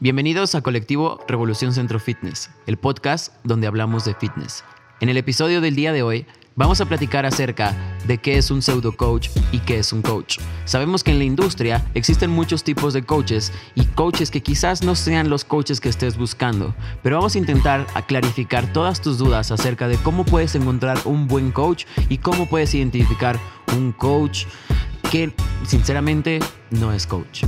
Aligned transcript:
Bienvenidos 0.00 0.54
a 0.54 0.60
Colectivo 0.60 1.18
Revolución 1.26 1.72
Centro 1.72 1.98
Fitness, 1.98 2.50
el 2.68 2.76
podcast 2.76 3.34
donde 3.42 3.66
hablamos 3.66 4.04
de 4.04 4.14
fitness. 4.14 4.62
En 5.00 5.08
el 5.08 5.16
episodio 5.16 5.60
del 5.60 5.74
día 5.74 5.92
de 5.92 6.04
hoy 6.04 6.24
vamos 6.54 6.80
a 6.80 6.86
platicar 6.86 7.26
acerca 7.26 7.74
de 8.06 8.18
qué 8.18 8.38
es 8.38 8.52
un 8.52 8.62
pseudo 8.62 8.96
coach 8.96 9.28
y 9.50 9.58
qué 9.58 9.80
es 9.80 9.92
un 9.92 10.02
coach. 10.02 10.38
Sabemos 10.66 11.02
que 11.02 11.10
en 11.10 11.18
la 11.18 11.24
industria 11.24 11.84
existen 11.94 12.30
muchos 12.30 12.62
tipos 12.62 12.94
de 12.94 13.02
coaches 13.02 13.52
y 13.74 13.86
coaches 13.86 14.30
que 14.30 14.40
quizás 14.40 14.84
no 14.84 14.94
sean 14.94 15.30
los 15.30 15.44
coaches 15.44 15.80
que 15.80 15.88
estés 15.88 16.16
buscando, 16.16 16.76
pero 17.02 17.16
vamos 17.16 17.34
a 17.34 17.38
intentar 17.38 17.84
clarificar 18.06 18.72
todas 18.72 19.00
tus 19.02 19.18
dudas 19.18 19.50
acerca 19.50 19.88
de 19.88 19.96
cómo 19.96 20.24
puedes 20.24 20.54
encontrar 20.54 20.96
un 21.06 21.26
buen 21.26 21.50
coach 21.50 21.86
y 22.08 22.18
cómo 22.18 22.48
puedes 22.48 22.72
identificar 22.72 23.36
un 23.76 23.90
coach 23.90 24.44
que 25.10 25.32
sinceramente 25.66 26.38
no 26.70 26.92
es 26.92 27.04
coach. 27.04 27.42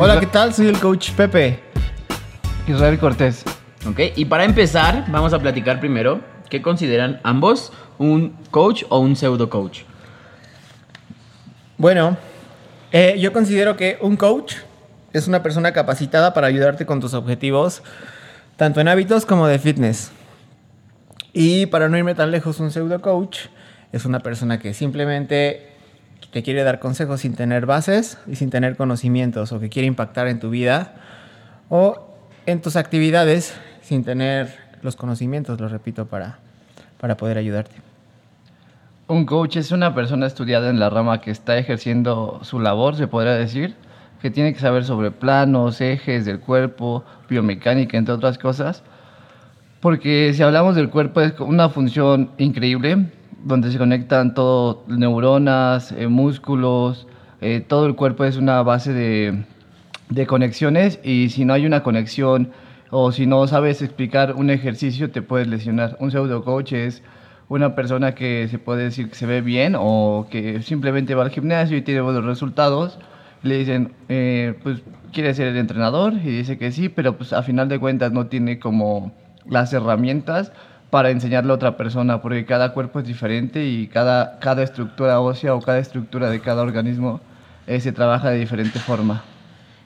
Hola, 0.00 0.20
¿qué 0.20 0.26
tal? 0.26 0.54
Soy 0.54 0.68
el 0.68 0.78
coach 0.78 1.10
Pepe. 1.10 1.58
Israel 2.68 3.00
Cortés. 3.00 3.42
Ok, 3.84 3.98
y 4.14 4.26
para 4.26 4.44
empezar, 4.44 5.04
vamos 5.10 5.32
a 5.32 5.40
platicar 5.40 5.80
primero 5.80 6.20
qué 6.48 6.62
consideran 6.62 7.18
ambos 7.24 7.72
un 7.98 8.36
coach 8.52 8.84
o 8.90 9.00
un 9.00 9.16
pseudo 9.16 9.50
coach. 9.50 9.80
Bueno, 11.78 12.16
eh, 12.92 13.16
yo 13.18 13.32
considero 13.32 13.76
que 13.76 13.98
un 14.00 14.16
coach 14.16 14.54
es 15.12 15.26
una 15.26 15.42
persona 15.42 15.72
capacitada 15.72 16.32
para 16.32 16.46
ayudarte 16.46 16.86
con 16.86 17.00
tus 17.00 17.12
objetivos, 17.12 17.82
tanto 18.56 18.80
en 18.80 18.86
hábitos 18.86 19.26
como 19.26 19.48
de 19.48 19.58
fitness. 19.58 20.12
Y 21.32 21.66
para 21.66 21.88
no 21.88 21.98
irme 21.98 22.14
tan 22.14 22.30
lejos, 22.30 22.60
un 22.60 22.70
pseudo 22.70 23.00
coach 23.00 23.46
es 23.90 24.04
una 24.04 24.20
persona 24.20 24.60
que 24.60 24.74
simplemente 24.74 25.77
te 26.32 26.42
quiere 26.42 26.62
dar 26.62 26.78
consejos 26.78 27.20
sin 27.20 27.34
tener 27.34 27.66
bases 27.66 28.18
y 28.26 28.36
sin 28.36 28.50
tener 28.50 28.76
conocimientos 28.76 29.52
o 29.52 29.60
que 29.60 29.68
quiere 29.68 29.86
impactar 29.86 30.28
en 30.28 30.40
tu 30.40 30.50
vida 30.50 30.94
o 31.68 32.14
en 32.46 32.60
tus 32.60 32.76
actividades 32.76 33.54
sin 33.82 34.04
tener 34.04 34.54
los 34.82 34.96
conocimientos, 34.96 35.60
lo 35.60 35.68
repito, 35.68 36.06
para, 36.06 36.38
para 37.00 37.16
poder 37.16 37.38
ayudarte. 37.38 37.76
Un 39.06 39.24
coach 39.24 39.56
es 39.56 39.72
una 39.72 39.94
persona 39.94 40.26
estudiada 40.26 40.68
en 40.68 40.78
la 40.78 40.90
rama 40.90 41.20
que 41.20 41.30
está 41.30 41.56
ejerciendo 41.56 42.40
su 42.42 42.60
labor, 42.60 42.94
se 42.94 43.06
podría 43.06 43.32
decir, 43.32 43.74
que 44.20 44.30
tiene 44.30 44.52
que 44.52 44.60
saber 44.60 44.84
sobre 44.84 45.10
planos, 45.10 45.80
ejes 45.80 46.26
del 46.26 46.40
cuerpo, 46.40 47.04
biomecánica, 47.28 47.96
entre 47.96 48.14
otras 48.14 48.36
cosas. 48.36 48.82
Porque 49.80 50.32
si 50.34 50.42
hablamos 50.42 50.74
del 50.74 50.90
cuerpo 50.90 51.20
es 51.20 51.38
una 51.38 51.68
función 51.68 52.30
increíble, 52.38 53.06
donde 53.44 53.70
se 53.70 53.78
conectan 53.78 54.34
todo, 54.34 54.82
neuronas, 54.88 55.92
eh, 55.92 56.08
músculos, 56.08 57.06
eh, 57.40 57.60
todo 57.60 57.86
el 57.86 57.94
cuerpo 57.94 58.24
es 58.24 58.36
una 58.36 58.60
base 58.62 58.92
de, 58.92 59.44
de, 60.10 60.26
conexiones 60.26 60.98
y 61.04 61.28
si 61.28 61.44
no 61.44 61.54
hay 61.54 61.64
una 61.64 61.84
conexión 61.84 62.50
o 62.90 63.12
si 63.12 63.26
no 63.26 63.46
sabes 63.46 63.80
explicar 63.80 64.34
un 64.34 64.50
ejercicio 64.50 65.12
te 65.12 65.22
puedes 65.22 65.46
lesionar. 65.46 65.96
Un 66.00 66.10
pseudo 66.10 66.42
coach 66.42 66.72
es 66.72 67.02
una 67.48 67.76
persona 67.76 68.16
que 68.16 68.48
se 68.48 68.58
puede 68.58 68.82
decir 68.82 69.08
que 69.08 69.14
se 69.14 69.26
ve 69.26 69.42
bien 69.42 69.76
o 69.78 70.26
que 70.28 70.60
simplemente 70.62 71.14
va 71.14 71.22
al 71.22 71.30
gimnasio 71.30 71.76
y 71.76 71.82
tiene 71.82 72.00
buenos 72.00 72.24
resultados. 72.24 72.98
Le 73.44 73.58
dicen, 73.58 73.92
eh, 74.08 74.58
pues, 74.64 74.82
¿quiere 75.12 75.32
ser 75.34 75.46
el 75.46 75.56
entrenador? 75.56 76.14
Y 76.14 76.30
dice 76.30 76.58
que 76.58 76.72
sí, 76.72 76.88
pero 76.88 77.16
pues 77.16 77.32
a 77.32 77.44
final 77.44 77.68
de 77.68 77.78
cuentas 77.78 78.10
no 78.10 78.26
tiene 78.26 78.58
como 78.58 79.12
las 79.48 79.72
herramientas 79.72 80.52
para 80.90 81.10
enseñarle 81.10 81.52
a 81.52 81.56
otra 81.56 81.76
persona, 81.76 82.22
porque 82.22 82.46
cada 82.46 82.72
cuerpo 82.72 83.00
es 83.00 83.06
diferente 83.06 83.66
y 83.66 83.88
cada, 83.88 84.38
cada 84.38 84.62
estructura 84.62 85.20
ósea 85.20 85.54
o 85.54 85.60
cada 85.60 85.78
estructura 85.78 86.30
de 86.30 86.40
cada 86.40 86.62
organismo 86.62 87.20
eh, 87.66 87.80
se 87.80 87.92
trabaja 87.92 88.30
de 88.30 88.38
diferente 88.38 88.78
forma. 88.78 89.22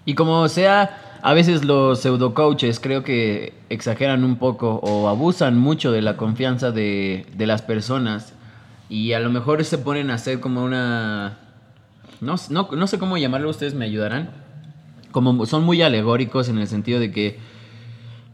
Y 0.05 0.15
como 0.15 0.49
sea, 0.49 1.19
a 1.23 1.35
veces 1.35 1.65
los 1.65 2.01
pseudo 2.01 2.35
coaches 2.35 2.81
creo 2.81 3.03
que 3.03 3.55
exageran 3.69 4.25
un 4.25 4.37
poco 4.37 4.81
o 4.83 5.09
abusan 5.09 5.59
mucho 5.59 5.93
de 5.93 6.03
la 6.03 6.17
confianza 6.17 6.71
de, 6.71 7.27
de 7.35 7.47
las 7.47 7.63
personas 7.63 8.35
y 8.89 9.13
a 9.13 9.21
lo 9.21 9.31
mejor 9.31 9.65
se 9.65 9.79
ponen 9.79 10.11
a 10.11 10.15
hacer 10.15 10.41
como 10.41 10.63
una... 10.63 11.39
No, 12.21 12.37
no, 12.51 12.69
no 12.71 12.87
sé 12.87 12.99
cómo 12.99 13.17
llamarlo, 13.17 13.51
ustedes 13.51 13.75
me 13.75 13.85
ayudarán. 13.85 14.31
Como 15.11 15.47
son 15.47 15.65
muy 15.65 15.83
alegóricos 15.83 16.49
en 16.49 16.59
el 16.59 16.69
sentido 16.69 17.01
de 17.01 17.11
que... 17.11 17.52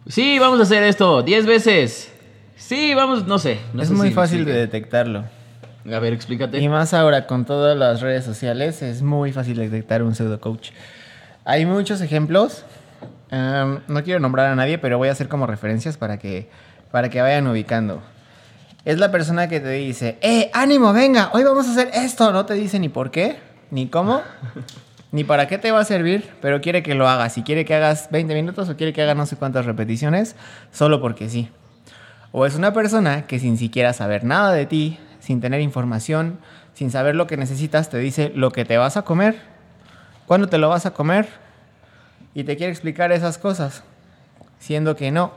Sí, 0.09 0.39
vamos 0.39 0.59
a 0.59 0.63
hacer 0.63 0.83
esto 0.85 1.23
10 1.23 1.45
veces. 1.45 2.11
Sí, 2.57 2.95
vamos, 2.95 3.27
no 3.27 3.39
sé. 3.39 3.59
es 3.79 3.91
muy 3.91 4.11
fácil 4.11 4.47
de 4.47 4.55
detectarlo. 4.55 5.25
A 5.85 5.99
ver, 5.99 6.15
explícate. 6.15 6.59
Y 6.59 6.69
más 6.69 6.95
ahora 6.95 7.27
con 7.27 7.45
todas 7.45 7.77
las 7.77 8.01
redes 8.01 8.25
sociales 8.25 8.81
es 8.81 9.03
muy 9.03 9.33
fácil 9.33 9.59
detectar 9.59 10.03
un 10.03 10.15
pseudo 10.15 10.41
coach. 10.41 10.71
Hay 11.45 11.67
muchos 11.67 12.01
ejemplos. 12.01 12.65
Em, 13.31 13.81
no 13.87 14.03
quiero 14.03 14.19
nombrar 14.19 14.47
a 14.47 14.55
nadie, 14.55 14.79
pero 14.79 14.97
voy 14.97 15.09
a 15.09 15.13
hacer 15.13 15.29
como 15.29 15.47
referencias 15.47 15.99
para 15.99 16.19
que, 16.19 16.49
para 16.91 17.11
que 17.11 17.21
vayan 17.21 17.47
ubicando. 17.47 18.03
Es 18.87 18.99
la 18.99 19.11
persona 19.11 19.49
que 19.49 19.61
te 19.61 19.71
dice, 19.71 20.17
¡eh, 20.23 20.51
ánimo, 20.55 20.95
venga! 20.95 21.31
Hoy 21.35 21.45
vamos 21.45 21.69
a 21.69 21.73
hacer 21.73 21.91
esto. 21.93 22.33
No 22.33 22.47
te 22.47 22.55
dice 22.55 22.79
ni 22.79 22.89
por 22.89 23.11
qué, 23.11 23.39
ni 23.71 23.89
cómo, 23.89 24.23
ni 25.11 25.25
para 25.25 25.49
qué 25.49 25.59
te 25.59 25.71
va 25.71 25.81
a 25.81 25.85
servir, 25.85 26.29
pero 26.41 26.61
quiere 26.61 26.83
que 26.83 26.95
lo 26.95 27.09
hagas. 27.09 27.33
Si 27.33 27.43
quiere 27.43 27.65
que 27.65 27.75
hagas 27.75 28.09
20 28.11 28.35
minutos 28.35 28.69
o 28.69 28.77
quiere 28.77 28.93
que 28.93 29.03
hagas 29.03 29.17
no 29.17 29.27
sé 29.27 29.37
cuántas 29.37 29.67
repeticiones, 29.67 30.37
solo 30.71 31.01
porque 31.01 31.29
sí. 31.29 31.49
O 32.33 32.45
es 32.45 32.55
una 32.55 32.73
persona 32.73 33.27
que 33.27 33.39
sin 33.39 33.57
siquiera 33.57 33.93
saber 33.93 34.25
nada 34.25 34.53
de 34.53 34.67
ti, 34.67 34.99
sin 35.21 35.41
tener 35.41 35.61
información, 35.61 36.39
sin 36.75 36.91
saber 36.91 37.17
lo 37.17 37.27
que 37.27 37.37
necesitas, 37.37 37.89
te 37.89 37.99
dice 37.99 38.31
lo 38.35 38.51
que 38.51 38.65
te 38.65 38.77
vas 38.77 38.97
a 38.97 39.03
comer, 39.03 39.37
cuándo 40.27 40.49
te 40.49 40.59
lo 40.59 40.69
vas 40.69 40.87
a 40.87 40.93
comer 40.93 41.29
y 42.35 42.45
te 42.45 42.57
quiere 42.57 42.71
explicar 42.71 43.11
esas 43.13 43.39
cosas, 43.39 43.83
siendo 44.59 44.95
que 44.95 45.11
no. 45.11 45.33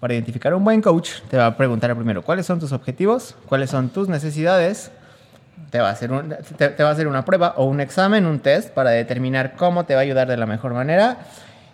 Para 0.00 0.14
identificar 0.14 0.52
un 0.52 0.64
buen 0.64 0.82
coach, 0.82 1.20
te 1.30 1.36
va 1.36 1.46
a 1.46 1.56
preguntar 1.56 1.94
primero 1.94 2.22
cuáles 2.22 2.44
son 2.44 2.60
tus 2.60 2.72
objetivos, 2.72 3.36
cuáles 3.46 3.70
son 3.70 3.88
tus 3.88 4.08
necesidades, 4.08 4.90
te 5.70 5.80
va, 5.80 5.88
a 5.88 5.92
hacer 5.92 6.10
te 6.56 6.82
va 6.82 6.90
a 6.90 6.92
hacer 6.92 7.08
una 7.08 7.24
prueba 7.24 7.54
o 7.56 7.64
un 7.64 7.80
examen, 7.80 8.26
un 8.26 8.40
test 8.40 8.70
para 8.70 8.90
determinar 8.90 9.54
cómo 9.56 9.84
te 9.84 9.94
va 9.94 10.00
a 10.00 10.02
ayudar 10.02 10.28
de 10.28 10.36
la 10.36 10.46
mejor 10.46 10.74
manera 10.74 11.18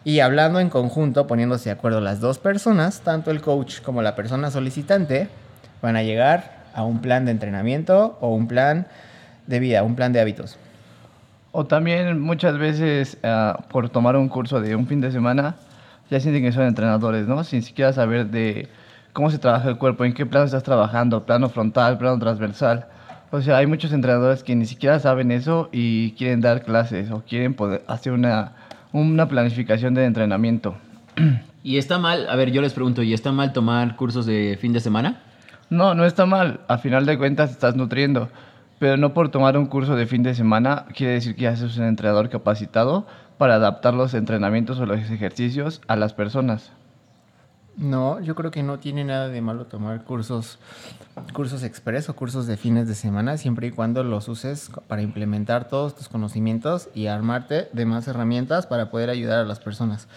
y 0.04 0.20
hablando 0.20 0.60
en 0.60 0.70
conjunto, 0.70 1.26
poniéndose 1.26 1.68
de 1.68 1.72
acuerdo 1.72 2.00
las 2.00 2.20
dos 2.20 2.38
personas, 2.38 3.00
tanto 3.00 3.30
el 3.30 3.40
coach 3.40 3.80
como 3.82 4.00
la 4.00 4.14
persona 4.14 4.50
solicitante, 4.50 5.28
van 5.82 5.96
a 5.96 6.02
llegar 6.02 6.64
a 6.74 6.82
un 6.82 7.00
plan 7.00 7.24
de 7.24 7.32
entrenamiento 7.32 8.16
o 8.20 8.34
un 8.34 8.48
plan 8.48 8.86
de 9.46 9.58
vida, 9.58 9.82
un 9.82 9.96
plan 9.96 10.12
de 10.12 10.20
hábitos. 10.20 10.56
O 11.52 11.66
también 11.66 12.20
muchas 12.20 12.56
veces 12.56 13.18
ah, 13.22 13.64
por 13.68 13.90
tomar 13.90 14.16
un 14.16 14.28
curso 14.28 14.60
de 14.60 14.76
un 14.76 14.86
fin 14.86 15.00
de 15.00 15.10
semana, 15.10 15.56
ya 16.10 16.20
sienten 16.20 16.42
que 16.42 16.52
son 16.52 16.64
entrenadores, 16.64 17.26
¿no? 17.26 17.44
Sin 17.44 17.62
siquiera 17.62 17.92
saber 17.92 18.26
de 18.28 18.68
cómo 19.12 19.30
se 19.30 19.38
trabaja 19.38 19.68
el 19.68 19.76
cuerpo, 19.76 20.04
en 20.04 20.14
qué 20.14 20.24
plano 20.24 20.46
estás 20.46 20.62
trabajando, 20.62 21.26
plano 21.26 21.48
frontal, 21.48 21.98
plano 21.98 22.18
transversal. 22.18 22.86
O 23.30 23.42
sea, 23.42 23.58
hay 23.58 23.66
muchos 23.66 23.92
entrenadores 23.92 24.42
que 24.42 24.56
ni 24.56 24.66
siquiera 24.66 24.98
saben 25.00 25.30
eso 25.30 25.68
y 25.72 26.12
quieren 26.12 26.40
dar 26.40 26.62
clases 26.62 27.10
o 27.10 27.22
quieren 27.26 27.54
poder 27.54 27.82
hacer 27.86 28.12
una 28.12 28.52
una 28.92 29.28
planificación 29.28 29.94
de 29.94 30.04
entrenamiento. 30.04 30.76
¿Y 31.62 31.78
está 31.78 31.98
mal? 31.98 32.28
A 32.28 32.36
ver, 32.36 32.50
yo 32.50 32.62
les 32.62 32.72
pregunto, 32.72 33.02
¿y 33.02 33.12
está 33.12 33.32
mal 33.32 33.52
tomar 33.52 33.96
cursos 33.96 34.26
de 34.26 34.56
fin 34.60 34.72
de 34.72 34.80
semana? 34.80 35.22
No, 35.70 35.94
no 35.94 36.04
está 36.04 36.24
mal. 36.24 36.60
A 36.68 36.78
final 36.78 37.04
de 37.04 37.18
cuentas 37.18 37.50
estás 37.50 37.76
nutriendo. 37.76 38.28
Pero 38.78 38.96
no 38.96 39.12
por 39.12 39.28
tomar 39.30 39.58
un 39.58 39.66
curso 39.66 39.96
de 39.96 40.06
fin 40.06 40.22
de 40.22 40.34
semana 40.34 40.86
quiere 40.94 41.14
decir 41.14 41.34
que 41.34 41.42
ya 41.42 41.56
sos 41.56 41.76
un 41.78 41.84
entrenador 41.84 42.28
capacitado 42.28 43.06
para 43.36 43.56
adaptar 43.56 43.92
los 43.92 44.14
entrenamientos 44.14 44.78
o 44.78 44.86
los 44.86 44.98
ejercicios 45.10 45.80
a 45.88 45.96
las 45.96 46.14
personas. 46.14 46.72
No, 47.78 48.18
yo 48.18 48.34
creo 48.34 48.50
que 48.50 48.64
no 48.64 48.80
tiene 48.80 49.04
nada 49.04 49.28
de 49.28 49.40
malo 49.40 49.66
tomar 49.66 50.02
cursos, 50.02 50.58
cursos 51.32 51.62
express 51.62 52.08
o 52.08 52.16
cursos 52.16 52.48
de 52.48 52.56
fines 52.56 52.88
de 52.88 52.96
semana, 52.96 53.36
siempre 53.36 53.68
y 53.68 53.70
cuando 53.70 54.02
los 54.02 54.26
uses 54.26 54.68
para 54.88 55.00
implementar 55.00 55.68
todos 55.68 55.94
tus 55.94 56.08
conocimientos 56.08 56.88
y 56.92 57.06
armarte 57.06 57.68
de 57.72 57.86
más 57.86 58.08
herramientas 58.08 58.66
para 58.66 58.90
poder 58.90 59.10
ayudar 59.10 59.38
a 59.38 59.44
las 59.44 59.60
personas. 59.60 60.08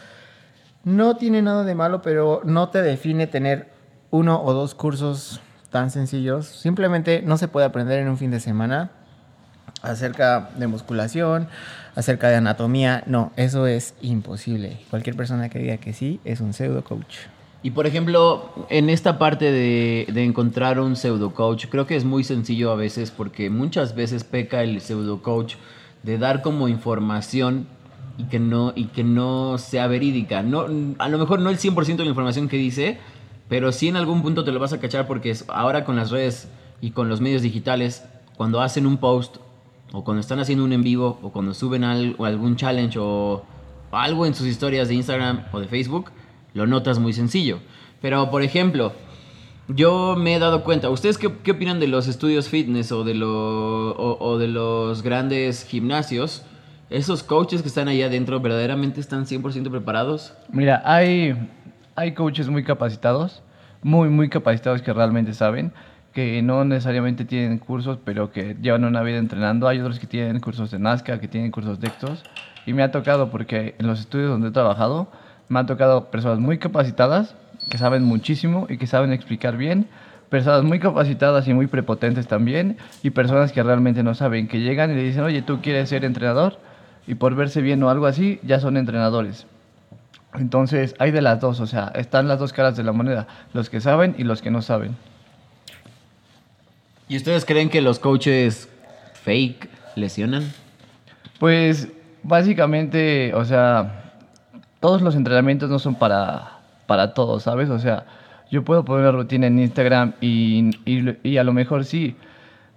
No 0.83 1.17
tiene 1.17 1.43
nada 1.43 1.63
de 1.63 1.75
malo, 1.75 2.01
pero 2.01 2.41
no 2.43 2.69
te 2.69 2.81
define 2.81 3.27
tener 3.27 3.69
uno 4.09 4.41
o 4.41 4.53
dos 4.53 4.73
cursos 4.73 5.39
tan 5.69 5.91
sencillos. 5.91 6.47
Simplemente 6.47 7.21
no 7.21 7.37
se 7.37 7.47
puede 7.47 7.67
aprender 7.67 7.99
en 7.99 8.09
un 8.09 8.17
fin 8.17 8.31
de 8.31 8.39
semana 8.39 8.89
acerca 9.83 10.49
de 10.57 10.65
musculación, 10.65 11.47
acerca 11.95 12.29
de 12.29 12.37
anatomía. 12.37 13.03
No, 13.05 13.31
eso 13.35 13.67
es 13.67 13.93
imposible. 14.01 14.79
Cualquier 14.89 15.15
persona 15.15 15.49
que 15.49 15.59
diga 15.59 15.77
que 15.77 15.93
sí 15.93 16.19
es 16.25 16.41
un 16.41 16.53
pseudo 16.53 16.83
coach. 16.83 17.17
Y 17.63 17.71
por 17.71 17.85
ejemplo, 17.85 18.49
en 18.69 18.89
esta 18.89 19.19
parte 19.19 19.51
de, 19.51 20.23
encontrar 20.23 20.79
un 20.79 20.95
pseudo 20.95 21.33
coach, 21.33 21.67
creo 21.69 21.85
que 21.85 21.95
es 21.95 22.05
muy 22.05 22.23
sencillo 22.23 22.71
a 22.71 22.75
veces 22.75 23.11
porque 23.11 23.51
muchas 23.51 23.93
veces 23.93 24.23
peca 24.23 24.63
el 24.63 24.81
pseudo 24.81 25.21
coach 25.21 25.55
de 26.01 26.17
dar 26.17 26.41
como 26.41 26.67
información 26.67 27.67
y 28.17 28.23
que 28.25 28.39
no, 28.39 28.73
y 28.75 28.85
que 28.85 29.03
no 29.03 29.59
sea 29.59 29.85
verídica. 29.85 30.41
No, 30.41 30.65
a 30.97 31.07
lo 31.07 31.17
mejor 31.19 31.39
no 31.39 31.51
el 31.51 31.59
100% 31.59 31.97
de 31.97 32.03
la 32.03 32.09
información 32.09 32.47
que 32.47 32.57
dice, 32.57 32.97
pero 33.47 33.71
sí 33.71 33.87
en 33.87 33.95
algún 33.95 34.23
punto 34.23 34.43
te 34.43 34.51
lo 34.51 34.59
vas 34.59 34.73
a 34.73 34.79
cachar 34.79 35.05
porque 35.05 35.35
ahora 35.49 35.85
con 35.85 35.95
las 35.95 36.09
redes 36.09 36.49
y 36.81 36.91
con 36.91 37.09
los 37.09 37.21
medios 37.21 37.43
digitales, 37.43 38.03
cuando 38.37 38.61
hacen 38.61 38.87
un 38.87 38.97
post 38.97 39.37
o 39.91 40.03
cuando 40.03 40.21
están 40.21 40.39
haciendo 40.39 40.63
un 40.63 40.73
en 40.73 40.81
vivo 40.81 41.19
o 41.21 41.31
cuando 41.31 41.53
suben 41.53 41.83
algún 41.83 42.55
challenge 42.55 42.97
o 42.99 43.43
algo 43.91 44.25
en 44.25 44.33
sus 44.33 44.47
historias 44.47 44.87
de 44.87 44.95
Instagram 44.95 45.43
o 45.51 45.59
de 45.59 45.67
Facebook, 45.67 46.11
lo 46.53 46.67
notas 46.67 46.99
muy 46.99 47.13
sencillo. 47.13 47.59
Pero, 48.01 48.29
por 48.31 48.43
ejemplo, 48.43 48.93
yo 49.67 50.15
me 50.17 50.35
he 50.35 50.39
dado 50.39 50.63
cuenta, 50.63 50.89
¿ustedes 50.89 51.17
qué, 51.17 51.31
qué 51.43 51.51
opinan 51.51 51.79
de 51.79 51.87
los 51.87 52.07
estudios 52.07 52.49
fitness 52.49 52.91
o 52.91 53.03
de, 53.03 53.13
lo, 53.13 54.37
de 54.39 54.47
los 54.47 55.01
grandes 55.01 55.63
gimnasios? 55.63 56.43
¿Esos 56.89 57.23
coaches 57.23 57.61
que 57.61 57.69
están 57.69 57.87
ahí 57.87 58.01
adentro 58.01 58.39
verdaderamente 58.41 58.99
están 58.99 59.25
100% 59.25 59.69
preparados? 59.69 60.33
Mira, 60.51 60.81
hay, 60.83 61.35
hay 61.95 62.13
coaches 62.13 62.49
muy 62.49 62.63
capacitados, 62.63 63.43
muy, 63.81 64.09
muy 64.09 64.29
capacitados 64.29 64.81
que 64.81 64.91
realmente 64.91 65.33
saben, 65.33 65.71
que 66.11 66.41
no 66.41 66.65
necesariamente 66.65 67.23
tienen 67.23 67.57
cursos, 67.59 67.97
pero 68.03 68.31
que 68.31 68.57
llevan 68.61 68.83
una 68.83 69.01
vida 69.03 69.17
entrenando. 69.17 69.67
Hay 69.67 69.79
otros 69.79 69.99
que 69.99 70.07
tienen 70.07 70.41
cursos 70.41 70.71
de 70.71 70.79
Nazca, 70.79 71.19
que 71.21 71.29
tienen 71.29 71.51
cursos 71.51 71.79
de 71.79 71.87
estos. 71.87 72.23
Y 72.65 72.73
me 72.73 72.83
ha 72.83 72.91
tocado, 72.91 73.31
porque 73.31 73.75
en 73.79 73.87
los 73.87 74.01
estudios 74.01 74.29
donde 74.29 74.49
he 74.49 74.51
trabajado, 74.51 75.07
me 75.51 75.59
han 75.59 75.65
tocado 75.65 76.05
personas 76.05 76.39
muy 76.39 76.57
capacitadas, 76.57 77.35
que 77.69 77.77
saben 77.77 78.03
muchísimo 78.03 78.67
y 78.69 78.77
que 78.77 78.87
saben 78.87 79.11
explicar 79.11 79.57
bien. 79.57 79.87
Personas 80.29 80.63
muy 80.63 80.79
capacitadas 80.79 81.45
y 81.49 81.53
muy 81.53 81.67
prepotentes 81.67 82.25
también. 82.25 82.77
Y 83.03 83.09
personas 83.09 83.51
que 83.51 83.61
realmente 83.61 84.01
no 84.01 84.15
saben, 84.15 84.47
que 84.47 84.61
llegan 84.61 84.91
y 84.91 84.95
le 84.95 85.03
dicen, 85.03 85.23
oye, 85.23 85.41
¿tú 85.41 85.61
quieres 85.61 85.89
ser 85.89 86.05
entrenador? 86.05 86.57
Y 87.05 87.15
por 87.15 87.35
verse 87.35 87.61
bien 87.61 87.83
o 87.83 87.89
algo 87.89 88.05
así, 88.05 88.39
ya 88.43 88.61
son 88.61 88.77
entrenadores. 88.77 89.45
Entonces, 90.35 90.95
hay 90.99 91.11
de 91.11 91.21
las 91.21 91.41
dos, 91.41 91.59
o 91.59 91.67
sea, 91.67 91.91
están 91.95 92.29
las 92.29 92.39
dos 92.39 92.53
caras 92.53 92.77
de 92.77 92.83
la 92.83 92.93
moneda, 92.93 93.27
los 93.53 93.69
que 93.69 93.81
saben 93.81 94.15
y 94.17 94.23
los 94.23 94.41
que 94.41 94.51
no 94.51 94.61
saben. 94.61 94.95
¿Y 97.09 97.17
ustedes 97.17 97.43
creen 97.43 97.69
que 97.69 97.81
los 97.81 97.99
coaches 97.99 98.69
fake 99.25 99.69
lesionan? 99.97 100.49
Pues 101.39 101.89
básicamente, 102.23 103.33
o 103.33 103.43
sea, 103.43 104.00
todos 104.81 105.01
los 105.01 105.15
entrenamientos 105.15 105.69
no 105.69 105.79
son 105.79 105.95
para, 105.95 106.59
para 106.87 107.13
todos, 107.13 107.43
¿sabes? 107.43 107.69
O 107.69 107.79
sea, 107.79 108.03
yo 108.49 108.65
puedo 108.65 108.83
poner 108.83 109.03
una 109.03 109.13
rutina 109.13 109.47
en 109.47 109.59
Instagram 109.59 110.13
y, 110.19 110.71
y, 111.23 111.37
a 111.37 111.43
lo 111.45 111.53
mejor 111.53 111.85
sí 111.85 112.17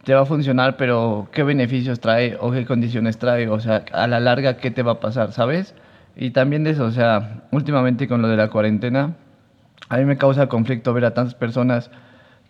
te 0.05 0.15
va 0.15 0.21
a 0.21 0.27
funcionar, 0.27 0.77
pero 0.77 1.29
¿qué 1.33 1.43
beneficios 1.43 1.99
trae 1.99 2.37
o 2.39 2.53
qué 2.53 2.67
condiciones 2.67 3.19
trae? 3.19 3.49
O 3.49 3.59
sea, 3.59 3.85
a 3.93 4.07
la 4.07 4.21
larga, 4.21 4.59
¿qué 4.59 4.71
te 4.71 4.83
va 4.83 4.93
a 4.93 5.01
pasar, 5.01 5.33
¿sabes? 5.33 5.75
Y 6.15 6.31
también 6.31 6.63
de 6.63 6.71
eso, 6.71 6.85
o 6.85 6.91
sea, 6.93 7.43
últimamente 7.51 8.07
con 8.07 8.23
lo 8.23 8.29
de 8.29 8.37
la 8.37 8.51
cuarentena, 8.51 9.17
a 9.89 9.97
mí 9.97 10.05
me 10.05 10.19
causa 10.19 10.47
conflicto 10.47 10.93
ver 10.93 11.07
a 11.07 11.15
tantas 11.15 11.35
personas 11.35 11.91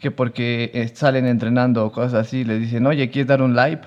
que 0.01 0.11
porque 0.11 0.73
eh, 0.75 0.89
salen 0.89 1.27
entrenando 1.27 1.87
o 1.87 1.93
cosas 1.93 2.15
así, 2.15 2.45
les 2.45 2.61
dicen, 2.61 2.87
oye, 2.87 3.09
¿quieres 3.09 3.29
dar 3.29 3.41
un 3.41 3.55
live? 3.55 3.81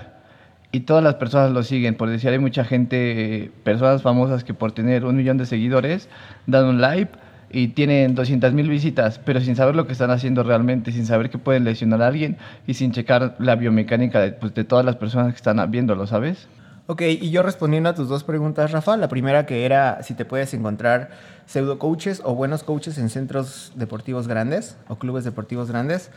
Y 0.71 0.81
todas 0.81 1.03
las 1.03 1.15
personas 1.15 1.51
lo 1.51 1.63
siguen. 1.63 1.95
Por 1.95 2.09
decir, 2.09 2.29
hay 2.29 2.39
mucha 2.39 2.63
gente, 2.65 3.43
eh, 3.45 3.51
personas 3.63 4.01
famosas 4.01 4.43
que 4.43 4.53
por 4.53 4.73
tener 4.73 5.05
un 5.05 5.15
millón 5.15 5.37
de 5.37 5.45
seguidores 5.45 6.09
dan 6.45 6.65
un 6.65 6.81
live 6.81 7.09
y 7.49 7.69
tienen 7.69 8.15
200 8.15 8.53
mil 8.53 8.69
visitas, 8.69 9.19
pero 9.19 9.39
sin 9.39 9.55
saber 9.55 9.75
lo 9.75 9.87
que 9.87 9.93
están 9.93 10.11
haciendo 10.11 10.43
realmente, 10.43 10.91
sin 10.91 11.05
saber 11.05 11.29
que 11.29 11.37
pueden 11.37 11.63
lesionar 11.63 12.01
a 12.01 12.07
alguien 12.07 12.37
y 12.65 12.73
sin 12.73 12.91
checar 12.91 13.35
la 13.39 13.55
biomecánica 13.55 14.19
de, 14.19 14.33
pues, 14.33 14.53
de 14.53 14.63
todas 14.65 14.85
las 14.85 14.97
personas 14.97 15.31
que 15.31 15.37
están 15.37 15.71
viéndolo, 15.71 16.05
¿sabes? 16.07 16.47
Ok, 16.89 17.01
y 17.01 17.31
yo 17.31 17.43
respondiendo 17.43 17.89
a 17.89 17.95
tus 17.95 18.07
dos 18.07 18.23
preguntas, 18.23 18.71
Rafa, 18.71 18.95
la 18.95 19.09
primera 19.09 19.45
que 19.45 19.65
era 19.65 20.01
si 20.03 20.13
te 20.13 20.23
puedes 20.23 20.53
encontrar 20.53 21.09
pseudo 21.45 21.79
coaches 21.79 22.21
o 22.23 22.33
buenos 22.33 22.63
coaches 22.63 22.97
en 22.97 23.09
centros 23.09 23.73
deportivos 23.75 24.27
grandes 24.29 24.77
o 24.87 24.97
clubes 24.97 25.25
deportivos 25.25 25.69
grandes, 25.69 26.11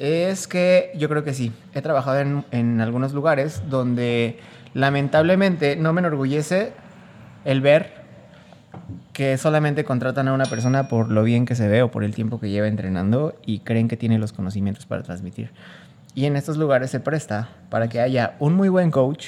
es 0.00 0.48
que 0.48 0.92
yo 0.96 1.10
creo 1.10 1.24
que 1.24 1.34
sí. 1.34 1.52
He 1.74 1.82
trabajado 1.82 2.42
en, 2.50 2.80
algunos 2.80 3.12
lugares 3.12 3.62
donde 3.68 4.40
lamentablemente 4.72 5.76
no 5.76 5.92
me 5.92 6.00
enorgullece 6.00 6.72
el 7.44 7.60
ver 7.60 8.00
que 9.12 9.36
solamente 9.36 9.84
contratan 9.84 10.28
a 10.28 10.32
una 10.32 10.46
persona 10.46 10.88
por 10.88 11.10
lo 11.10 11.22
bien 11.22 11.44
que 11.44 11.54
se 11.54 11.68
ve 11.68 11.82
o 11.82 11.90
por 11.90 12.02
el 12.02 12.14
tiempo 12.14 12.40
que 12.40 12.48
lleva 12.48 12.66
entrenando 12.66 13.34
y 13.44 13.58
creen 13.58 13.88
que 13.88 13.98
tiene 13.98 14.18
los 14.18 14.32
conocimientos 14.32 14.86
para 14.86 15.02
transmitir. 15.02 15.50
Y 16.14 16.24
en 16.24 16.34
estos 16.34 16.56
lugares 16.56 16.90
se 16.90 17.00
presta 17.00 17.50
para 17.68 17.88
que 17.88 18.00
haya 18.00 18.36
un 18.38 18.54
muy 18.54 18.70
buen 18.70 18.90
coach 18.90 19.26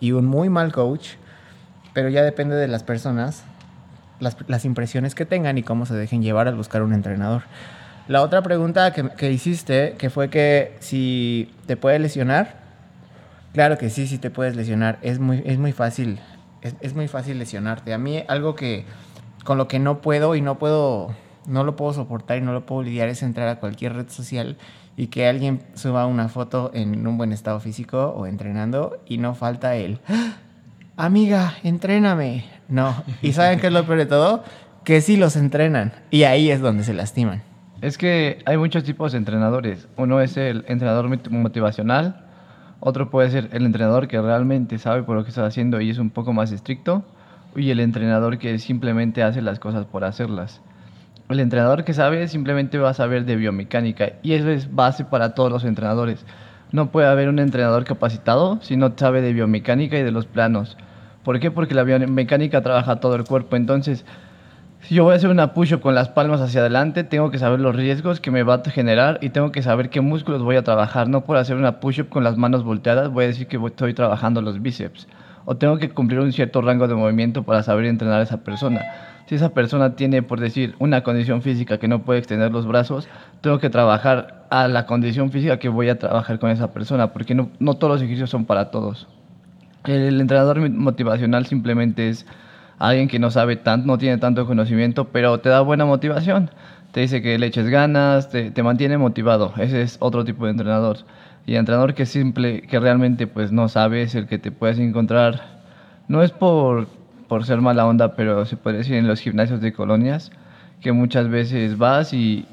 y 0.00 0.12
un 0.12 0.26
muy 0.26 0.50
mal 0.50 0.70
coach, 0.70 1.12
pero 1.94 2.10
ya 2.10 2.22
depende 2.22 2.56
de 2.56 2.68
las 2.68 2.82
personas, 2.82 3.42
las 4.20 4.64
impresiones 4.66 5.14
que 5.14 5.24
tengan 5.24 5.56
y 5.56 5.62
cómo 5.62 5.86
se 5.86 5.94
dejen 5.94 6.22
llevar 6.22 6.46
al 6.46 6.56
buscar 6.56 6.82
un 6.82 6.92
entrenador. 6.92 7.44
La 8.06 8.20
otra 8.20 8.42
pregunta 8.42 8.92
que, 8.92 9.32
hiciste, 9.32 9.94
que 9.96 10.10
fue 10.10 10.28
que 10.28 10.76
si 10.80 11.50
te 11.66 11.76
puede 11.76 11.98
lesionar, 11.98 12.56
claro 13.54 13.78
que 13.78 13.88
sí, 13.88 14.06
sí 14.06 14.18
te 14.18 14.30
puedes 14.30 14.56
lesionar, 14.56 14.98
es 15.00 15.18
muy, 15.18 15.42
es 15.46 15.58
muy 15.58 15.72
fácil, 15.72 16.20
es, 16.80 16.94
muy 16.94 17.08
fácil 17.08 17.38
lesionarte. 17.38 17.94
A 17.94 17.98
mí 17.98 18.22
algo 18.28 18.54
que 18.54 18.84
con 19.44 19.56
lo 19.56 19.68
que 19.68 19.78
no 19.78 20.02
puedo 20.02 20.34
y 20.34 20.42
no 20.42 20.58
puedo, 20.58 21.14
no 21.46 21.64
lo 21.64 21.76
puedo 21.76 21.94
soportar 21.94 22.36
y 22.36 22.40
no 22.42 22.52
lo 22.52 22.66
puedo 22.66 22.82
lidiar 22.82 23.08
es 23.08 23.22
entrar 23.22 23.48
a 23.48 23.56
cualquier 23.58 23.94
red 23.94 24.08
social 24.10 24.58
y 24.98 25.06
que 25.06 25.26
alguien 25.26 25.62
suba 25.74 26.06
una 26.06 26.28
foto 26.28 26.70
en 26.74 27.06
un 27.06 27.16
buen 27.16 27.32
estado 27.32 27.58
físico 27.58 28.14
o 28.16 28.26
entrenando 28.26 28.98
y 29.06 29.16
no 29.16 29.34
falta 29.34 29.76
el 29.76 29.98
"¡Ah! 30.08 30.36
amiga, 30.96 31.54
entréname. 31.62 32.44
No. 32.68 33.02
¿Y 33.22 33.32
saben 33.32 33.60
qué 33.60 33.68
es 33.68 33.72
lo 33.72 33.84
peor 33.86 33.98
de 33.98 34.06
todo? 34.06 34.44
Que 34.84 35.00
sí 35.00 35.16
los 35.16 35.36
entrenan 35.36 35.92
y 36.10 36.24
ahí 36.24 36.50
es 36.50 36.60
donde 36.60 36.84
se 36.84 36.92
lastiman. 36.92 37.42
Es 37.84 37.98
que 37.98 38.38
hay 38.46 38.56
muchos 38.56 38.82
tipos 38.82 39.12
de 39.12 39.18
entrenadores. 39.18 39.88
Uno 39.98 40.22
es 40.22 40.38
el 40.38 40.64
entrenador 40.68 41.06
mot- 41.06 41.28
motivacional, 41.28 42.16
otro 42.80 43.10
puede 43.10 43.28
ser 43.28 43.50
el 43.52 43.66
entrenador 43.66 44.08
que 44.08 44.18
realmente 44.22 44.78
sabe 44.78 45.02
por 45.02 45.16
lo 45.16 45.22
que 45.22 45.28
está 45.28 45.44
haciendo 45.44 45.82
y 45.82 45.90
es 45.90 45.98
un 45.98 46.08
poco 46.08 46.32
más 46.32 46.50
estricto, 46.50 47.04
y 47.54 47.68
el 47.68 47.80
entrenador 47.80 48.38
que 48.38 48.58
simplemente 48.58 49.22
hace 49.22 49.42
las 49.42 49.58
cosas 49.58 49.84
por 49.84 50.02
hacerlas. 50.02 50.62
El 51.28 51.40
entrenador 51.40 51.84
que 51.84 51.92
sabe 51.92 52.26
simplemente 52.28 52.78
va 52.78 52.88
a 52.88 52.94
saber 52.94 53.26
de 53.26 53.36
biomecánica 53.36 54.12
y 54.22 54.32
eso 54.32 54.48
es 54.48 54.74
base 54.74 55.04
para 55.04 55.34
todos 55.34 55.52
los 55.52 55.62
entrenadores. 55.66 56.24
No 56.72 56.90
puede 56.90 57.08
haber 57.08 57.28
un 57.28 57.38
entrenador 57.38 57.84
capacitado 57.84 58.60
si 58.62 58.78
no 58.78 58.94
sabe 58.96 59.20
de 59.20 59.34
biomecánica 59.34 59.98
y 59.98 60.02
de 60.02 60.10
los 60.10 60.24
planos. 60.24 60.78
¿Por 61.22 61.38
qué? 61.38 61.50
Porque 61.50 61.74
la 61.74 61.82
biomecánica 61.82 62.62
trabaja 62.62 62.96
todo 62.96 63.14
el 63.14 63.24
cuerpo. 63.24 63.56
Entonces, 63.56 64.06
si 64.86 64.94
yo 64.94 65.04
voy 65.04 65.14
a 65.14 65.16
hacer 65.16 65.30
una 65.30 65.54
push-up 65.54 65.80
con 65.80 65.94
las 65.94 66.10
palmas 66.10 66.42
hacia 66.42 66.60
adelante, 66.60 67.04
tengo 67.04 67.30
que 67.30 67.38
saber 67.38 67.58
los 67.58 67.74
riesgos 67.74 68.20
que 68.20 68.30
me 68.30 68.42
va 68.42 68.56
a 68.56 68.70
generar 68.70 69.18
y 69.22 69.30
tengo 69.30 69.50
que 69.50 69.62
saber 69.62 69.88
qué 69.88 70.02
músculos 70.02 70.42
voy 70.42 70.56
a 70.56 70.62
trabajar. 70.62 71.08
No 71.08 71.24
por 71.24 71.38
hacer 71.38 71.56
una 71.56 71.80
push-up 71.80 72.10
con 72.10 72.22
las 72.22 72.36
manos 72.36 72.64
volteadas 72.64 73.08
voy 73.08 73.24
a 73.24 73.28
decir 73.28 73.46
que 73.46 73.56
estoy 73.56 73.94
trabajando 73.94 74.42
los 74.42 74.60
bíceps. 74.60 75.08
O 75.46 75.56
tengo 75.56 75.78
que 75.78 75.88
cumplir 75.88 76.20
un 76.20 76.32
cierto 76.32 76.60
rango 76.60 76.86
de 76.86 76.94
movimiento 76.94 77.44
para 77.44 77.62
saber 77.62 77.86
entrenar 77.86 78.20
a 78.20 78.24
esa 78.24 78.44
persona. 78.44 78.82
Si 79.26 79.34
esa 79.34 79.54
persona 79.54 79.96
tiene, 79.96 80.22
por 80.22 80.38
decir, 80.38 80.74
una 80.78 81.02
condición 81.02 81.40
física 81.40 81.78
que 81.78 81.88
no 81.88 82.02
puede 82.02 82.18
extender 82.18 82.52
los 82.52 82.66
brazos, 82.66 83.08
tengo 83.40 83.58
que 83.58 83.70
trabajar 83.70 84.44
a 84.50 84.68
la 84.68 84.84
condición 84.84 85.30
física 85.30 85.58
que 85.58 85.70
voy 85.70 85.88
a 85.88 85.98
trabajar 85.98 86.38
con 86.38 86.50
esa 86.50 86.72
persona, 86.72 87.14
porque 87.14 87.34
no, 87.34 87.48
no 87.58 87.74
todos 87.74 87.94
los 87.94 88.02
ejercicios 88.02 88.28
son 88.28 88.44
para 88.44 88.70
todos. 88.70 89.08
El 89.86 90.20
entrenador 90.20 90.68
motivacional 90.68 91.46
simplemente 91.46 92.10
es 92.10 92.26
alguien 92.78 93.08
que 93.08 93.18
no 93.18 93.30
sabe 93.30 93.56
tanto, 93.56 93.86
no 93.86 93.98
tiene 93.98 94.18
tanto 94.18 94.46
conocimiento, 94.46 95.06
pero 95.06 95.38
te 95.40 95.48
da 95.48 95.60
buena 95.60 95.84
motivación. 95.84 96.50
Te 96.92 97.00
dice 97.00 97.22
que 97.22 97.38
le 97.38 97.46
eches 97.46 97.68
ganas, 97.68 98.30
te, 98.30 98.50
te 98.50 98.62
mantiene 98.62 98.98
motivado. 98.98 99.52
Ese 99.58 99.82
es 99.82 99.96
otro 100.00 100.24
tipo 100.24 100.44
de 100.44 100.52
entrenador. 100.52 100.98
Y 101.46 101.56
entrenador 101.56 101.94
que 101.94 102.06
simple, 102.06 102.62
que 102.62 102.80
realmente 102.80 103.26
pues 103.26 103.52
no 103.52 103.68
sabe, 103.68 104.02
es 104.02 104.14
el 104.14 104.26
que 104.26 104.38
te 104.38 104.50
puedes 104.50 104.78
encontrar. 104.78 105.42
No 106.08 106.22
es 106.22 106.30
por, 106.30 106.86
por 107.28 107.44
ser 107.44 107.60
mala 107.60 107.86
onda, 107.86 108.14
pero 108.16 108.44
se 108.46 108.56
puede 108.56 108.78
decir 108.78 108.94
en 108.94 109.08
los 109.08 109.20
gimnasios 109.20 109.60
de 109.60 109.72
colonias, 109.72 110.30
que 110.80 110.92
muchas 110.92 111.28
veces 111.28 111.76
vas 111.76 112.12
y, 112.12 112.46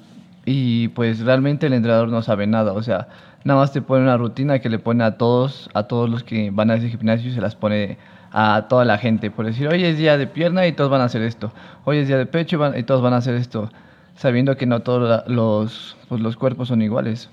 y 0.46 0.90
pues 0.90 1.22
realmente 1.22 1.68
el 1.68 1.74
entrenador 1.74 2.10
no 2.10 2.22
sabe 2.22 2.48
nada. 2.48 2.74
O 2.74 2.84
sea, 2.84 3.08
nada 3.44 3.60
más 3.60 3.72
te 3.72 3.82
pone 3.82 4.04
una 4.04 4.18
rutina 4.18 4.60
que 4.60 4.70
le 4.70 4.80
pone 4.80 5.04
a 5.04 5.18
todos, 5.18 5.70
a 5.74 5.84
todos 5.84 6.10
los 6.10 6.24
que 6.24 6.52
van 6.52 6.72
a 6.72 6.76
ese 6.76 6.90
gimnasio 6.90 7.30
y 7.30 7.34
se 7.34 7.42
las 7.42 7.56
pone 7.56 7.98
a 8.32 8.68
toda 8.70 8.86
la 8.86 8.98
gente. 8.98 9.30
Por 9.32 9.46
decir, 9.46 9.68
hoy 9.68 9.84
es 9.84 9.98
día 9.98 10.18
de 10.18 10.28
pierna 10.28 10.66
y 10.68 10.72
todos 10.72 10.90
van 10.90 11.02
a 11.02 11.06
hacer 11.06 11.22
esto. 11.22 11.52
Hoy 11.86 11.98
es 11.98 12.08
día 12.08 12.18
de 12.18 12.26
pecho 12.26 12.60
y, 12.76 12.84
todos 12.84 13.02
van 13.02 13.14
a 13.14 13.18
hacer 13.18 13.36
esto. 13.36 13.70
Sabiendo 14.16 14.56
que 14.58 14.66
no 14.66 14.82
todos 14.82 15.24
los, 15.28 15.98
pues, 16.10 16.22
los 16.22 16.36
cuerpos 16.38 16.70
son 16.70 16.82
iguales. 16.82 17.30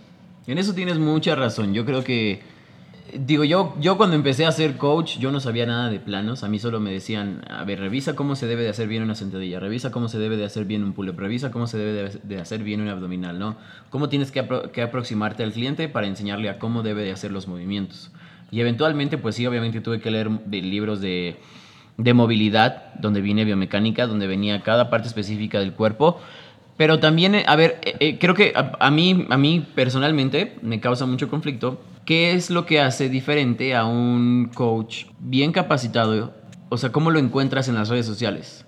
En 0.47 0.59
eso 0.59 0.75
tienes 0.75 0.99
mucha 0.99 1.35
razón. 1.35 1.75
Yo 1.75 1.85
creo 1.85 2.05
que. 2.05 2.43
Digo, 3.15 3.43
yo, 3.43 3.75
yo 3.81 3.97
cuando 3.97 4.17
empecé 4.17 4.45
a 4.45 4.53
ser 4.53 4.77
coach, 4.77 5.17
yo 5.17 5.33
no 5.33 5.41
sabía 5.41 5.65
nada 5.65 5.89
de 5.89 5.99
planos. 5.99 6.45
A 6.45 6.49
mí 6.49 6.59
solo 6.59 6.79
me 6.79 6.91
decían, 6.91 7.43
a 7.49 7.65
ver, 7.65 7.81
revisa 7.81 8.15
cómo 8.15 8.37
se 8.37 8.47
debe 8.47 8.63
de 8.65 8.69
hacer 8.69 8.87
bien 8.87 9.03
una 9.03 9.15
sentadilla, 9.15 9.61
revisa 9.61 9.91
cómo 9.91 10.09
se 10.09 10.19
debe 10.19 10.37
de 10.37 10.45
hacer 10.45 10.67
bien 10.67 10.85
un 10.85 10.93
pull-up, 10.93 11.19
revisa 11.19 11.51
cómo 11.51 11.67
se 11.67 11.79
debe 11.79 12.11
de, 12.23 12.39
hacer 12.39 12.63
bien 12.63 12.83
un 12.83 12.89
abdominal, 12.89 13.39
¿no? 13.39 13.57
Cómo 13.89 14.11
tienes 14.11 14.31
que, 14.31 14.47
que 14.75 14.83
aproximarte 14.83 15.43
al 15.43 15.53
cliente 15.53 15.89
para 15.89 16.07
enseñarle 16.07 16.51
a 16.51 16.59
cómo 16.59 16.83
debe 16.83 17.03
de 17.03 17.13
hacer 17.13 17.31
los 17.33 17.49
movimientos. 17.49 18.11
Y 18.51 18.61
eventualmente, 18.61 19.19
pues 19.19 19.37
sí, 19.37 19.47
obviamente 19.47 19.81
tuve 19.81 20.01
que 20.01 20.11
leer 20.11 20.31
libros 20.51 21.01
de, 21.01 21.37
de 21.97 22.15
movilidad, 22.15 22.95
donde 22.95 23.21
viene 23.21 23.45
biomecánica, 23.45 24.07
donde 24.07 24.27
venía 24.27 24.63
cada 24.63 24.91
parte 24.91 25.09
específica 25.09 25.61
del 25.61 25.73
cuerpo. 25.73 26.19
Pero 26.77 27.01
también, 27.01 27.35
eh, 27.35 27.45
a 27.47 27.57
ver, 27.57 27.79
eh, 27.83 27.97
eh, 28.01 28.19
creo 28.19 28.35
que 28.35 28.53
a, 28.55 28.73
a 28.79 28.91
mí, 28.91 29.27
a 29.29 29.37
mí 29.37 29.67
personalmente 29.75 30.57
me 30.63 30.81
causa 30.81 31.07
mucho 31.07 31.29
conflicto. 31.29 31.83
¿Qué 32.05 32.33
es 32.33 32.51
lo 32.51 32.65
que 32.65 32.81
hace 32.81 33.09
diferente 33.09 33.75
a 33.75 33.85
un 33.85 34.51
coach 34.55 35.05
bien 35.19 35.53
capacitado 35.53 36.33
o 36.71 36.77
sea, 36.77 36.91
cómo 36.91 37.11
lo 37.11 37.19
encuentras 37.19 37.69
en 37.69 37.75
las 37.75 37.89
redes 37.89 38.07
sociales? 38.07 38.65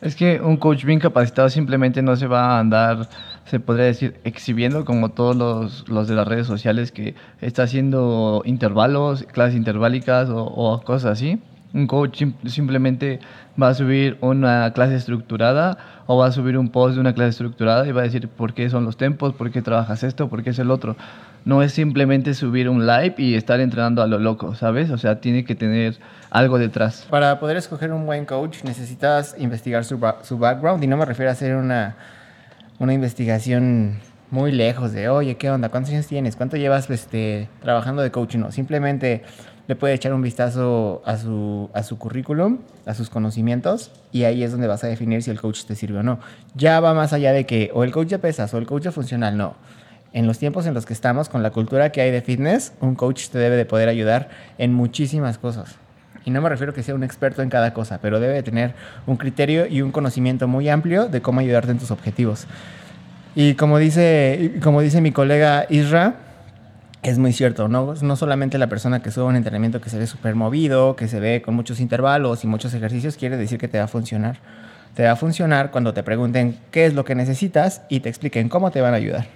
Es 0.00 0.14
que 0.14 0.40
un 0.40 0.56
coach 0.56 0.84
bien 0.84 1.00
capacitado 1.00 1.48
simplemente 1.48 2.02
no 2.02 2.14
se 2.16 2.26
va 2.26 2.56
a 2.56 2.60
andar, 2.60 3.08
se 3.46 3.60
podría 3.60 3.86
decir, 3.86 4.20
exhibiendo 4.24 4.84
como 4.84 5.10
todos 5.10 5.36
los, 5.36 5.88
los 5.88 6.08
de 6.08 6.14
las 6.14 6.26
redes 6.26 6.46
sociales 6.46 6.92
que 6.92 7.14
está 7.40 7.64
haciendo 7.64 8.42
intervalos, 8.44 9.24
clases 9.24 9.56
interválicas 9.56 10.28
o, 10.30 10.42
o 10.44 10.80
cosas 10.82 11.12
así. 11.12 11.40
Un 11.74 11.88
coach 11.88 12.18
sim- 12.18 12.34
simplemente 12.46 13.18
va 13.60 13.68
a 13.68 13.74
subir 13.74 14.16
una 14.20 14.72
clase 14.72 14.94
estructurada 14.94 15.76
o 16.06 16.16
va 16.16 16.26
a 16.26 16.32
subir 16.32 16.56
un 16.56 16.68
post 16.68 16.94
de 16.94 17.00
una 17.00 17.14
clase 17.14 17.30
estructurada 17.30 17.84
y 17.86 17.90
va 17.92 18.02
a 18.02 18.04
decir 18.04 18.28
por 18.28 18.54
qué 18.54 18.70
son 18.70 18.84
los 18.84 18.96
tempos, 18.96 19.34
por 19.34 19.50
qué 19.50 19.60
trabajas 19.60 20.04
esto, 20.04 20.28
por 20.28 20.44
qué 20.44 20.50
es 20.50 20.58
el 20.60 20.70
otro. 20.70 20.96
No 21.44 21.62
es 21.62 21.72
simplemente 21.72 22.32
subir 22.34 22.68
un 22.68 22.86
live 22.86 23.16
y 23.18 23.34
estar 23.34 23.58
entrenando 23.60 24.02
a 24.02 24.06
lo 24.06 24.18
loco, 24.20 24.54
¿sabes? 24.54 24.90
O 24.90 24.98
sea, 24.98 25.20
tiene 25.20 25.44
que 25.44 25.54
tener 25.56 25.96
algo 26.30 26.58
detrás. 26.58 27.06
Para 27.10 27.40
poder 27.40 27.56
escoger 27.56 27.92
un 27.92 28.06
buen 28.06 28.24
coach 28.24 28.62
necesitas 28.62 29.34
investigar 29.38 29.84
su, 29.84 30.00
su 30.22 30.38
background 30.38 30.82
y 30.84 30.86
no 30.86 30.96
me 30.96 31.04
refiero 31.04 31.28
a 31.30 31.32
hacer 31.32 31.56
una, 31.56 31.96
una 32.78 32.94
investigación 32.94 33.98
muy 34.30 34.52
lejos 34.52 34.92
de, 34.92 35.08
oye, 35.08 35.36
¿qué 35.36 35.50
onda? 35.50 35.68
¿Cuántos 35.68 35.92
años 35.92 36.06
tienes? 36.06 36.36
¿Cuánto 36.36 36.56
llevas 36.56 36.90
este, 36.90 37.48
trabajando 37.62 38.02
de 38.02 38.10
coach? 38.10 38.34
No, 38.36 38.50
simplemente 38.50 39.22
le 39.66 39.76
puede 39.76 39.94
echar 39.94 40.12
un 40.12 40.22
vistazo 40.22 41.02
a 41.06 41.16
su, 41.16 41.70
a 41.72 41.82
su 41.82 41.98
currículum, 41.98 42.58
a 42.84 42.94
sus 42.94 43.08
conocimientos 43.08 43.92
y 44.12 44.24
ahí 44.24 44.42
es 44.42 44.50
donde 44.50 44.66
vas 44.66 44.84
a 44.84 44.88
definir 44.88 45.22
si 45.22 45.30
el 45.30 45.40
coach 45.40 45.64
te 45.64 45.74
sirve 45.74 46.00
o 46.00 46.02
no. 46.02 46.18
Ya 46.54 46.80
va 46.80 46.94
más 46.94 47.12
allá 47.12 47.32
de 47.32 47.46
que 47.46 47.70
o 47.74 47.84
el 47.84 47.92
coach 47.92 48.08
de 48.08 48.18
pesas 48.18 48.52
o 48.52 48.58
el 48.58 48.66
coach 48.66 48.84
de 48.84 48.90
funcional, 48.92 49.36
no. 49.36 49.54
En 50.12 50.26
los 50.26 50.38
tiempos 50.38 50.66
en 50.66 50.74
los 50.74 50.86
que 50.86 50.92
estamos, 50.92 51.28
con 51.28 51.42
la 51.42 51.50
cultura 51.50 51.90
que 51.90 52.00
hay 52.00 52.10
de 52.10 52.22
fitness, 52.22 52.72
un 52.80 52.94
coach 52.94 53.28
te 53.28 53.38
debe 53.38 53.56
de 53.56 53.64
poder 53.64 53.88
ayudar 53.88 54.28
en 54.58 54.72
muchísimas 54.72 55.38
cosas. 55.38 55.76
Y 56.24 56.30
no 56.30 56.40
me 56.40 56.48
refiero 56.48 56.72
a 56.72 56.74
que 56.74 56.82
sea 56.82 56.94
un 56.94 57.04
experto 57.04 57.42
en 57.42 57.50
cada 57.50 57.74
cosa, 57.74 57.98
pero 58.00 58.20
debe 58.20 58.34
de 58.34 58.42
tener 58.42 58.74
un 59.06 59.16
criterio 59.16 59.66
y 59.66 59.82
un 59.82 59.92
conocimiento 59.92 60.48
muy 60.48 60.68
amplio 60.68 61.08
de 61.08 61.20
cómo 61.20 61.40
ayudarte 61.40 61.70
en 61.70 61.78
tus 61.78 61.90
objetivos. 61.90 62.46
Y 63.34 63.54
como 63.54 63.78
dice, 63.78 64.54
como 64.62 64.80
dice 64.80 65.00
mi 65.00 65.12
colega 65.12 65.66
Isra, 65.68 66.14
es 67.02 67.18
muy 67.18 67.32
cierto, 67.32 67.68
¿no? 67.68 67.94
No 68.00 68.16
solamente 68.16 68.56
la 68.56 68.68
persona 68.68 69.02
que 69.02 69.10
sube 69.10 69.24
un 69.24 69.36
entrenamiento 69.36 69.80
que 69.80 69.90
se 69.90 69.98
ve 69.98 70.06
súper 70.06 70.34
movido, 70.34 70.96
que 70.96 71.08
se 71.08 71.20
ve 71.20 71.42
con 71.42 71.54
muchos 71.54 71.80
intervalos 71.80 72.44
y 72.44 72.46
muchos 72.46 72.72
ejercicios, 72.72 73.16
quiere 73.16 73.36
decir 73.36 73.58
que 73.58 73.68
te 73.68 73.78
va 73.78 73.84
a 73.84 73.88
funcionar. 73.88 74.38
Te 74.94 75.04
va 75.04 75.10
a 75.10 75.16
funcionar 75.16 75.70
cuando 75.70 75.92
te 75.92 76.02
pregunten 76.02 76.56
qué 76.70 76.86
es 76.86 76.94
lo 76.94 77.04
que 77.04 77.14
necesitas 77.14 77.82
y 77.88 78.00
te 78.00 78.08
expliquen 78.08 78.48
cómo 78.48 78.70
te 78.70 78.80
van 78.80 78.94
a 78.94 78.96
ayudar. 78.96 79.26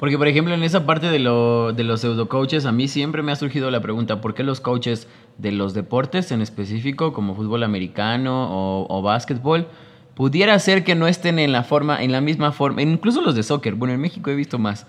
Porque, 0.00 0.16
por 0.16 0.28
ejemplo, 0.28 0.54
en 0.54 0.62
esa 0.62 0.86
parte 0.86 1.10
de, 1.10 1.18
lo, 1.18 1.74
de 1.74 1.84
los 1.84 2.00
pseudo 2.00 2.26
coaches, 2.26 2.64
a 2.64 2.72
mí 2.72 2.88
siempre 2.88 3.22
me 3.22 3.32
ha 3.32 3.36
surgido 3.36 3.70
la 3.70 3.82
pregunta, 3.82 4.22
¿por 4.22 4.32
qué 4.32 4.42
los 4.42 4.62
coaches 4.62 5.06
de 5.36 5.52
los 5.52 5.74
deportes 5.74 6.32
en 6.32 6.40
específico, 6.40 7.12
como 7.12 7.34
fútbol 7.34 7.62
americano 7.64 8.48
o, 8.50 8.86
o 8.88 9.02
básquetbol, 9.02 9.66
pudiera 10.14 10.58
ser 10.58 10.84
que 10.84 10.94
no 10.94 11.06
estén 11.06 11.38
en 11.38 11.52
la 11.52 11.64
forma, 11.64 12.02
en 12.02 12.12
la 12.12 12.22
misma 12.22 12.50
forma, 12.50 12.80
incluso 12.80 13.20
los 13.20 13.34
de 13.34 13.42
soccer, 13.42 13.74
bueno, 13.74 13.92
en 13.92 14.00
México 14.00 14.30
he 14.30 14.34
visto 14.34 14.58
más, 14.58 14.86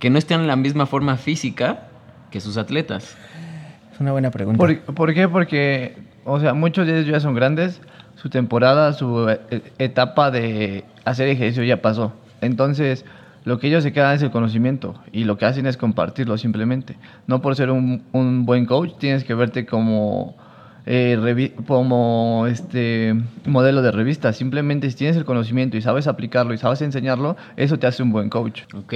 que 0.00 0.10
no 0.10 0.18
estén 0.18 0.40
en 0.40 0.48
la 0.48 0.56
misma 0.56 0.86
forma 0.86 1.16
física 1.16 1.86
que 2.32 2.40
sus 2.40 2.56
atletas? 2.56 3.16
Es 3.94 4.00
una 4.00 4.10
buena 4.10 4.32
pregunta. 4.32 4.58
¿Por, 4.58 4.80
por 4.80 5.14
qué? 5.14 5.28
Porque, 5.28 5.96
o 6.24 6.40
sea, 6.40 6.54
muchos 6.54 6.88
de 6.88 6.98
ellos 6.98 7.06
ya 7.06 7.20
son 7.20 7.36
grandes, 7.36 7.80
su 8.16 8.28
temporada, 8.30 8.94
su 8.94 9.28
e- 9.28 9.62
etapa 9.78 10.32
de 10.32 10.82
hacer 11.04 11.28
ejercicio 11.28 11.62
ya 11.62 11.80
pasó. 11.80 12.12
Entonces, 12.40 13.04
lo 13.44 13.58
que 13.58 13.68
ellos 13.68 13.82
se 13.82 13.92
quedan 13.92 14.14
es 14.14 14.22
el 14.22 14.30
conocimiento 14.30 14.94
y 15.12 15.24
lo 15.24 15.38
que 15.38 15.46
hacen 15.46 15.66
es 15.66 15.76
compartirlo 15.76 16.36
simplemente. 16.38 16.96
No 17.26 17.40
por 17.40 17.56
ser 17.56 17.70
un, 17.70 18.02
un 18.12 18.44
buen 18.46 18.66
coach 18.66 18.92
tienes 18.98 19.24
que 19.24 19.32
verte 19.34 19.64
como, 19.64 20.36
eh, 20.86 21.16
revi- 21.18 21.52
como 21.66 22.46
este 22.48 23.14
modelo 23.46 23.80
de 23.82 23.92
revista. 23.92 24.32
Simplemente 24.34 24.90
si 24.90 24.96
tienes 24.96 25.16
el 25.16 25.24
conocimiento 25.24 25.76
y 25.76 25.80
sabes 25.82 26.06
aplicarlo 26.06 26.52
y 26.52 26.58
sabes 26.58 26.82
enseñarlo, 26.82 27.36
eso 27.56 27.78
te 27.78 27.86
hace 27.86 28.02
un 28.02 28.12
buen 28.12 28.28
coach. 28.28 28.62
Ok, 28.74 28.92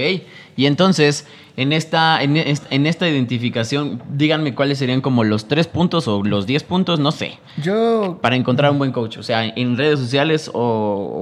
y 0.56 0.66
entonces, 0.66 1.26
en 1.56 1.72
esta, 1.72 2.22
en, 2.22 2.36
est- 2.36 2.66
en 2.70 2.86
esta 2.86 3.08
identificación, 3.08 4.02
díganme 4.12 4.54
cuáles 4.54 4.78
serían 4.78 5.00
como 5.00 5.24
los 5.24 5.48
tres 5.48 5.66
puntos 5.68 6.06
o 6.06 6.22
los 6.22 6.46
diez 6.46 6.62
puntos, 6.64 7.00
no 7.00 7.12
sé, 7.12 7.38
Yo 7.62 8.18
para 8.20 8.36
encontrar 8.36 8.70
un 8.72 8.78
buen 8.78 8.92
coach. 8.92 9.16
O 9.18 9.22
sea, 9.22 9.46
en 9.46 9.76
redes 9.78 9.98
sociales 9.98 10.50
o, 10.52 10.60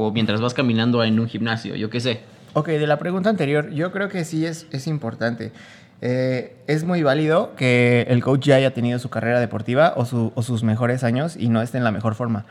o 0.08 0.12
mientras 0.12 0.40
vas 0.40 0.54
caminando 0.54 1.04
en 1.04 1.20
un 1.20 1.28
gimnasio, 1.28 1.76
yo 1.76 1.88
qué 1.88 2.00
sé. 2.00 2.31
Ok, 2.54 2.68
de 2.68 2.86
la 2.86 2.98
pregunta 2.98 3.30
anterior, 3.30 3.70
yo 3.70 3.92
creo 3.92 4.08
que 4.08 4.24
sí 4.24 4.44
es, 4.44 4.66
es 4.72 4.86
importante. 4.86 5.52
Eh, 6.02 6.56
es 6.66 6.84
muy 6.84 7.02
válido 7.02 7.54
que 7.56 8.02
el 8.08 8.22
coach 8.22 8.46
ya 8.46 8.56
haya 8.56 8.74
tenido 8.74 8.98
su 8.98 9.08
carrera 9.08 9.40
deportiva 9.40 9.94
o, 9.96 10.04
su- 10.04 10.32
o 10.34 10.42
sus 10.42 10.62
mejores 10.64 11.04
años 11.04 11.36
y 11.36 11.48
no 11.48 11.62
esté 11.62 11.78
en 11.78 11.84
la 11.84 11.92
mejor 11.92 12.14
forma. 12.14 12.44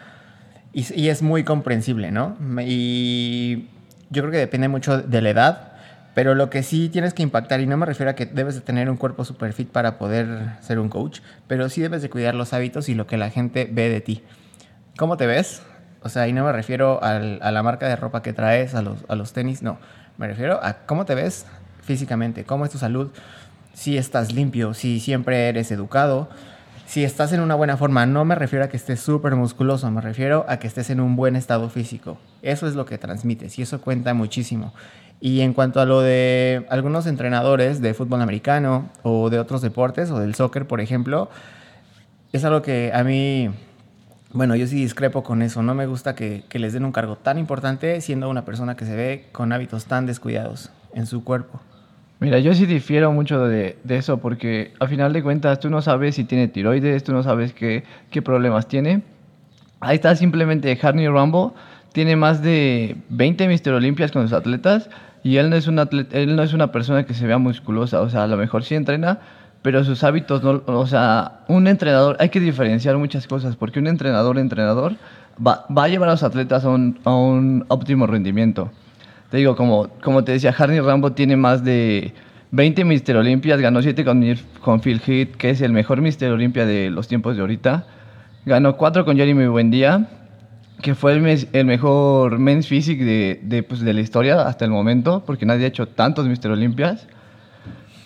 Y, 0.73 0.85
y 0.99 1.09
es 1.09 1.21
muy 1.21 1.43
comprensible, 1.43 2.11
¿no? 2.11 2.35
Y 2.65 3.67
yo 4.09 4.21
creo 4.23 4.31
que 4.31 4.37
depende 4.37 4.69
mucho 4.69 4.97
de 5.01 5.21
la 5.21 5.29
edad, 5.29 5.71
pero 6.15 6.33
lo 6.33 6.49
que 6.49 6.63
sí 6.63 6.89
tienes 6.89 7.13
que 7.13 7.23
impactar, 7.23 7.59
y 7.61 7.67
no 7.67 7.77
me 7.77 7.85
refiero 7.85 8.09
a 8.09 8.15
que 8.15 8.25
debes 8.25 8.55
de 8.55 8.61
tener 8.61 8.89
un 8.89 8.97
cuerpo 8.97 9.23
super 9.25 9.53
fit 9.53 9.69
para 9.69 9.97
poder 9.99 10.27
ser 10.61 10.79
un 10.79 10.89
coach, 10.89 11.19
pero 11.47 11.69
sí 11.69 11.81
debes 11.81 12.01
de 12.01 12.09
cuidar 12.09 12.33
los 12.35 12.53
hábitos 12.53 12.89
y 12.89 12.95
lo 12.95 13.05
que 13.05 13.17
la 13.17 13.29
gente 13.29 13.69
ve 13.71 13.89
de 13.89 14.01
ti. 14.01 14.23
¿Cómo 14.97 15.17
te 15.17 15.27
ves? 15.27 15.61
O 16.03 16.09
sea, 16.09 16.27
y 16.27 16.33
no 16.33 16.43
me 16.45 16.51
refiero 16.51 17.01
al- 17.03 17.39
a 17.41 17.51
la 17.51 17.63
marca 17.63 17.87
de 17.87 17.95
ropa 17.95 18.21
que 18.21 18.33
traes, 18.33 18.73
a 18.75 18.81
los, 18.81 18.97
a 19.07 19.15
los 19.15 19.33
tenis, 19.33 19.61
no. 19.61 19.77
Me 20.17 20.27
refiero 20.27 20.59
a 20.63 20.73
cómo 20.85 21.05
te 21.05 21.15
ves 21.15 21.45
físicamente, 21.83 22.43
cómo 22.43 22.65
es 22.65 22.71
tu 22.71 22.77
salud, 22.77 23.11
si 23.73 23.97
estás 23.97 24.33
limpio, 24.33 24.73
si 24.73 24.99
siempre 24.99 25.47
eres 25.47 25.71
educado, 25.71 26.29
si 26.85 27.03
estás 27.03 27.31
en 27.33 27.39
una 27.39 27.55
buena 27.55 27.77
forma. 27.77 28.05
No 28.05 28.25
me 28.25 28.35
refiero 28.35 28.65
a 28.65 28.67
que 28.67 28.77
estés 28.77 28.99
súper 28.99 29.35
musculoso, 29.35 29.89
me 29.91 30.01
refiero 30.01 30.45
a 30.49 30.57
que 30.57 30.67
estés 30.67 30.89
en 30.89 30.99
un 30.99 31.15
buen 31.15 31.35
estado 31.35 31.69
físico. 31.69 32.17
Eso 32.41 32.67
es 32.67 32.75
lo 32.75 32.85
que 32.85 32.97
transmites 32.97 33.57
y 33.59 33.61
eso 33.61 33.79
cuenta 33.79 34.13
muchísimo. 34.13 34.73
Y 35.21 35.41
en 35.41 35.53
cuanto 35.53 35.79
a 35.79 35.85
lo 35.85 36.01
de 36.01 36.65
algunos 36.69 37.05
entrenadores 37.05 37.79
de 37.79 37.93
fútbol 37.93 38.21
americano 38.21 38.89
o 39.03 39.29
de 39.29 39.39
otros 39.39 39.61
deportes 39.61 40.09
o 40.11 40.19
del 40.19 40.33
soccer, 40.35 40.65
por 40.67 40.81
ejemplo, 40.81 41.29
es 42.33 42.43
algo 42.43 42.61
que 42.61 42.91
a 42.93 43.03
mí, 43.03 43.49
bueno, 44.33 44.55
yo 44.55 44.67
sí 44.67 44.75
discrepo 44.75 45.23
con 45.23 45.41
eso. 45.41 45.61
No 45.61 45.73
me 45.73 45.85
gusta 45.85 46.15
que, 46.15 46.43
que 46.49 46.59
les 46.59 46.73
den 46.73 46.85
un 46.85 46.91
cargo 46.91 47.15
tan 47.15 47.37
importante 47.37 47.99
siendo 48.01 48.29
una 48.29 48.45
persona 48.45 48.75
que 48.75 48.85
se 48.85 48.95
ve 48.95 49.25
con 49.31 49.51
hábitos 49.51 49.85
tan 49.85 50.05
descuidados 50.05 50.71
en 50.93 51.05
su 51.05 51.23
cuerpo. 51.23 51.59
Mira, 52.19 52.37
yo 52.39 52.53
sí 52.53 52.65
difiero 52.65 53.11
mucho 53.11 53.47
de, 53.47 53.77
de 53.83 53.97
eso 53.97 54.17
porque 54.17 54.73
al 54.79 54.89
final 54.89 55.11
de 55.11 55.23
cuentas 55.23 55.59
tú 55.59 55.69
no 55.69 55.81
sabes 55.81 56.15
si 56.15 56.23
tiene 56.23 56.47
tiroides, 56.47 57.03
tú 57.03 57.13
no 57.13 57.23
sabes 57.23 57.53
qué, 57.53 57.83
qué 58.11 58.21
problemas 58.21 58.67
tiene. 58.67 59.01
Ahí 59.79 59.95
está 59.95 60.15
simplemente 60.15 60.77
Harney 60.79 61.07
Rambo, 61.07 61.55
tiene 61.93 62.15
más 62.15 62.43
de 62.43 62.95
20 63.09 63.47
Mister 63.47 63.73
Olimpias 63.73 64.11
con 64.11 64.21
sus 64.21 64.33
atletas 64.33 64.89
y 65.23 65.37
él 65.37 65.49
no, 65.49 65.55
es 65.55 65.67
un 65.67 65.79
atleta, 65.79 66.17
él 66.17 66.35
no 66.35 66.43
es 66.43 66.53
una 66.53 66.71
persona 66.71 67.05
que 67.05 67.15
se 67.15 67.25
vea 67.25 67.39
musculosa, 67.39 68.01
o 68.01 68.09
sea, 68.09 68.23
a 68.23 68.27
lo 68.27 68.37
mejor 68.37 68.63
sí 68.63 68.75
entrena, 68.75 69.19
pero 69.61 69.83
sus 69.83 70.03
hábitos 70.03 70.43
no, 70.43 70.63
o 70.65 70.87
sea, 70.87 71.41
un 71.47 71.67
entrenador, 71.67 72.17
hay 72.19 72.29
que 72.29 72.39
diferenciar 72.39 72.97
muchas 72.97 73.27
cosas 73.27 73.55
porque 73.55 73.79
un 73.79 73.87
entrenador, 73.87 74.37
entrenador, 74.39 74.93
va, 75.45 75.65
va 75.75 75.83
a 75.83 75.87
llevar 75.87 76.09
a 76.09 76.13
los 76.13 76.23
atletas 76.23 76.65
a 76.65 76.69
un, 76.69 76.99
a 77.03 77.15
un 77.15 77.65
óptimo 77.67 78.07
rendimiento. 78.07 78.71
Te 79.29 79.37
digo, 79.37 79.55
como, 79.55 79.87
como 80.03 80.23
te 80.23 80.33
decía, 80.33 80.53
Harney 80.57 80.79
Rambo 80.79 81.13
tiene 81.13 81.37
más 81.37 81.63
de 81.63 82.13
20 82.51 82.83
Mister 82.83 83.15
Olimpias, 83.15 83.61
ganó 83.61 83.81
7 83.81 84.03
con, 84.03 84.23
con 84.59 84.81
Phil 84.81 85.01
Heath, 85.05 85.35
que 85.37 85.51
es 85.51 85.61
el 85.61 85.71
mejor 85.71 86.01
Mister 86.01 86.31
Olimpia 86.31 86.65
de 86.65 86.89
los 86.89 87.07
tiempos 87.07 87.35
de 87.35 87.41
ahorita. 87.41 87.85
Ganó 88.45 88.75
4 88.75 89.05
con 89.05 89.15
Jeremy 89.15 89.47
Buendía, 89.47 90.09
que 90.81 90.95
fue 90.95 91.13
el, 91.13 91.47
el 91.53 91.65
mejor 91.65 92.39
men's 92.39 92.67
physique 92.67 93.05
de, 93.05 93.39
de, 93.43 93.63
pues, 93.63 93.81
de 93.81 93.93
la 93.93 94.01
historia 94.01 94.41
hasta 94.41 94.65
el 94.65 94.71
momento, 94.71 95.23
porque 95.25 95.45
nadie 95.45 95.65
ha 95.65 95.67
hecho 95.69 95.87
tantos 95.87 96.27
Mister 96.27 96.51
Olimpias. 96.51 97.07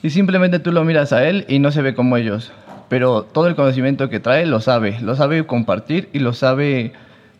Y 0.05 0.12
simplemente 0.12 0.59
tú 0.59 0.71
lo 0.71 0.83
miras 0.83 1.13
a 1.13 1.27
él 1.27 1.45
y 1.50 1.57
no 1.57 1.71
se 1.71 1.81
ve 1.81 1.95
como 1.95 2.15
ellos. 2.15 2.51
Pero 2.89 3.24
todo 3.24 3.47
el 3.47 3.55
conocimiento 3.55 4.07
que 4.07 4.19
trae 4.19 4.45
lo 4.45 4.62
sabe, 4.62 5.00
lo 5.01 5.15
sabe 5.15 5.47
compartir 5.47 6.09
y 6.13 6.19
lo 6.19 6.33
sabe 6.33 6.93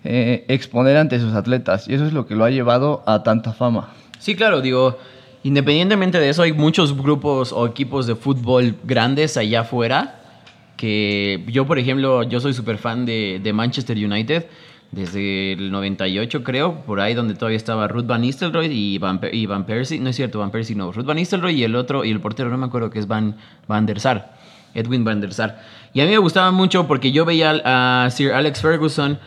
eh, 0.04 0.46
exponer 0.48 0.98
ante 0.98 1.20
sus 1.20 1.36
atletas. 1.36 1.88
Y 1.88 1.94
eso 1.94 2.08
es 2.08 2.12
lo 2.12 2.26
que 2.26 2.34
lo 2.34 2.44
ha 2.44 2.50
llevado 2.50 3.04
a 3.06 3.22
tanta 3.22 3.54
fama. 3.54 3.90
Sí, 4.18 4.36
claro, 4.36 4.62
digo, 4.62 4.98
independientemente 5.44 6.20
de 6.20 6.28
eso, 6.28 6.42
hay 6.42 6.54
muchos 6.54 6.98
grupos 6.98 7.54
o 7.54 7.68
equipos 7.68 8.08
de 8.08 8.16
fútbol 8.16 8.74
grandes 8.84 9.38
allá 9.38 9.62
afuera 9.62 10.16
que 10.76 11.46
yo, 11.48 11.68
por 11.68 11.78
ejemplo, 11.78 12.24
yo 12.24 12.40
soy 12.40 12.56
súper 12.56 12.80
fan 12.80 13.06
de, 13.06 13.40
de 13.44 13.54
Manchester 13.54 13.96
United 13.96 14.48
desde 14.92 15.54
el 15.54 15.72
98, 15.72 16.44
creo, 16.44 16.82
por 16.82 17.00
ahí 17.00 17.14
donde 17.14 17.34
todavía 17.34 17.58
estaba 17.58 17.88
Ruth 17.88 18.06
Van 18.06 18.22
Nistelrooy 18.22 18.68
y 18.68 18.98
Van, 18.98 19.20
y 19.32 19.48
Persie, 19.48 20.00
no 20.00 20.10
es 20.10 20.16
cierto, 20.16 20.40
Van 20.40 20.52
Persie 20.52 20.76
no, 20.76 20.92
Ruth 20.92 21.06
Van 21.06 21.18
Nistelrooy 21.18 21.56
y 21.56 21.64
el 21.64 21.76
otro, 21.76 22.06
y 22.06 22.12
el 22.12 22.22
portero, 22.22 22.50
no 22.50 22.58
me 22.58 22.66
acuerdo 22.66 22.90
que 22.90 23.00
es 23.00 23.08
Van, 23.08 23.36
Van 23.68 23.86
der 23.86 24.00
Sar, 24.00 24.36
Edwin 24.74 25.04
Van 25.04 25.22
der 25.22 25.34
Sar. 25.34 25.62
Y 25.94 26.02
a 26.02 26.06
mí 26.06 26.12
me 26.12 26.18
gustaba 26.18 26.52
mucho 26.52 26.88
porque 26.88 27.12
yo 27.12 27.26
veía 27.26 27.62
a 27.64 28.10
Sir 28.10 28.34
Alex 28.34 28.62
Ferguson 28.62 29.20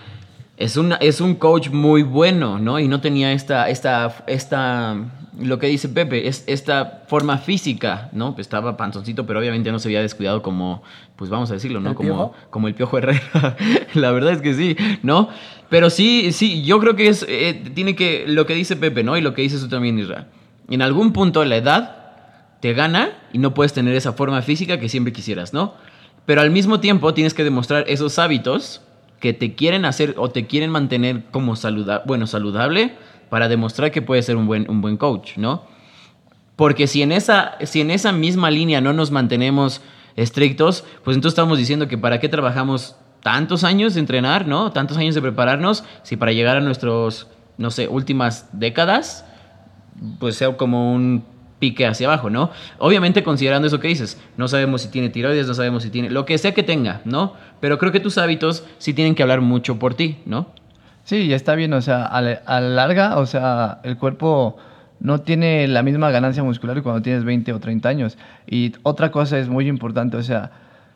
es, 0.58 0.76
una, 0.76 0.96
es 0.96 1.20
un 1.20 1.36
coach 1.36 1.70
muy 1.70 2.02
bueno, 2.02 2.58
¿no? 2.58 2.80
Y 2.80 2.88
no 2.88 3.00
tenía 3.00 3.32
esta, 3.32 3.68
esta, 3.68 4.24
esta 4.26 4.96
lo 5.38 5.58
que 5.58 5.68
dice 5.68 5.88
Pepe, 5.88 6.28
es 6.28 6.44
esta 6.46 7.04
forma 7.06 7.38
física, 7.38 8.08
¿no? 8.12 8.34
Estaba 8.38 8.76
panzoncito, 8.76 9.26
pero 9.26 9.38
obviamente 9.38 9.70
no 9.70 9.78
se 9.78 9.88
había 9.88 10.02
descuidado 10.02 10.42
como, 10.42 10.82
pues 11.16 11.30
vamos 11.30 11.50
a 11.50 11.54
decirlo, 11.54 11.80
¿no? 11.80 11.90
¿El 11.90 11.94
Como, 11.94 12.08
Piojo? 12.08 12.34
como 12.50 12.68
el 12.68 12.74
Piojo 12.74 12.98
Herrera. 12.98 13.56
la 13.94 14.10
verdad 14.10 14.32
es 14.32 14.42
que 14.42 14.54
sí, 14.54 14.76
¿no? 15.02 15.28
Pero 15.68 15.90
sí, 15.90 16.32
sí, 16.32 16.62
yo 16.62 16.80
creo 16.80 16.96
que 16.96 17.08
es, 17.08 17.24
eh, 17.28 17.70
tiene 17.74 17.94
que, 17.94 18.24
lo 18.26 18.46
que 18.46 18.54
dice 18.54 18.76
Pepe, 18.76 19.04
¿no? 19.04 19.16
Y 19.16 19.20
lo 19.20 19.34
que 19.34 19.42
dices 19.42 19.60
tú 19.60 19.68
también, 19.68 19.98
Israel. 19.98 20.26
En 20.68 20.82
algún 20.82 21.12
punto 21.12 21.44
la 21.44 21.56
edad 21.56 21.98
te 22.60 22.72
gana 22.72 23.10
y 23.32 23.38
no 23.38 23.54
puedes 23.54 23.72
tener 23.72 23.94
esa 23.94 24.12
forma 24.12 24.42
física 24.42 24.78
que 24.80 24.88
siempre 24.88 25.12
quisieras, 25.12 25.52
¿no? 25.52 25.74
Pero 26.26 26.40
al 26.40 26.50
mismo 26.50 26.80
tiempo 26.80 27.14
tienes 27.14 27.32
que 27.32 27.44
demostrar 27.44 27.84
esos 27.86 28.18
hábitos 28.18 28.82
que 29.20 29.32
te 29.32 29.54
quieren 29.54 29.84
hacer 29.84 30.14
o 30.18 30.30
te 30.30 30.46
quieren 30.46 30.70
mantener 30.70 31.24
como 31.30 31.56
saluda 31.56 32.02
bueno, 32.06 32.26
saludable 32.26 32.92
para 33.28 33.48
demostrar 33.48 33.90
que 33.90 34.02
puedes 34.02 34.26
ser 34.26 34.36
un 34.36 34.46
buen, 34.46 34.68
un 34.70 34.80
buen 34.80 34.96
coach, 34.96 35.36
¿no? 35.36 35.64
Porque 36.56 36.86
si 36.86 37.02
en, 37.02 37.12
esa, 37.12 37.56
si 37.64 37.80
en 37.80 37.90
esa 37.90 38.12
misma 38.12 38.50
línea 38.50 38.80
no 38.80 38.92
nos 38.92 39.10
mantenemos 39.10 39.80
estrictos, 40.16 40.84
pues 41.04 41.16
entonces 41.16 41.34
estamos 41.34 41.56
diciendo 41.56 41.86
que 41.86 41.96
para 41.96 42.18
qué 42.18 42.28
trabajamos 42.28 42.96
tantos 43.22 43.62
años 43.64 43.94
de 43.94 44.00
entrenar, 44.00 44.46
¿no? 44.46 44.72
Tantos 44.72 44.96
años 44.96 45.14
de 45.14 45.22
prepararnos, 45.22 45.84
si 46.02 46.16
para 46.16 46.32
llegar 46.32 46.56
a 46.56 46.60
nuestros, 46.60 47.28
no 47.56 47.70
sé, 47.70 47.86
últimas 47.86 48.48
décadas, 48.52 49.24
pues 50.18 50.36
sea 50.36 50.56
como 50.56 50.92
un 50.92 51.24
pique 51.58 51.86
hacia 51.86 52.06
abajo, 52.06 52.30
¿no? 52.30 52.50
Obviamente 52.78 53.22
considerando 53.22 53.66
eso 53.66 53.80
que 53.80 53.88
dices, 53.88 54.20
no 54.36 54.48
sabemos 54.48 54.82
si 54.82 54.88
tiene 54.88 55.08
tiroides, 55.08 55.46
no 55.46 55.54
sabemos 55.54 55.82
si 55.82 55.90
tiene, 55.90 56.10
lo 56.10 56.24
que 56.24 56.38
sea 56.38 56.54
que 56.54 56.62
tenga, 56.62 57.02
¿no? 57.04 57.34
Pero 57.60 57.78
creo 57.78 57.92
que 57.92 58.00
tus 58.00 58.18
hábitos 58.18 58.64
sí 58.78 58.94
tienen 58.94 59.14
que 59.14 59.22
hablar 59.22 59.40
mucho 59.40 59.78
por 59.78 59.94
ti, 59.94 60.18
¿no? 60.24 60.52
Sí, 61.08 61.32
está 61.32 61.54
bien, 61.54 61.72
o 61.72 61.80
sea, 61.80 62.04
a 62.04 62.20
la, 62.20 62.60
larga, 62.60 63.16
o 63.16 63.24
sea, 63.24 63.78
el 63.82 63.96
cuerpo 63.96 64.58
no 65.00 65.22
tiene 65.22 65.66
la 65.66 65.82
misma 65.82 66.10
ganancia 66.10 66.42
muscular 66.42 66.82
cuando 66.82 67.00
tienes 67.00 67.24
20 67.24 67.50
o 67.54 67.60
30 67.60 67.88
años. 67.88 68.18
Y 68.46 68.74
otra 68.82 69.10
cosa 69.10 69.38
es 69.38 69.48
muy 69.48 69.68
importante, 69.68 70.18
o 70.18 70.22
sea, 70.22 70.50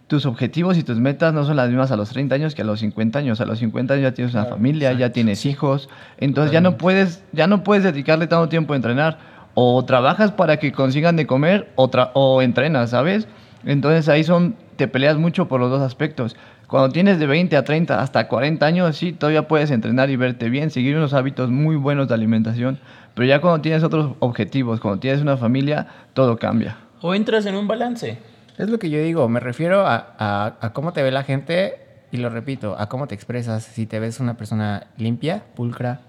tus 0.08 0.26
objetivos 0.26 0.76
y 0.76 0.82
tus 0.82 1.00
metas 1.00 1.32
no 1.32 1.46
son 1.46 1.56
las 1.56 1.70
mismas 1.70 1.92
a 1.92 1.96
los 1.96 2.10
30 2.10 2.34
años 2.34 2.54
que 2.54 2.60
a 2.60 2.66
los 2.66 2.80
50 2.80 3.20
años. 3.20 3.40
A 3.40 3.46
los 3.46 3.58
50 3.60 3.94
años 3.94 4.02
ya 4.02 4.12
tienes 4.12 4.34
una 4.34 4.42
Claro, 4.42 4.56
familia, 4.56 4.92
ya 4.92 5.12
tienes 5.12 5.46
hijos, 5.46 5.88
entonces 6.18 6.52
ya 6.52 6.60
no 6.60 6.76
puedes 6.76 7.24
ya 7.32 7.46
no 7.46 7.64
puedes 7.64 7.82
dedicarle 7.82 8.26
tanto 8.26 8.50
tiempo 8.50 8.74
a 8.74 8.76
entrenar 8.76 9.16
o 9.54 9.82
trabajas 9.86 10.30
para 10.30 10.58
que 10.58 10.72
consigan 10.72 11.16
de 11.16 11.26
comer 11.26 11.72
o, 11.76 11.90
o 12.12 12.42
entrenas, 12.42 12.90
¿sabes? 12.90 13.28
Entonces 13.64 14.10
ahí 14.10 14.24
son 14.24 14.56
te 14.76 14.88
peleas 14.88 15.16
mucho 15.16 15.48
por 15.48 15.58
los 15.58 15.70
dos 15.70 15.80
aspectos. 15.80 16.36
Cuando 16.72 16.88
tienes 16.88 17.18
de 17.18 17.26
20 17.26 17.54
a 17.58 17.64
30 17.64 18.00
hasta 18.00 18.28
40 18.28 18.64
años, 18.64 18.96
sí, 18.96 19.12
todavía 19.12 19.46
puedes 19.46 19.70
entrenar 19.70 20.08
y 20.08 20.16
verte 20.16 20.48
bien, 20.48 20.70
seguir 20.70 20.96
unos 20.96 21.12
hábitos 21.12 21.50
muy 21.50 21.76
buenos 21.76 22.08
de 22.08 22.14
alimentación, 22.14 22.78
pero 23.14 23.26
ya 23.28 23.42
cuando 23.42 23.60
tienes 23.60 23.82
otros 23.82 24.16
objetivos, 24.20 24.80
cuando 24.80 24.98
tienes 24.98 25.20
una 25.20 25.36
familia, 25.36 25.86
todo 26.14 26.38
cambia. 26.38 26.78
O 27.02 27.14
entras 27.14 27.44
en 27.44 27.56
un 27.56 27.68
balance. 27.68 28.16
Es 28.56 28.70
lo 28.70 28.78
que 28.78 28.88
yo 28.88 28.98
digo, 29.02 29.28
me 29.28 29.38
refiero 29.38 29.86
a, 29.86 30.14
a- 30.18 30.54
a 30.62 30.72
cómo 30.72 30.94
te 30.94 31.02
ve 31.02 31.10
la 31.10 31.24
gente 31.24 31.74
y 32.10 32.16
lo 32.16 32.30
repito, 32.30 32.74
a 32.78 32.88
cómo 32.88 33.06
te 33.06 33.14
expresas, 33.14 33.64
si 33.64 33.84
te 33.84 34.00
ves 34.00 34.18
una 34.18 34.38
persona 34.38 34.86
limpia, 34.96 35.42
pulcra, 35.54 36.00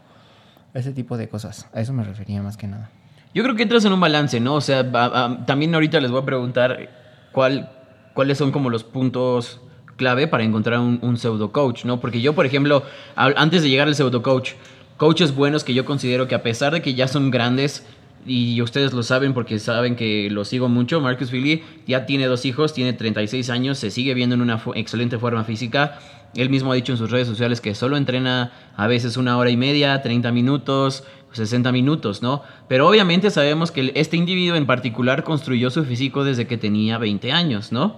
ese 0.74 0.94
tipo 0.94 1.18
de 1.18 1.28
cosas. 1.28 1.68
A 1.74 1.82
eso 1.82 1.92
me 1.92 2.06
refería 2.06 2.42
más 2.42 2.56
que 2.56 2.68
nada. 2.68 2.90
Yo 3.34 3.44
creo 3.44 3.56
que 3.58 3.64
entras 3.64 3.84
en 3.84 3.92
un 3.92 4.00
balance, 4.00 4.40
¿no? 4.40 4.54
O 4.56 4.62
sea, 4.62 4.80
a- 4.94 5.26
a- 5.26 5.46
también 5.46 5.76
ahorita 5.76 6.00
les 6.00 6.10
voy 6.10 6.22
a 6.22 6.26
preguntar 6.26 6.88
cuál, 7.34 7.70
cuáles 8.14 8.38
son 8.38 8.54
como 8.54 8.70
los 8.70 8.86
puntos 8.86 9.60
clave 9.96 10.28
para 10.28 10.44
encontrar 10.44 10.80
un, 10.80 11.18
pseudo 11.18 11.52
coach, 11.52 11.86
¿no? 11.86 12.00
Porque 12.00 12.22
yo, 12.22 12.34
por 12.34 12.46
ejemplo, 12.46 12.84
antes 13.16 13.62
de 13.64 13.70
llegar 13.70 13.88
al 13.88 13.96
pseudo 13.96 14.22
coach, 14.22 14.52
coaches 14.98 15.36
buenos 15.36 15.64
que 15.64 15.74
yo 15.74 15.86
considero 15.86 16.28
que 16.28 16.36
a 16.36 16.44
pesar 16.44 16.74
de 16.74 16.82
que 16.82 16.94
ya 16.94 17.08
son 17.08 17.32
grandes, 17.32 17.86
y 18.26 18.62
ustedes 18.62 18.94
lo 18.94 19.04
saben 19.04 19.34
porque 19.34 19.60
saben 19.60 19.96
que 19.96 20.30
lo 20.30 20.46
sigo 20.46 20.70
mucho, 20.70 21.02
Marcus 21.02 21.30
Philly 21.30 21.64
ya 21.88 22.06
tiene 22.06 22.26
dos 22.26 22.46
hijos, 22.46 22.74
tiene 22.74 22.94
36 22.94 23.50
años, 23.50 23.78
se 23.78 23.92
sigue 23.92 24.14
viendo 24.14 24.36
en 24.36 24.42
una 24.42 24.62
excelente 24.76 25.18
forma 25.18 25.44
física. 25.44 26.00
Él 26.36 26.50
mismo 26.50 26.72
ha 26.72 26.76
dicho 26.76 26.94
en 26.94 26.98
sus 26.98 27.12
redes 27.12 27.28
sociales 27.28 27.62
que 27.62 27.76
solo 27.76 27.98
entrena 27.98 28.52
a 28.76 28.88
veces 28.88 29.18
una 29.18 29.38
hora 29.38 29.50
y 29.50 29.58
media, 29.58 30.02
30 30.02 30.32
minutos, 30.32 31.04
60 31.32 31.72
minutos, 31.72 32.22
¿no? 32.22 32.44
Pero 32.68 32.88
obviamente 32.88 33.30
sabemos 33.30 33.72
que 33.72 33.92
este 33.96 34.18
individuo 34.18 34.56
en 34.56 34.66
particular 34.66 35.24
construyó 35.24 35.70
su 35.70 35.84
físico 35.84 36.24
desde 36.24 36.48
que 36.48 36.58
tenía 36.58 36.98
20 36.98 37.32
años, 37.32 37.72
¿no? 37.72 37.98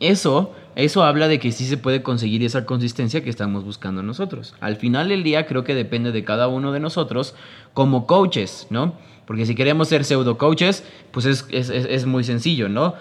Eso, 0.00 0.52
eso 0.74 1.04
habla 1.04 1.28
de 1.28 1.38
que 1.38 1.52
sí 1.52 1.64
se 1.66 1.76
puede 1.76 2.02
conseguir 2.02 2.42
esa 2.42 2.64
consistencia 2.66 3.22
que 3.22 3.30
estamos 3.30 3.64
buscando 3.64 4.02
nosotros. 4.02 4.54
Al 4.60 4.76
final 4.76 5.08
del 5.08 5.22
día 5.22 5.46
creo 5.46 5.64
que 5.64 5.74
depende 5.74 6.12
de 6.12 6.24
cada 6.24 6.48
uno 6.48 6.72
de 6.72 6.80
nosotros 6.80 7.34
como 7.74 8.06
coaches, 8.06 8.66
¿no? 8.70 8.94
Porque 9.26 9.44
si 9.46 9.54
queremos 9.54 9.88
ser 9.88 10.04
pseudo 10.04 10.38
coaches, 10.38 10.84
pues 11.10 11.26
es, 11.26 11.46
es, 11.50 11.68
es- 11.70 12.06
muy 12.06 12.24
sencillo, 12.24 12.68
¿no? 12.68 12.94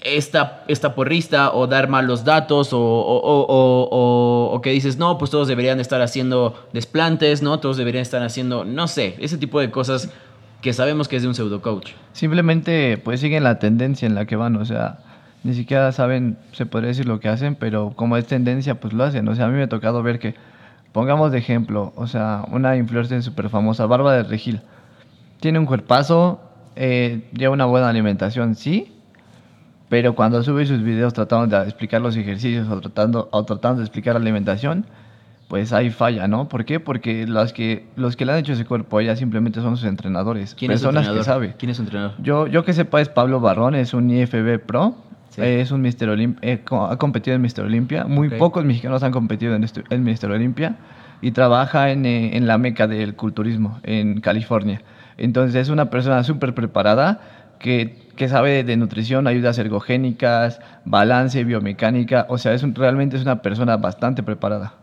Esta, 0.00 0.64
esta 0.68 0.94
porrista 0.94 1.52
o 1.54 1.66
dar 1.66 1.88
malos 1.88 2.24
datos 2.24 2.72
o- 2.74 2.78
o- 2.78 3.46
o- 3.48 4.50
o 4.54 4.60
que 4.60 4.70
dices, 4.70 4.98
no, 4.98 5.16
pues 5.16 5.30
todos 5.30 5.48
deberían 5.48 5.80
estar 5.80 6.02
haciendo 6.02 6.54
desplantes, 6.74 7.42
¿no? 7.42 7.58
Todos 7.58 7.78
deberían 7.78 8.02
estar 8.02 8.22
haciendo, 8.22 8.64
no 8.66 8.86
sé, 8.86 9.16
ese 9.18 9.38
tipo 9.38 9.60
de 9.60 9.70
cosas 9.70 10.10
que 10.60 10.72
sabemos 10.74 11.08
que 11.08 11.16
es 11.16 11.22
de 11.22 11.28
un 11.28 11.34
pseudo 11.34 11.62
coach. 11.62 11.92
Simplemente 12.12 12.98
pues 12.98 13.20
siguen 13.20 13.44
la 13.44 13.58
tendencia 13.58 14.06
en 14.06 14.14
la 14.14 14.26
que 14.26 14.36
van, 14.36 14.56
o 14.56 14.64
sea, 14.66 14.98
ni 15.44 15.54
siquiera 15.54 15.92
saben, 15.92 16.38
se 16.52 16.66
podría 16.66 16.88
decir 16.88 17.06
lo 17.06 17.20
que 17.20 17.28
hacen, 17.28 17.54
pero 17.54 17.92
como 17.94 18.16
es 18.16 18.26
tendencia, 18.26 18.80
pues 18.80 18.92
lo 18.92 19.04
hacen. 19.04 19.28
O 19.28 19.34
sea, 19.34 19.44
a 19.44 19.48
mí 19.48 19.54
me 19.54 19.62
ha 19.62 19.68
tocado 19.68 20.02
ver 20.02 20.18
que, 20.18 20.34
pongamos 20.92 21.32
de 21.32 21.38
ejemplo, 21.38 21.92
o 21.96 22.06
sea, 22.06 22.44
una 22.50 22.76
influencer 22.76 23.22
súper 23.22 23.50
famosa, 23.50 23.84
Bárbara 23.86 24.16
de 24.16 24.22
Regil, 24.22 24.60
tiene 25.40 25.58
un 25.58 25.66
cuerpazo, 25.66 26.40
eh, 26.76 27.28
lleva 27.32 27.52
una 27.52 27.66
buena 27.66 27.88
alimentación, 27.88 28.54
sí, 28.54 28.92
pero 29.88 30.14
cuando 30.14 30.42
sube 30.42 30.64
sus 30.64 30.82
videos 30.82 31.12
tratando 31.12 31.58
de 31.58 31.64
explicar 31.64 32.00
los 32.00 32.16
ejercicios 32.16 32.68
o 32.68 32.80
tratando, 32.80 33.28
o 33.30 33.44
tratando 33.44 33.80
de 33.80 33.84
explicar 33.84 34.14
la 34.14 34.20
alimentación, 34.20 34.86
pues 35.48 35.72
ahí 35.72 35.90
falla, 35.90 36.26
¿no? 36.26 36.48
¿Por 36.48 36.64
qué? 36.64 36.80
Porque 36.80 37.26
los 37.26 37.52
que, 37.52 37.86
los 37.96 38.16
que 38.16 38.24
le 38.24 38.32
han 38.32 38.38
hecho 38.38 38.54
ese 38.54 38.64
cuerpo 38.64 38.98
a 38.98 39.02
ella 39.02 39.16
simplemente 39.16 39.60
son 39.60 39.76
sus 39.76 39.86
entrenadores, 39.86 40.54
¿Quién 40.54 40.70
es 40.70 40.80
personas 40.80 41.02
que 41.02 41.10
entrenador? 41.10 41.24
sabe. 41.24 41.54
¿Quién 41.58 41.70
es 41.70 41.76
su 41.76 41.82
entrenador? 41.82 42.14
Yo, 42.22 42.46
yo 42.46 42.64
que 42.64 42.72
sepa 42.72 43.00
es 43.00 43.08
Pablo 43.08 43.40
Barrón, 43.40 43.74
es 43.74 43.94
un 43.94 44.10
IFB 44.10 44.60
Pro, 44.64 44.94
Sí. 45.34 45.42
eh, 45.42 45.60
es 45.60 45.70
un 45.72 45.80
Mister 45.80 46.08
Olimpia, 46.08 46.60
ha 46.90 46.96
competido 46.96 47.34
en 47.34 47.42
Mister 47.42 47.64
Olimpia, 47.64 48.04
muy 48.04 48.28
pocos 48.38 48.64
mexicanos 48.64 49.02
han 49.02 49.10
competido 49.12 49.54
en, 49.54 49.66
en 49.90 50.04
Mister 50.04 50.30
Olimpia 50.30 50.76
y 51.20 51.32
trabaja 51.32 51.90
en, 51.90 52.06
eh, 52.06 52.36
en 52.36 52.46
la 52.46 52.56
meca 52.58 52.86
del 52.86 53.14
culturismo 53.14 53.80
en 53.82 54.20
California. 54.20 54.82
Entonces 55.16 55.54
es 55.56 55.68
una 55.70 55.90
persona 55.90 56.22
súper 56.22 56.54
preparada 56.54 57.20
que, 57.58 57.96
que 58.16 58.28
sabe 58.28 58.62
de 58.62 58.76
nutrición, 58.76 59.26
ayudas 59.26 59.58
ergogénicas, 59.58 60.60
balance, 60.84 61.42
biomecánica, 61.44 62.26
o 62.28 62.38
sea, 62.38 62.52
es 62.52 62.62
un- 62.62 62.74
realmente 62.74 63.16
es 63.16 63.22
una 63.22 63.42
persona 63.42 63.76
bastante 63.76 64.22
preparada. 64.22 64.74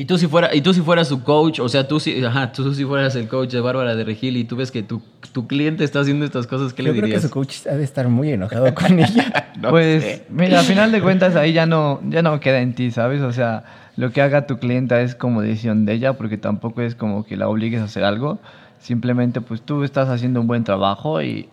Y 0.00 0.04
tú 0.04 0.16
si 0.16 0.28
fuera, 0.28 0.54
y 0.54 0.60
tú 0.60 0.72
si 0.72 0.80
fueras 0.80 1.08
su 1.08 1.24
coach, 1.24 1.58
o 1.58 1.68
sea, 1.68 1.88
tú 1.88 1.98
si, 1.98 2.24
ajá, 2.24 2.52
tú 2.52 2.72
si 2.72 2.84
fueras 2.84 3.16
el 3.16 3.26
coach 3.26 3.50
de 3.50 3.60
Bárbara 3.60 3.96
de 3.96 4.04
Regil 4.04 4.36
y 4.36 4.44
tú 4.44 4.54
ves 4.54 4.70
que 4.70 4.84
tu, 4.84 5.02
tu 5.32 5.48
cliente 5.48 5.82
está 5.82 5.98
haciendo 5.98 6.24
estas 6.24 6.46
cosas, 6.46 6.72
¿qué 6.72 6.84
Yo 6.84 6.92
le 6.92 6.92
creo 6.92 7.02
que 7.02 7.06
dirías? 7.06 7.22
su 7.22 7.30
coach 7.30 7.66
ha 7.66 7.74
de 7.74 7.82
estar 7.82 8.08
muy 8.08 8.30
enojado 8.30 8.72
con 8.74 8.98
ella. 9.00 9.50
No 9.60 9.70
pues 9.70 10.04
sé. 10.04 10.22
mira, 10.30 10.60
al 10.60 10.66
final 10.66 10.92
de 10.92 11.02
cuentas 11.02 11.34
ahí 11.34 11.52
ya 11.52 11.66
no, 11.66 12.00
ya 12.08 12.22
no 12.22 12.38
queda 12.38 12.60
en 12.60 12.74
ti, 12.74 12.92
¿sabes? 12.92 13.22
O 13.22 13.32
sea, 13.32 13.64
lo 13.96 14.12
que 14.12 14.22
haga 14.22 14.46
tu 14.46 14.58
clienta 14.60 15.00
es 15.00 15.16
como 15.16 15.42
decisión 15.42 15.84
de 15.84 15.94
ella, 15.94 16.12
porque 16.12 16.38
tampoco 16.38 16.80
es 16.80 16.94
como 16.94 17.24
que 17.26 17.36
la 17.36 17.48
obligues 17.48 17.80
a 17.80 17.84
hacer 17.84 18.04
algo. 18.04 18.38
Simplemente 18.80 19.40
pues 19.40 19.62
tú 19.62 19.82
estás 19.84 20.08
haciendo 20.08 20.40
un 20.40 20.46
buen 20.46 20.64
trabajo 20.64 21.20
y 21.20 21.48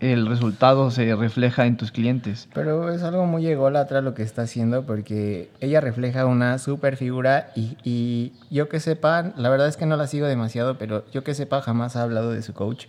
el 0.00 0.26
resultado 0.26 0.90
se 0.90 1.14
refleja 1.14 1.66
en 1.66 1.76
tus 1.76 1.92
clientes. 1.92 2.48
Pero 2.54 2.90
es 2.90 3.02
algo 3.02 3.26
muy 3.26 3.46
ególatra 3.46 4.00
lo 4.00 4.14
que 4.14 4.22
está 4.22 4.42
haciendo 4.42 4.84
porque 4.86 5.50
ella 5.60 5.80
refleja 5.80 6.26
una 6.26 6.58
super 6.58 6.96
figura 6.96 7.50
y, 7.54 7.76
y 7.84 8.32
yo 8.50 8.68
que 8.68 8.80
sepa, 8.80 9.32
la 9.36 9.50
verdad 9.50 9.68
es 9.68 9.76
que 9.76 9.86
no 9.86 9.96
la 9.96 10.06
sigo 10.06 10.26
demasiado, 10.26 10.78
pero 10.78 11.04
yo 11.12 11.22
que 11.22 11.34
sepa 11.34 11.60
jamás 11.60 11.96
ha 11.96 12.02
hablado 12.02 12.32
de 12.32 12.42
su 12.42 12.54
coach. 12.54 12.86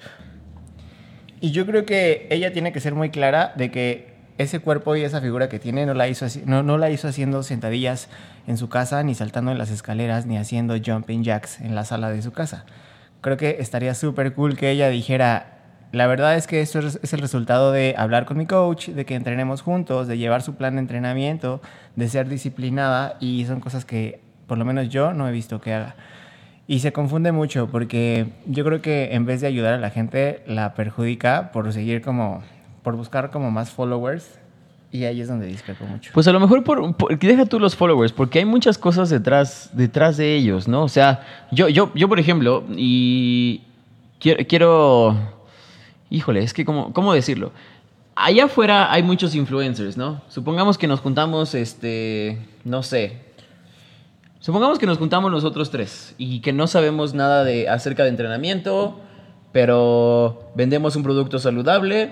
Y 1.41 1.51
yo 1.51 1.65
creo 1.65 1.85
que 1.85 2.27
ella 2.29 2.53
tiene 2.53 2.71
que 2.71 2.79
ser 2.79 2.95
muy 2.95 3.09
clara 3.09 3.53
de 3.55 3.71
que 3.71 4.11
ese 4.37 4.59
cuerpo 4.59 4.95
y 4.95 5.03
esa 5.03 5.21
figura 5.21 5.49
que 5.49 5.59
tiene 5.59 5.85
no 5.85 5.93
la 5.93 6.07
hizo, 6.07 6.25
no, 6.45 6.63
no 6.63 6.77
la 6.77 6.89
hizo 6.89 7.07
haciendo 7.07 7.43
sentadillas 7.43 8.09
en 8.47 8.57
su 8.57 8.69
casa, 8.69 9.03
ni 9.03 9.15
saltando 9.15 9.51
en 9.51 9.57
las 9.57 9.69
escaleras, 9.69 10.25
ni 10.25 10.37
haciendo 10.37 10.75
jumping 10.83 11.23
jacks 11.23 11.59
en 11.59 11.75
la 11.75 11.85
sala 11.85 12.09
de 12.09 12.21
su 12.21 12.31
casa. 12.31 12.65
Creo 13.21 13.37
que 13.37 13.57
estaría 13.59 13.93
súper 13.93 14.33
cool 14.33 14.57
que 14.57 14.71
ella 14.71 14.89
dijera, 14.89 15.59
la 15.91 16.07
verdad 16.07 16.35
es 16.35 16.47
que 16.47 16.61
esto 16.61 16.79
es, 16.79 17.13
el 17.13 17.19
resultado 17.19 17.71
de 17.71 17.93
hablar 17.97 18.25
con 18.25 18.37
mi 18.37 18.47
coach, 18.47 18.89
de 18.89 19.05
que 19.05 19.13
entrenemos 19.13 19.61
juntos, 19.61 20.07
de 20.07 20.17
llevar 20.17 20.41
su 20.41 20.55
plan 20.55 20.75
de 20.75 20.81
entrenamiento, 20.81 21.61
de 21.95 22.09
ser 22.09 22.27
disciplinada 22.27 23.17
y 23.19 23.45
son 23.45 23.59
cosas 23.59 23.85
que 23.85 24.21
por 24.47 24.57
lo 24.57 24.65
menos 24.65 24.89
yo 24.89 25.13
no 25.13 25.27
he 25.29 25.31
visto 25.31 25.61
que 25.61 25.73
haga. 25.73 25.95
Y 26.65 26.79
se 26.79 26.93
confunde 26.93 27.31
mucho 27.31 27.67
porque 27.69 28.27
yo 28.47 28.65
creo 28.65 28.81
que 28.81 29.13
en 29.13 29.25
vez 29.25 29.41
de 29.41 29.47
ayudar 29.47 29.75
a 29.75 29.77
la 29.77 29.91
gente, 29.91 30.43
la 30.47 30.73
perjudica 30.73 31.51
por 31.51 31.71
seguir 31.73 32.01
como, 32.01 32.41
por 32.81 32.95
buscar 32.95 33.29
como 33.29 33.51
más 33.51 33.69
followers 33.69 34.40
y 34.91 35.05
ahí 35.05 35.21
es 35.21 35.27
donde 35.27 35.47
discrepo 35.47 35.85
mucho. 35.85 36.11
Pues 36.13 36.27
a 36.27 36.33
lo 36.33 36.39
mejor 36.39 36.63
por, 36.63 36.95
deja 37.17 37.45
tú 37.45 37.59
los 37.59 37.75
followers, 37.75 38.11
porque 38.11 38.39
hay 38.39 38.45
muchas 38.45 38.77
cosas 38.77 39.09
detrás, 39.09 39.69
detrás 39.73 40.17
de 40.17 40.35
ellos, 40.35 40.67
¿no? 40.67 40.83
O 40.83 40.89
sea, 40.89 41.25
yo, 41.51 41.69
yo, 41.69 41.91
yo 41.95 42.09
por 42.09 42.19
ejemplo, 42.19 42.65
y 42.75 43.61
quiero, 44.19 44.45
quiero, 44.47 45.17
híjole, 46.09 46.43
es 46.43 46.53
que 46.53 46.65
cómo, 46.65 46.91
cómo 46.93 47.13
decirlo. 47.13 47.53
Allá 48.15 48.45
afuera 48.45 48.91
hay 48.91 49.01
muchos 49.01 49.33
influencers, 49.33 49.95
¿no? 49.95 50.21
Supongamos 50.27 50.77
que 50.77 50.87
nos 50.87 50.99
juntamos, 50.99 51.55
este, 51.55 52.37
no 52.65 52.83
sé. 52.83 53.31
Supongamos 54.41 54.77
que 54.77 54.87
nos 54.87 54.97
juntamos 54.97 55.31
nosotros 55.31 55.71
tres 55.71 56.15
y 56.17 56.41
que 56.41 56.51
no 56.51 56.67
sabemos 56.67 57.13
nada 57.13 57.45
de 57.45 57.69
acerca 57.69 58.03
de 58.03 58.09
entrenamiento, 58.09 58.99
pero 59.53 60.51
vendemos 60.55 60.95
un 60.97 61.03
producto 61.03 61.39
saludable, 61.39 62.11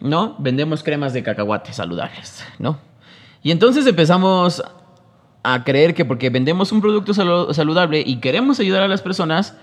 ¿no? 0.00 0.36
Vendemos 0.38 0.82
cremas 0.82 1.12
de 1.12 1.22
cacahuate 1.22 1.72
saludables, 1.72 2.44
¿no? 2.58 2.78
Y 3.42 3.50
entonces 3.50 3.86
empezamos 3.86 4.62
a 5.42 5.64
creer 5.64 5.94
que 5.94 6.04
porque 6.04 6.28
vendemos 6.30 6.72
un 6.72 6.80
producto 6.80 7.12
salu- 7.12 7.52
saludable 7.54 8.02
y 8.04 8.16
queremos 8.16 8.60
ayudar 8.60 8.82
a 8.82 8.88
las 8.88 9.00
personas, 9.02 9.56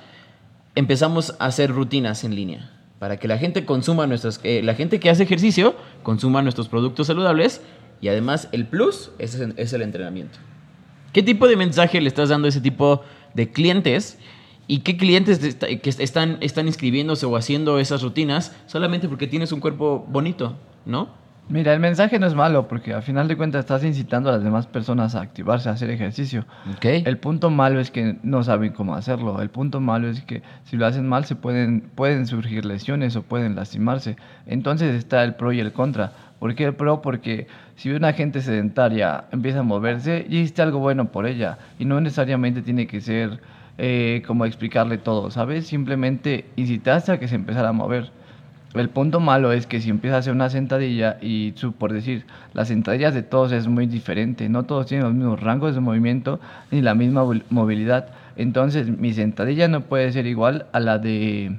empezamos 0.75 1.35
a 1.39 1.45
hacer 1.45 1.71
rutinas 1.71 2.23
en 2.23 2.35
línea 2.35 2.71
para 2.99 3.17
que 3.17 3.27
la 3.27 3.37
gente 3.37 3.65
consuma 3.65 4.07
nuestras, 4.07 4.39
eh, 4.43 4.61
la 4.63 4.73
gente 4.73 4.99
que 4.99 5.09
hace 5.09 5.23
ejercicio 5.23 5.75
consuma 6.01 6.41
nuestros 6.41 6.67
productos 6.67 7.07
saludables 7.07 7.61
y 8.01 8.07
además 8.07 8.47
el 8.51 8.65
plus 8.65 9.11
es, 9.19 9.35
es 9.35 9.73
el 9.73 9.81
entrenamiento. 9.83 10.39
¿Qué 11.13 11.21
tipo 11.23 11.47
de 11.47 11.55
mensaje 11.55 12.01
le 12.01 12.07
estás 12.07 12.29
dando 12.29 12.47
a 12.47 12.49
ese 12.49 12.61
tipo 12.61 13.03
de 13.33 13.51
clientes? 13.51 14.17
¿Y 14.67 14.79
qué 14.79 14.97
clientes 14.97 15.55
que 15.55 15.89
están, 15.89 16.37
están 16.41 16.67
inscribiéndose 16.67 17.25
o 17.25 17.37
haciendo 17.37 17.79
esas 17.79 18.01
rutinas 18.01 18.55
solamente 18.65 19.07
porque 19.07 19.27
tienes 19.27 19.51
un 19.51 19.61
cuerpo 19.61 20.05
bonito, 20.09 20.55
¿no? 20.85 21.09
Mira, 21.49 21.73
el 21.73 21.79
mensaje 21.79 22.19
no 22.19 22.27
es 22.27 22.35
malo 22.35 22.67
porque 22.67 22.93
al 22.93 23.03
final 23.03 23.29
de 23.29 23.37
cuentas 23.37 23.59
estás 23.61 23.81
incitando 23.85 24.29
a 24.29 24.33
las 24.33 24.43
demás 24.43 24.67
personas 24.67 25.15
a 25.15 25.21
activarse, 25.21 25.69
a 25.69 25.71
hacer 25.71 25.89
ejercicio. 25.89 26.45
Ok. 26.75 26.85
El 27.05 27.19
punto 27.19 27.49
malo 27.49 27.79
es 27.79 27.89
que 27.89 28.17
no 28.21 28.43
saben 28.43 28.73
cómo 28.73 28.95
hacerlo. 28.95 29.41
El 29.41 29.49
punto 29.49 29.79
malo 29.79 30.09
es 30.09 30.21
que 30.23 30.41
si 30.65 30.75
lo 30.75 30.85
hacen 30.85 31.07
mal 31.07 31.23
se 31.23 31.35
pueden, 31.35 31.89
pueden 31.95 32.27
surgir 32.27 32.65
lesiones 32.65 33.15
o 33.15 33.23
pueden 33.23 33.55
lastimarse. 33.55 34.17
Entonces 34.45 34.93
está 34.95 35.23
el 35.23 35.35
pro 35.35 35.53
y 35.53 35.61
el 35.61 35.71
contra. 35.71 36.11
¿Por 36.37 36.53
qué 36.53 36.65
el 36.65 36.75
pro? 36.75 37.01
Porque 37.01 37.47
si 37.77 37.91
una 37.91 38.11
gente 38.11 38.41
sedentaria 38.41 39.23
empieza 39.31 39.59
a 39.59 39.63
moverse, 39.63 40.27
ya 40.29 40.39
hiciste 40.39 40.61
algo 40.61 40.79
bueno 40.79 41.13
por 41.13 41.25
ella. 41.25 41.59
Y 41.79 41.85
no 41.85 42.01
necesariamente 42.01 42.61
tiene 42.61 42.87
que 42.87 42.99
ser 42.99 43.39
eh, 43.77 44.23
como 44.25 44.45
explicarle 44.45 44.97
todo, 44.97 45.31
¿sabes? 45.31 45.67
Simplemente 45.67 46.45
incitaste 46.55 47.11
a 47.11 47.19
que 47.19 47.27
se 47.27 47.35
empezara 47.35 47.69
a 47.69 47.73
mover. 47.73 48.11
El 48.73 48.89
punto 48.89 49.19
malo 49.19 49.51
es 49.53 49.65
que 49.65 49.79
si 49.81 49.89
empiezas 49.89 50.15
a 50.15 50.19
hacer 50.19 50.33
una 50.33 50.49
sentadilla 50.49 51.17
y 51.21 51.53
su- 51.55 51.71
por 51.73 51.93
decir, 51.93 52.25
las 52.53 52.67
sentadillas 52.67 53.13
de 53.13 53.23
todos 53.23 53.51
es 53.51 53.67
muy 53.67 53.87
diferente, 53.87 54.49
no 54.49 54.63
todos 54.63 54.85
tienen 54.87 55.05
los 55.05 55.15
mismos 55.15 55.39
rangos 55.39 55.73
de 55.73 55.81
movimiento 55.81 56.39
ni 56.69 56.81
la 56.81 56.93
misma 56.93 57.23
movilidad. 57.49 58.09
Entonces, 58.35 58.87
mi 58.89 59.13
sentadilla 59.13 59.67
no 59.67 59.81
puede 59.81 60.11
ser 60.11 60.27
igual 60.27 60.67
a 60.73 60.79
la 60.79 60.99
de 60.99 61.57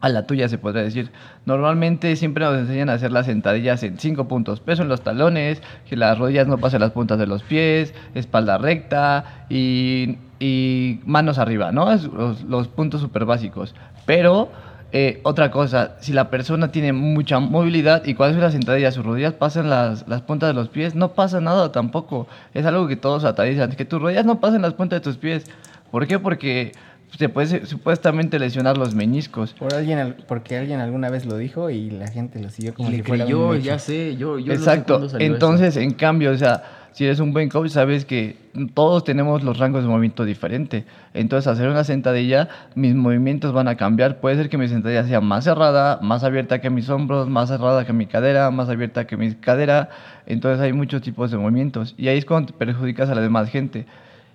a 0.00 0.08
la 0.08 0.26
tuya 0.26 0.48
se 0.48 0.58
podría 0.58 0.82
decir. 0.82 1.10
Normalmente 1.46 2.16
siempre 2.16 2.44
nos 2.44 2.58
enseñan 2.58 2.90
a 2.90 2.94
hacer 2.94 3.12
las 3.12 3.26
sentadillas 3.26 3.84
en 3.84 3.98
cinco 3.98 4.26
puntos. 4.26 4.58
Peso 4.58 4.82
en 4.82 4.88
los 4.88 5.02
talones, 5.02 5.62
que 5.88 5.96
las 5.96 6.18
rodillas 6.18 6.48
no 6.48 6.58
pasen 6.58 6.80
las 6.80 6.90
puntas 6.90 7.20
de 7.20 7.28
los 7.28 7.44
pies, 7.44 7.94
espalda 8.16 8.58
recta 8.58 9.44
y, 9.48 10.16
y 10.44 11.00
manos 11.06 11.38
arriba, 11.38 11.70
¿no? 11.70 11.92
Es 11.92 12.02
los, 12.04 12.42
los 12.42 12.66
puntos 12.68 13.00
súper 13.00 13.24
básicos. 13.24 13.74
Pero 14.06 14.50
eh, 14.90 15.20
otra 15.22 15.50
cosa, 15.52 15.92
si 16.00 16.12
la 16.12 16.30
persona 16.30 16.72
tiene 16.72 16.92
mucha 16.92 17.38
movilidad 17.38 18.04
y 18.04 18.14
cuando 18.14 18.36
hace 18.36 18.44
la 18.44 18.50
sentadilla 18.50 18.90
sus 18.90 19.04
rodillas 19.04 19.34
pasan 19.34 19.70
las, 19.70 20.06
las 20.08 20.22
puntas 20.22 20.48
de 20.48 20.54
los 20.54 20.68
pies, 20.68 20.94
no 20.96 21.12
pasa 21.12 21.40
nada 21.40 21.70
tampoco. 21.70 22.26
Es 22.54 22.66
algo 22.66 22.88
que 22.88 22.96
todos 22.96 23.22
satanizan, 23.22 23.70
que 23.72 23.84
tus 23.84 24.02
rodillas 24.02 24.26
no 24.26 24.40
pasen 24.40 24.62
las 24.62 24.74
puntas 24.74 25.00
de 25.00 25.04
tus 25.04 25.16
pies. 25.16 25.46
¿Por 25.92 26.06
qué? 26.08 26.18
Porque 26.18 26.72
se 27.16 27.28
puede 27.28 27.64
supuestamente 27.66 28.38
lesionar 28.38 28.76
los 28.78 28.94
meniscos. 28.94 29.52
Por 29.52 29.72
alguien, 29.74 29.98
al- 29.98 30.14
porque 30.26 30.56
alguien 30.58 30.80
alguna 30.80 31.08
vez 31.10 31.24
lo 31.26 31.36
dijo 31.36 31.70
y 31.70 31.90
la 31.90 32.08
gente 32.08 32.40
lo 32.40 32.48
siguió 32.50 32.74
como 32.74 32.88
Y 32.88 32.92
le 32.92 32.96
si 32.98 33.02
fuera 33.04 33.24
creyó, 33.24 33.50
un 33.50 33.60
ya 33.60 33.78
sé, 33.78 34.16
yo, 34.16 34.38
yo 34.38 34.46
no 34.46 34.52
sé 34.52 34.54
Exacto. 34.54 34.94
salió 34.94 35.06
eso. 35.06 35.18
Entonces, 35.20 35.76
en 35.76 35.92
cambio, 35.92 36.32
o 36.32 36.36
sea, 36.36 36.81
si 36.92 37.06
eres 37.06 37.20
un 37.20 37.32
buen 37.32 37.48
coach, 37.48 37.70
sabes 37.70 38.04
que 38.04 38.36
todos 38.74 39.02
tenemos 39.04 39.42
los 39.42 39.58
rangos 39.58 39.82
de 39.82 39.88
movimiento 39.88 40.24
diferente. 40.24 40.84
Entonces, 41.14 41.46
hacer 41.46 41.68
una 41.68 41.84
sentadilla, 41.84 42.48
mis 42.74 42.94
movimientos 42.94 43.52
van 43.52 43.66
a 43.68 43.76
cambiar. 43.76 44.20
Puede 44.20 44.36
ser 44.36 44.50
que 44.50 44.58
mi 44.58 44.68
sentadilla 44.68 45.04
sea 45.04 45.22
más 45.22 45.44
cerrada, 45.44 45.98
más 46.02 46.22
abierta 46.22 46.60
que 46.60 46.68
mis 46.68 46.90
hombros, 46.90 47.28
más 47.28 47.48
cerrada 47.48 47.86
que 47.86 47.94
mi 47.94 48.06
cadera, 48.06 48.50
más 48.50 48.68
abierta 48.68 49.06
que 49.06 49.16
mi 49.16 49.34
cadera. 49.34 49.88
Entonces, 50.26 50.60
hay 50.60 50.74
muchos 50.74 51.00
tipos 51.00 51.30
de 51.30 51.38
movimientos. 51.38 51.94
Y 51.96 52.08
ahí 52.08 52.18
es 52.18 52.26
cuando 52.26 52.52
perjudicas 52.54 53.08
a 53.08 53.14
la 53.14 53.22
demás 53.22 53.48
gente. 53.48 53.86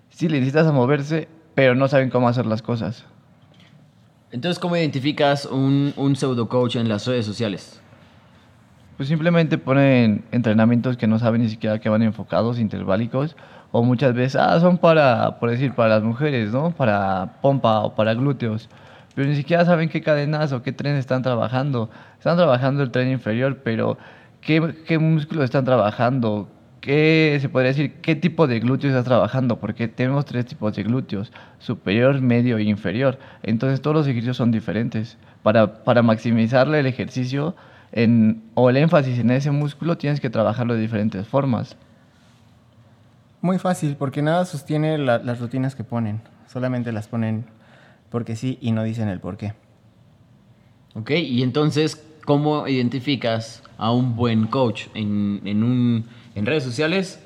Sí, 0.10 0.28
le 0.28 0.40
necesitas 0.40 0.66
a 0.66 0.72
moverse, 0.72 1.28
pero 1.54 1.76
no 1.76 1.88
saben 1.88 2.10
cómo 2.10 2.28
hacer 2.28 2.48
las 2.48 2.64
cosas. 2.64 3.06
Entonces, 4.32 4.58
¿cómo 4.58 4.76
identificas 4.76 5.46
un, 5.46 5.94
un 5.96 6.16
pseudo 6.16 6.50
coach 6.50 6.76
en 6.76 6.90
las 6.90 7.06
redes 7.06 7.26
sociales? 7.26 7.82
Pues 8.98 9.10
simplemente 9.10 9.60
ponen 9.60 10.26
entrenamientos 10.32 10.98
que 10.98 11.06
no 11.06 11.20
saben 11.20 11.44
ni 11.44 11.50
siquiera 11.50 11.80
que 11.80 11.88
van 11.88 12.02
enfocados, 12.02 12.60
interválicos, 12.60 13.36
o 13.72 13.84
muchas 13.84 14.16
veces, 14.16 14.38
ah, 14.38 14.60
son 14.60 14.80
para, 14.80 15.40
por 15.40 15.52
decir, 15.52 15.74
para 15.74 15.90
las 15.90 16.04
mujeres, 16.04 16.52
¿no? 16.52 16.72
Para 16.72 17.34
pompa 17.42 17.82
o 17.82 17.94
para 17.94 18.16
glúteos. 18.16 18.70
Pero 19.14 19.30
ni 19.30 19.36
siquiera 19.36 19.66
saben 19.66 19.90
qué 19.90 20.02
cadenas 20.02 20.52
o 20.52 20.64
qué 20.64 20.72
tren 20.72 20.96
están 20.96 21.22
trabajando. 21.22 21.92
Están 22.18 22.38
trabajando 22.38 22.82
el 22.82 22.90
tren 22.90 23.12
inferior, 23.12 23.60
pero 23.64 24.00
¿qué, 24.42 24.76
qué 24.88 24.98
músculo 24.98 25.44
están 25.44 25.64
trabajando? 25.66 26.50
¿Qué 26.82 27.38
se 27.40 27.50
podría 27.50 27.70
decir? 27.70 27.94
¿Qué 28.02 28.16
tipo 28.16 28.48
de 28.48 28.60
glúteos 28.60 28.92
estás 28.92 29.06
trabajando? 29.06 29.60
Porque 29.60 29.88
tenemos 29.88 30.26
tres 30.26 30.48
tipos 30.48 30.76
de 30.76 30.82
glúteos, 30.84 31.32
superior, 31.60 32.20
medio 32.22 32.58
e 32.58 32.64
inferior. 32.64 33.20
Entonces 33.44 33.82
todos 33.82 33.96
los 33.96 34.08
ejercicios 34.08 34.38
son 34.38 34.52
diferentes. 34.52 35.18
Para, 35.44 35.84
para 35.84 36.02
maximizarle 36.02 36.80
el 36.80 36.88
ejercicio 36.88 37.56
en, 37.92 38.44
o 38.54 38.70
el 38.70 38.78
énfasis 38.78 39.20
en 39.20 39.32
ese 39.32 39.52
músculo 39.52 39.98
tienes 39.98 40.20
que 40.20 40.30
trabajarlo 40.30 40.74
de 40.76 40.82
diferentes 40.82 41.28
formas. 41.28 41.76
Muy 43.42 43.60
fácil, 43.60 43.96
porque 43.98 44.22
nada 44.22 44.46
sostiene 44.46 44.98
la- 44.98 45.20
las 45.20 45.40
rutinas 45.40 45.76
que 45.76 45.84
ponen. 45.84 46.22
Solamente 46.48 46.92
las 46.92 47.08
ponen 47.08 47.46
porque 48.10 48.36
sí 48.36 48.58
y 48.62 48.72
no 48.72 48.84
dicen 48.84 49.10
el 49.10 49.20
por 49.20 49.38
qué. 49.38 49.54
¿Ok? 50.96 51.12
Y 51.12 51.44
entonces, 51.44 52.04
¿cómo 52.26 52.68
identificas 52.68 53.62
a 53.78 53.92
un 53.92 54.16
buen 54.16 54.48
coach 54.48 54.88
en, 54.96 55.42
en, 55.46 55.64
un, 55.64 56.06
en 56.36 56.46
redes 56.46 56.64
sociales? 56.64 57.20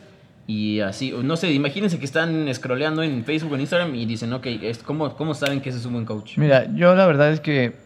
Y 0.47 0.81
así, 0.81 1.13
no 1.23 1.37
sé, 1.37 1.53
imagínense 1.53 1.97
que 1.97 2.03
están 2.05 2.53
scrolleando 2.53 3.03
en 3.03 3.23
Facebook 3.23 3.53
o 3.53 3.55
en 3.55 3.61
Instagram 3.61 3.95
y 3.95 4.05
dicen, 4.05 4.33
ok, 4.33 4.45
es- 4.47 4.79
¿cómo, 4.79 5.15
¿cómo 5.15 5.33
saben 5.33 5.61
que 5.61 5.69
ese 5.69 5.77
es 5.77 5.85
un 5.85 5.93
buen 5.93 6.05
coach? 6.05 6.37
Mira, 6.37 6.65
yo 6.75 6.93
la 6.93 7.05
verdad 7.05 7.31
es 7.31 7.39
que 7.39 7.77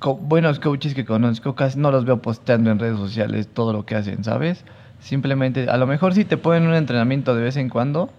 co- 0.00 0.16
buenos 0.16 0.58
coaches 0.58 0.94
que 0.94 1.04
conozco 1.04 1.54
casi 1.54 1.78
no 1.78 1.92
los 1.92 2.04
veo 2.04 2.20
posteando 2.22 2.70
en 2.72 2.80
redes 2.80 2.98
sociales 2.98 3.48
todo 3.54 3.72
lo 3.72 3.86
que 3.86 3.94
hacen, 3.94 4.24
¿sabes? 4.24 4.64
Simplemente, 5.00 5.68
a 5.70 5.76
lo 5.76 5.86
mejor 5.86 6.14
sí 6.14 6.24
te 6.24 6.36
ponen 6.36 6.66
un 6.66 6.74
entrenamiento 6.74 7.34
de 7.36 7.42
vez 7.42 7.56
en 7.56 7.68
cuando 7.70 8.10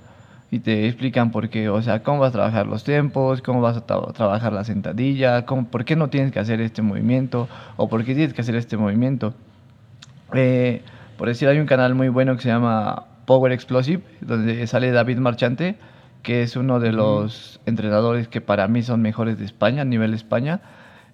y 0.52 0.60
te 0.60 0.88
explican 0.88 1.32
por 1.32 1.50
qué, 1.50 1.70
o 1.70 1.82
sea, 1.82 2.04
cómo 2.04 2.20
vas 2.20 2.30
a 2.30 2.34
trabajar 2.34 2.68
los 2.68 2.84
tiempos, 2.84 3.42
cómo 3.42 3.62
vas 3.62 3.78
a 3.78 3.86
tra- 3.88 4.14
trabajar 4.14 4.54
la 4.54 4.64
sentadilla, 4.64 5.46
cómo, 5.46 5.68
por 5.68 5.86
qué 5.86 5.96
no 5.96 6.10
tienes 6.10 6.32
que 6.32 6.40
hacer 6.40 6.62
este 6.62 6.82
movimiento 6.82 7.48
o 7.78 7.90
por 7.90 8.04
qué 8.06 8.16
tienes 8.16 8.34
que 8.34 8.42
hacer 8.42 8.56
este 8.56 8.78
movimiento. 8.78 9.34
Eh, 10.34 10.82
por 11.18 11.28
decir, 11.28 11.48
hay 11.48 11.60
un 11.60 11.68
canal 11.68 11.96
muy 11.96 12.10
bueno 12.10 12.36
que 12.36 12.42
se 12.42 12.50
llama 12.50 13.04
Power 13.26 13.52
Explosive, 13.52 14.02
donde 14.22 14.66
sale 14.68 14.92
David 14.92 15.18
Marchante, 15.20 15.76
que 16.24 16.44
es 16.44 16.56
uno 16.56 16.80
de 16.80 16.92
los 16.92 17.60
entrenadores 17.66 18.28
que 18.28 18.42
para 18.42 18.68
mí 18.68 18.82
son 18.84 19.02
mejores 19.02 19.38
de 19.40 19.46
España, 19.46 19.82
a 19.84 19.86
nivel 19.86 20.14
España. 20.14 20.62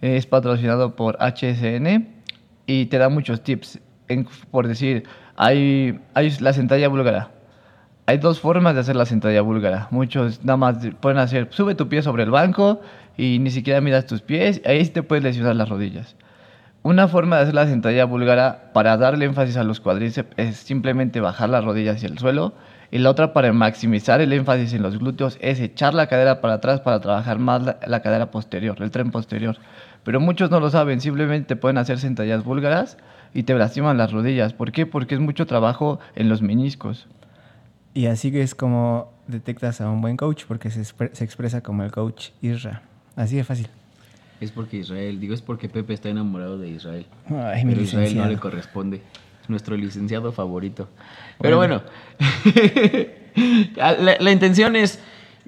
Es 0.01 0.25
patrocinado 0.25 0.95
por 0.95 1.17
HSN 1.19 2.07
y 2.65 2.85
te 2.85 2.97
da 2.97 3.09
muchos 3.09 3.41
tips. 3.41 3.79
En- 4.07 4.27
por 4.51 4.67
decir, 4.67 5.03
hay, 5.35 5.99
hay 6.13 6.31
la 6.39 6.53
sentadilla 6.53 6.87
búlgara. 6.87 7.31
Hay 8.05 8.19
dos 8.19 8.39
formas 8.39 8.73
de 8.73 8.81
hacer 8.81 8.95
la 8.95 9.05
sentadilla 9.05 9.41
búlgara. 9.41 9.87
Muchos 9.91 10.43
nada 10.45 10.55
más 10.57 10.77
pueden 11.01 11.17
hacer, 11.17 11.47
sube 11.51 11.75
tu 11.75 11.89
pie 11.89 12.01
sobre 12.01 12.23
el 12.23 12.31
banco 12.31 12.79
y 13.17 13.39
ni 13.39 13.51
siquiera 13.51 13.81
miras 13.81 14.05
tus 14.05 14.21
pies, 14.21 14.61
ahí 14.65 14.85
te 14.85 15.03
puedes 15.03 15.23
lesionar 15.23 15.55
las 15.57 15.67
rodillas. 15.67 16.15
Una 16.83 17.09
forma 17.09 17.35
de 17.35 17.41
hacer 17.43 17.55
la 17.55 17.67
sentadilla 17.67 18.05
búlgara 18.05 18.71
para 18.73 18.95
darle 18.95 19.25
énfasis 19.25 19.57
a 19.57 19.63
los 19.65 19.81
cuádriceps 19.81 20.29
es 20.37 20.55
simplemente 20.57 21.19
bajar 21.19 21.49
las 21.49 21.65
rodillas 21.65 21.97
hacia 21.97 22.07
el 22.07 22.17
suelo. 22.17 22.53
Y 22.91 22.99
la 22.99 23.09
otra 23.09 23.33
para 23.33 23.51
maximizar 23.51 24.21
el 24.21 24.31
énfasis 24.31 24.73
en 24.73 24.81
los 24.81 24.97
glúteos 24.97 25.37
es 25.41 25.59
echar 25.59 25.93
la 25.93 26.07
cadera 26.07 26.39
para 26.39 26.55
atrás 26.55 26.79
para 26.79 26.99
trabajar 27.01 27.37
más 27.37 27.63
la, 27.63 27.79
la 27.85 28.01
cadera 28.01 28.31
posterior, 28.31 28.81
el 28.81 28.91
tren 28.91 29.11
posterior. 29.11 29.57
Pero 30.03 30.19
muchos 30.21 30.49
no 30.49 30.59
lo 30.61 30.69
saben, 30.69 31.01
simplemente 31.01 31.55
pueden 31.57 31.77
hacer 31.77 31.99
sentadillas 31.99 32.45
búlgaras 32.45 32.97
y 33.33 33.43
te 33.43 33.53
lastiman 33.55 33.97
las 33.97 34.13
rodillas. 34.13 34.53
¿Por 34.53 34.71
qué? 34.71 34.85
Porque 34.85 35.15
es 35.15 35.21
mucho 35.21 35.45
trabajo 35.45 35.99
en 36.15 36.29
los 36.29 36.41
meniscos. 36.41 37.07
Y 37.93 38.05
así 38.05 38.31
es 38.39 38.55
como 38.55 39.11
detectas 39.27 39.81
a 39.81 39.89
un 39.89 39.99
buen 40.01 40.15
coach, 40.15 40.45
porque 40.47 40.69
se, 40.69 40.81
expre- 40.81 41.09
se 41.13 41.25
expresa 41.25 41.61
como 41.61 41.83
el 41.83 41.91
coach 41.91 42.29
Isra. 42.41 42.83
Así 43.17 43.35
de 43.35 43.43
fácil. 43.43 43.67
Es 44.39 44.51
porque 44.51 44.77
Israel, 44.77 45.19
digo, 45.19 45.33
es 45.33 45.41
porque 45.41 45.67
Pepe 45.67 45.93
está 45.93 46.07
enamorado 46.09 46.57
de 46.59 46.69
Israel. 46.69 47.05
Ay, 47.29 47.65
mi 47.65 47.73
Pero 47.73 47.83
Israel 47.83 48.15
no 48.17 48.27
le 48.27 48.37
corresponde. 48.37 49.01
Es 49.47 49.49
nuestro 49.49 49.77
licenciado 49.77 50.33
favorito. 50.33 50.89
Pero 51.39 51.55
bueno, 51.55 51.81
la, 53.77 54.17
la 54.19 54.31
intención 54.31 54.75
es, 54.75 54.99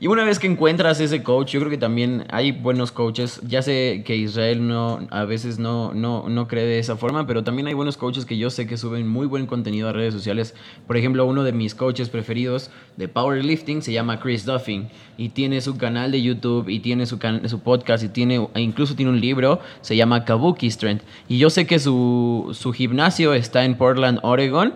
Y 0.02 0.08
una 0.08 0.24
vez 0.24 0.40
que 0.40 0.48
encuentras 0.48 1.02
ese 1.02 1.24
coach, 1.24 1.52
yo 1.52 1.60
creo 1.60 1.70
que 1.70 1.78
también 1.78 2.24
hay 2.30 2.54
buenos 2.54 2.94
coaches. 2.94 3.42
Ya 3.46 3.62
sé 3.62 4.04
que 4.06 4.16
Israel 4.16 4.66
no, 4.66 5.06
a 5.10 5.26
veces 5.26 5.60
no, 5.60 5.94
no, 5.94 6.30
no 6.30 6.48
cree 6.48 6.64
de 6.64 6.80
esa 6.80 6.96
forma, 6.96 7.28
pero 7.28 7.44
también 7.44 7.68
hay 7.68 7.74
buenos 7.74 7.98
coaches 7.98 8.26
que 8.26 8.38
yo 8.38 8.50
sé 8.50 8.66
que 8.66 8.78
suben 8.78 9.10
muy 9.10 9.28
buen 9.28 9.46
contenido 9.46 9.90
a 9.90 9.92
redes 9.92 10.14
sociales. 10.14 10.56
Por 10.88 10.96
ejemplo, 10.96 11.26
uno 11.26 11.44
de 11.44 11.52
mis 11.52 11.76
coaches 11.76 12.08
preferidos 12.08 12.72
de 12.96 13.10
powerlifting 13.10 13.82
se 13.82 13.92
llama 13.92 14.22
Chris 14.22 14.46
Duffin 14.46 14.88
y 15.18 15.30
tiene 15.30 15.60
su 15.60 15.78
canal 15.78 16.14
de 16.14 16.22
YouTube 16.22 16.70
y 16.70 16.80
tiene 16.80 17.06
su, 17.06 17.20
su 17.48 17.60
podcast 17.60 18.02
y 18.02 18.08
tiene, 18.08 18.48
e 18.54 18.62
incluso 18.62 18.96
tiene 18.96 19.12
un 19.12 19.20
libro, 19.20 19.60
se 19.82 19.98
llama 19.98 20.24
Kabuki 20.24 20.72
Strength. 20.72 21.04
Y 21.28 21.40
yo 21.40 21.50
sé 21.50 21.68
que 21.68 21.78
su, 21.78 22.52
su 22.54 22.72
gimnasio 22.72 23.34
está 23.34 23.66
en 23.66 23.76
Portland, 23.76 24.20
Oregon. 24.24 24.76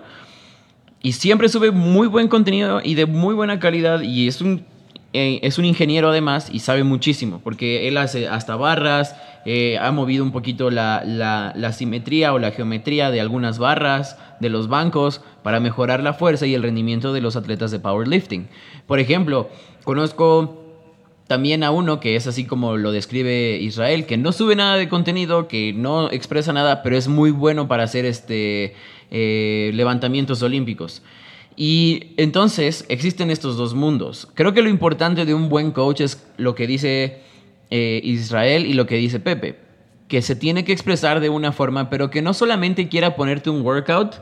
Y 1.01 1.13
siempre 1.13 1.49
sube 1.49 1.71
muy 1.71 2.07
buen 2.07 2.29
contenido 2.29 2.81
y 2.83 2.95
de 2.95 3.05
muy 3.05 3.35
buena 3.35 3.59
calidad 3.59 4.01
y 4.01 4.27
es 4.27 4.39
un 4.39 4.65
eh, 5.13 5.39
es 5.43 5.59
un 5.59 5.65
ingeniero 5.65 6.09
además 6.09 6.49
y 6.51 6.59
sabe 6.59 6.83
muchísimo, 6.83 7.39
porque 7.43 7.87
él 7.87 7.97
hace 7.97 8.27
hasta 8.27 8.55
barras, 8.55 9.15
eh, 9.45 9.77
ha 9.79 9.91
movido 9.91 10.23
un 10.23 10.31
poquito 10.31 10.71
la, 10.71 11.71
simetría 11.71 12.33
o 12.33 12.39
la 12.39 12.49
geometría 12.49 13.11
de 13.11 13.21
algunas 13.21 13.59
barras, 13.59 14.17
de 14.39 14.49
los 14.49 14.69
bancos, 14.69 15.21
para 15.43 15.59
mejorar 15.59 16.01
la 16.01 16.13
fuerza 16.13 16.47
y 16.47 16.55
el 16.55 16.63
rendimiento 16.63 17.13
de 17.13 17.21
los 17.21 17.35
atletas 17.35 17.69
de 17.69 17.79
powerlifting. 17.79 18.47
Por 18.87 18.99
ejemplo, 18.99 19.49
conozco 19.83 20.59
también 21.27 21.63
a 21.63 21.69
uno 21.69 21.99
que 21.99 22.15
es 22.15 22.25
así 22.25 22.45
como 22.45 22.77
lo 22.77 22.91
describe 22.91 23.57
Israel, 23.61 24.07
que 24.07 24.17
no 24.17 24.31
sube 24.31 24.55
nada 24.55 24.77
de 24.77 24.89
contenido, 24.89 25.47
que 25.47 25.73
no 25.73 26.09
expresa 26.11 26.53
nada, 26.53 26.81
pero 26.81 26.97
es 26.97 27.07
muy 27.07 27.29
bueno 27.29 27.67
para 27.67 27.83
hacer 27.83 28.05
este, 28.05 28.73
eh, 29.11 29.71
levantamientos 29.75 30.41
olímpicos. 30.41 31.03
Y 31.55 32.13
entonces 32.17 32.85
existen 32.89 33.29
estos 33.29 33.57
dos 33.57 33.73
mundos. 33.73 34.27
Creo 34.33 34.53
que 34.53 34.61
lo 34.61 34.69
importante 34.69 35.25
de 35.25 35.33
un 35.33 35.49
buen 35.49 35.71
coach 35.71 36.01
es 36.01 36.25
lo 36.37 36.55
que 36.55 36.67
dice 36.67 37.21
eh, 37.69 38.01
Israel 38.03 38.65
y 38.65 38.73
lo 38.73 38.85
que 38.85 38.95
dice 38.95 39.19
Pepe, 39.19 39.59
que 40.07 40.21
se 40.21 40.35
tiene 40.35 40.65
que 40.65 40.73
expresar 40.73 41.19
de 41.19 41.29
una 41.29 41.51
forma, 41.51 41.89
pero 41.89 42.09
que 42.09 42.21
no 42.21 42.33
solamente 42.33 42.87
quiera 42.87 43.15
ponerte 43.15 43.49
un 43.49 43.61
workout 43.61 44.15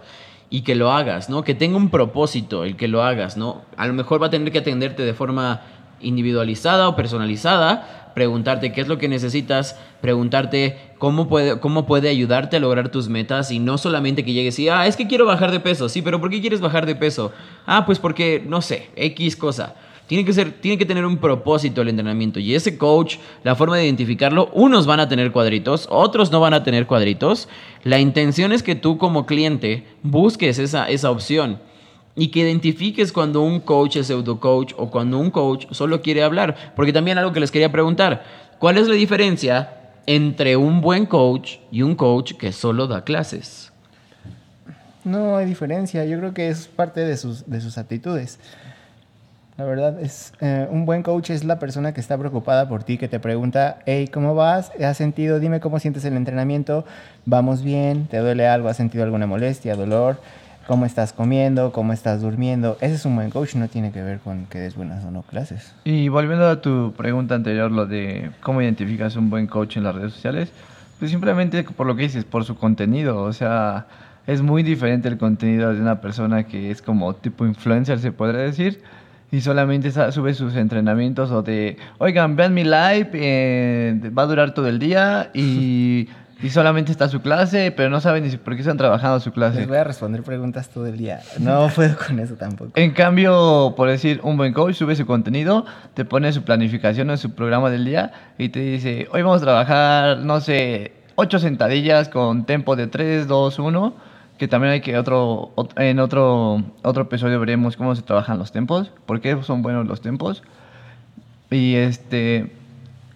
y 0.50 0.62
que 0.62 0.76
lo 0.76 0.92
hagas, 0.92 1.30
¿no? 1.30 1.44
Que 1.44 1.56
tenga 1.56 1.78
un 1.78 1.90
propósito 1.90 2.66
el 2.66 2.76
que 2.76 2.90
lo 2.90 3.04
hagas, 3.04 3.38
¿no? 3.38 3.64
A 3.78 3.88
lo 3.88 3.94
mejor 3.94 4.22
va 4.22 4.28
a 4.28 4.30
tener 4.30 4.52
que 4.52 4.60
atenderte 4.60 5.04
de 5.04 5.14
forma 5.14 5.62
individualizada 6.02 6.88
o 6.88 6.96
personalizada, 6.96 8.02
preguntarte 8.14 8.72
qué 8.72 8.82
es 8.82 8.88
lo 8.88 8.98
que 8.98 9.08
necesitas, 9.08 9.78
preguntarte 10.02 10.78
cómo 10.98 11.28
puede, 11.28 11.60
cómo 11.60 11.86
puede 11.86 12.10
ayudarte 12.10 12.58
a 12.58 12.60
lograr 12.60 12.90
tus 12.90 13.08
metas 13.08 13.52
y 13.52 13.60
no 13.60 13.78
solamente 13.78 14.26
que 14.26 14.34
llegues 14.34 14.60
y, 14.60 14.70
ah, 14.70 14.88
es 14.88 14.96
que 14.96 15.08
quiero 15.08 15.26
bajar 15.26 15.52
de 15.52 15.60
peso, 15.60 15.90
sí, 15.90 16.02
pero 16.02 16.20
¿por 16.20 16.30
qué 16.30 16.42
quieres 16.42 16.62
bajar 16.62 16.86
de 16.86 16.96
peso? 16.96 17.32
Ah, 17.66 17.86
pues 17.86 18.00
porque, 18.00 18.44
no 18.46 18.62
sé, 18.62 18.90
X 18.96 19.36
cosa. 19.36 19.76
Tiene 20.08 20.26
que, 20.26 20.34
ser, 20.34 20.52
tiene 20.52 20.78
que 20.78 20.86
tener 20.86 21.06
un 21.06 21.20
propósito 21.20 21.82
el 21.82 21.88
entrenamiento 21.88 22.42
y 22.42 22.54
ese 22.54 22.78
coach, 22.78 23.16
la 23.46 23.56
forma 23.56 23.78
de 23.78 23.86
identificarlo, 23.86 24.50
unos 24.52 24.86
van 24.86 25.00
a 25.00 25.08
tener 25.08 25.32
cuadritos, 25.32 25.88
otros 25.90 26.34
no 26.34 26.42
van 26.42 26.54
a 26.54 26.64
tener 26.64 26.86
cuadritos. 26.86 27.48
La 27.86 27.98
intención 27.98 28.52
es 28.52 28.62
que 28.62 28.76
tú 28.76 28.98
como 28.98 29.26
cliente 29.26 29.86
busques 30.04 30.60
esa, 30.60 30.90
esa 30.90 31.12
opción 31.12 31.60
y 32.16 32.30
que 32.30 32.42
identifiques 32.42 33.12
cuando 33.12 33.42
un 33.42 33.60
coach 33.60 33.98
es 33.98 34.08
pseudo 34.08 34.40
coach 34.40 34.74
o 34.78 34.90
cuando 34.90 35.20
un 35.20 35.32
coach 35.32 35.66
solo 35.72 36.02
quiere 36.02 36.24
hablar. 36.24 36.74
Porque 36.76 36.94
también 36.94 37.18
algo 37.18 37.32
que 37.32 37.40
les 37.40 37.52
quería 37.52 37.72
preguntar, 37.72 38.24
¿cuál 38.60 38.78
es 38.78 38.88
la 38.88 38.96
diferencia 38.96 39.78
entre 40.06 40.56
un 40.56 40.82
buen 40.82 41.06
coach 41.06 41.58
y 41.72 41.82
un 41.82 41.96
coach 41.96 42.34
que 42.34 42.52
solo 42.52 42.88
da 42.88 43.04
clases? 43.04 43.72
No 45.04 45.36
hay 45.36 45.46
diferencia, 45.46 46.06
yo 46.06 46.20
creo 46.20 46.34
que 46.34 46.50
es 46.50 46.68
parte 46.68 47.00
de 47.02 47.18
sus, 47.18 47.50
de 47.50 47.60
sus 47.60 47.78
actitudes. 47.78 48.40
La 49.58 49.66
verdad 49.66 50.00
es, 50.00 50.34
eh, 50.42 50.68
un 50.72 50.86
buen 50.86 51.04
coach 51.04 51.30
es 51.30 51.44
la 51.44 51.60
persona 51.60 51.94
que 51.94 52.02
está 52.02 52.18
preocupada 52.18 52.68
por 52.70 52.84
ti, 52.84 52.98
que 52.98 53.08
te 53.08 53.20
pregunta, 53.20 53.80
hey, 53.86 54.08
¿cómo 54.08 54.34
vas? 54.34 54.72
¿Has 54.82 54.98
sentido? 54.98 55.40
Dime 55.40 55.60
cómo 55.60 55.80
sientes 55.80 56.06
el 56.06 56.16
entrenamiento. 56.16 56.86
¿Vamos 57.26 57.62
bien? 57.62 58.08
¿Te 58.08 58.18
duele 58.18 58.48
algo? 58.48 58.70
¿Has 58.70 58.78
sentido 58.78 59.04
alguna 59.04 59.28
molestia, 59.28 59.76
dolor? 59.76 60.20
Cómo 60.72 60.86
estás 60.86 61.12
comiendo, 61.12 61.74
cómo 61.74 61.92
estás 61.92 62.22
durmiendo. 62.22 62.78
Ese 62.80 62.96
es 62.96 63.06
un 63.06 63.14
buen 63.14 63.30
coach, 63.30 63.56
no 63.56 63.68
tiene 63.68 63.92
que 63.92 64.02
ver 64.02 64.20
con 64.20 64.46
que 64.46 64.58
des 64.58 64.74
buenas 64.74 65.04
o 65.04 65.12
no 65.12 65.22
clases. 65.22 65.74
Y 65.84 66.08
volviendo 66.08 66.48
a 66.48 66.62
tu 66.62 66.94
pregunta 66.96 67.36
anterior, 67.36 67.70
lo 67.70 67.88
de 67.88 68.32
cómo 68.40 68.62
identificas 68.62 69.18
un 69.18 69.30
buen 69.30 69.48
coach 69.48 69.76
en 69.76 69.84
las 69.84 69.94
redes 69.94 70.14
sociales, 70.14 70.50
pues 70.98 71.12
simplemente 71.12 71.66
por 71.66 71.88
lo 71.88 71.98
que 71.98 72.04
dices, 72.04 72.24
por 72.24 72.46
su 72.46 72.56
contenido. 72.56 73.22
O 73.22 73.34
sea, 73.34 73.88
es 74.26 74.42
muy 74.42 74.64
diferente 74.64 75.10
el 75.10 75.18
contenido 75.18 75.74
de 75.74 75.82
una 75.82 76.00
persona 76.00 76.44
que 76.46 76.72
es 76.72 76.82
como 76.82 77.16
tipo 77.16 77.46
influencer, 77.46 78.00
se 78.00 78.14
podría 78.14 78.40
decir. 78.40 78.82
Y 79.30 79.42
solamente 79.42 79.92
sube 80.14 80.34
sus 80.34 80.56
entrenamientos 80.56 81.32
o 81.32 81.42
de, 81.42 81.76
oigan, 81.98 82.38
vean 82.38 82.54
mi 82.54 82.64
live, 82.64 83.10
eh, 83.14 84.10
va 84.18 84.24
a 84.24 84.26
durar 84.26 84.54
todo 84.54 84.70
el 84.70 84.80
día 84.80 85.32
y 85.34 86.08
y 86.42 86.50
solamente 86.50 86.92
está 86.92 87.08
su 87.08 87.22
clase, 87.22 87.72
pero 87.72 87.90
no 87.90 88.02
saben 88.02 88.24
ni 88.24 88.36
por 88.38 88.56
qué 88.56 88.62
están 88.62 88.78
trabajando 88.78 89.20
su 89.20 89.32
clase. 89.32 89.60
Les 89.60 89.68
voy 89.68 89.78
a 89.78 89.84
responder 89.84 90.24
preguntas 90.24 90.70
todo 90.70 90.88
el 90.88 90.98
día. 90.98 91.22
No 91.40 91.70
puedo 91.76 91.96
con 91.98 92.20
eso 92.20 92.36
tampoco. 92.36 92.72
En 92.76 92.92
cambio, 92.92 93.74
por 93.78 93.90
decir, 93.90 94.20
un 94.24 94.38
buen 94.38 94.54
coach 94.54 94.76
sube 94.76 94.96
su 94.96 95.06
contenido, 95.06 95.66
te 95.94 96.04
pone 96.04 96.32
su 96.34 96.44
planificación 96.44 97.10
en 97.12 97.18
su 97.18 97.32
programa 97.36 97.70
del 97.70 97.86
día 97.86 98.12
y 98.38 98.50
te 98.50 98.60
dice, 98.60 99.08
hoy 99.12 99.22
vamos 99.22 99.42
a 99.42 99.46
trabajar, 99.46 100.18
no 100.20 100.42
sé, 100.42 100.94
ocho 101.16 101.38
sentadillas 101.38 102.10
con 102.10 102.46
tempo 102.46 102.76
de 102.76 102.88
3, 102.88 103.28
2, 103.28 103.60
1, 103.60 103.94
que 104.40 104.48
también 104.48 104.74
hay 104.74 104.82
que 104.82 104.98
otro, 104.98 105.52
en 105.76 106.00
otro, 106.00 106.64
otro 106.82 107.04
episodio 107.04 107.40
veremos 107.40 107.78
cómo 107.78 107.96
se 107.96 108.02
trabajan 108.02 108.40
los 108.40 108.52
tempos, 108.52 108.92
por 109.06 109.22
qué 109.22 109.38
son 109.44 109.62
buenos 109.62 109.86
los 109.86 110.02
tempos. 110.02 110.42
Y 111.52 111.76
este 111.76 112.61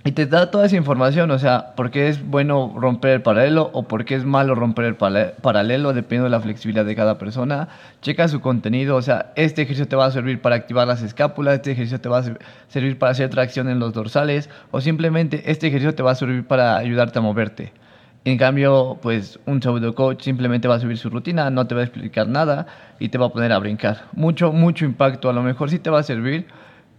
y 0.08 0.12
te 0.12 0.28
da 0.28 0.52
toda 0.52 0.68
esa 0.68 0.76
información, 0.76 1.32
o 1.32 1.40
sea, 1.40 1.74
por 1.76 1.90
qué 1.90 2.10
es 2.10 2.24
bueno 2.24 2.76
romper 2.78 3.10
el 3.10 3.22
paralelo 3.24 3.72
o 3.74 3.88
por 3.88 4.06
qué 4.06 4.14
es 4.14 4.24
malo 4.24 4.54
romper 4.54 4.86
el 4.86 4.96
paralelo, 4.96 5.94
dependiendo 5.94 6.26
de 6.26 6.30
la 6.30 6.40
flexibilidad 6.40 6.86
de 6.86 6.96
cada 6.96 7.18
persona. 7.18 7.70
Checa 8.04 8.28
su 8.28 8.40
contenido, 8.40 8.98
o 8.98 9.02
sea, 9.02 9.34
este 9.36 9.64
ejercicio 9.64 9.88
te 9.88 9.96
va 9.96 10.06
a 10.06 10.12
servir 10.12 10.42
para 10.42 10.58
activar 10.58 10.88
las 10.88 11.02
escápulas, 11.02 11.56
este 11.56 11.72
ejercicio 11.72 12.00
te 12.00 12.08
va 12.08 12.20
a 12.20 12.24
servir 12.68 13.00
para 13.00 13.14
hacer 13.14 13.32
tracción 13.32 13.68
en 13.68 13.80
los 13.80 13.94
dorsales, 13.94 14.48
o 14.70 14.80
simplemente 14.80 15.42
este 15.50 15.68
ejercicio 15.68 15.96
te 15.96 16.04
va 16.04 16.12
a 16.12 16.16
servir 16.16 16.46
para 16.46 16.78
ayudarte 16.78 17.18
a 17.18 17.24
moverte. 17.24 17.74
En 18.26 18.38
cambio, 18.38 19.00
pues 19.02 19.40
un 19.48 19.60
pseudo 19.60 19.96
coach 19.96 20.22
simplemente 20.22 20.68
va 20.68 20.76
a 20.76 20.80
subir 20.80 21.00
su 21.00 21.10
rutina, 21.10 21.50
no 21.50 21.66
te 21.66 21.74
va 21.74 21.82
a 21.82 21.84
explicar 21.84 22.28
nada 22.28 22.68
y 23.00 23.10
te 23.10 23.18
va 23.18 23.26
a 23.26 23.30
poner 23.30 23.52
a 23.52 23.58
brincar. 23.58 24.04
Mucho, 24.14 24.52
mucho 24.52 24.86
impacto, 24.86 25.32
a 25.32 25.34
lo 25.34 25.42
mejor 25.42 25.72
sí 25.72 25.80
te 25.80 25.90
va 25.90 26.00
a 26.00 26.04
servir 26.04 26.46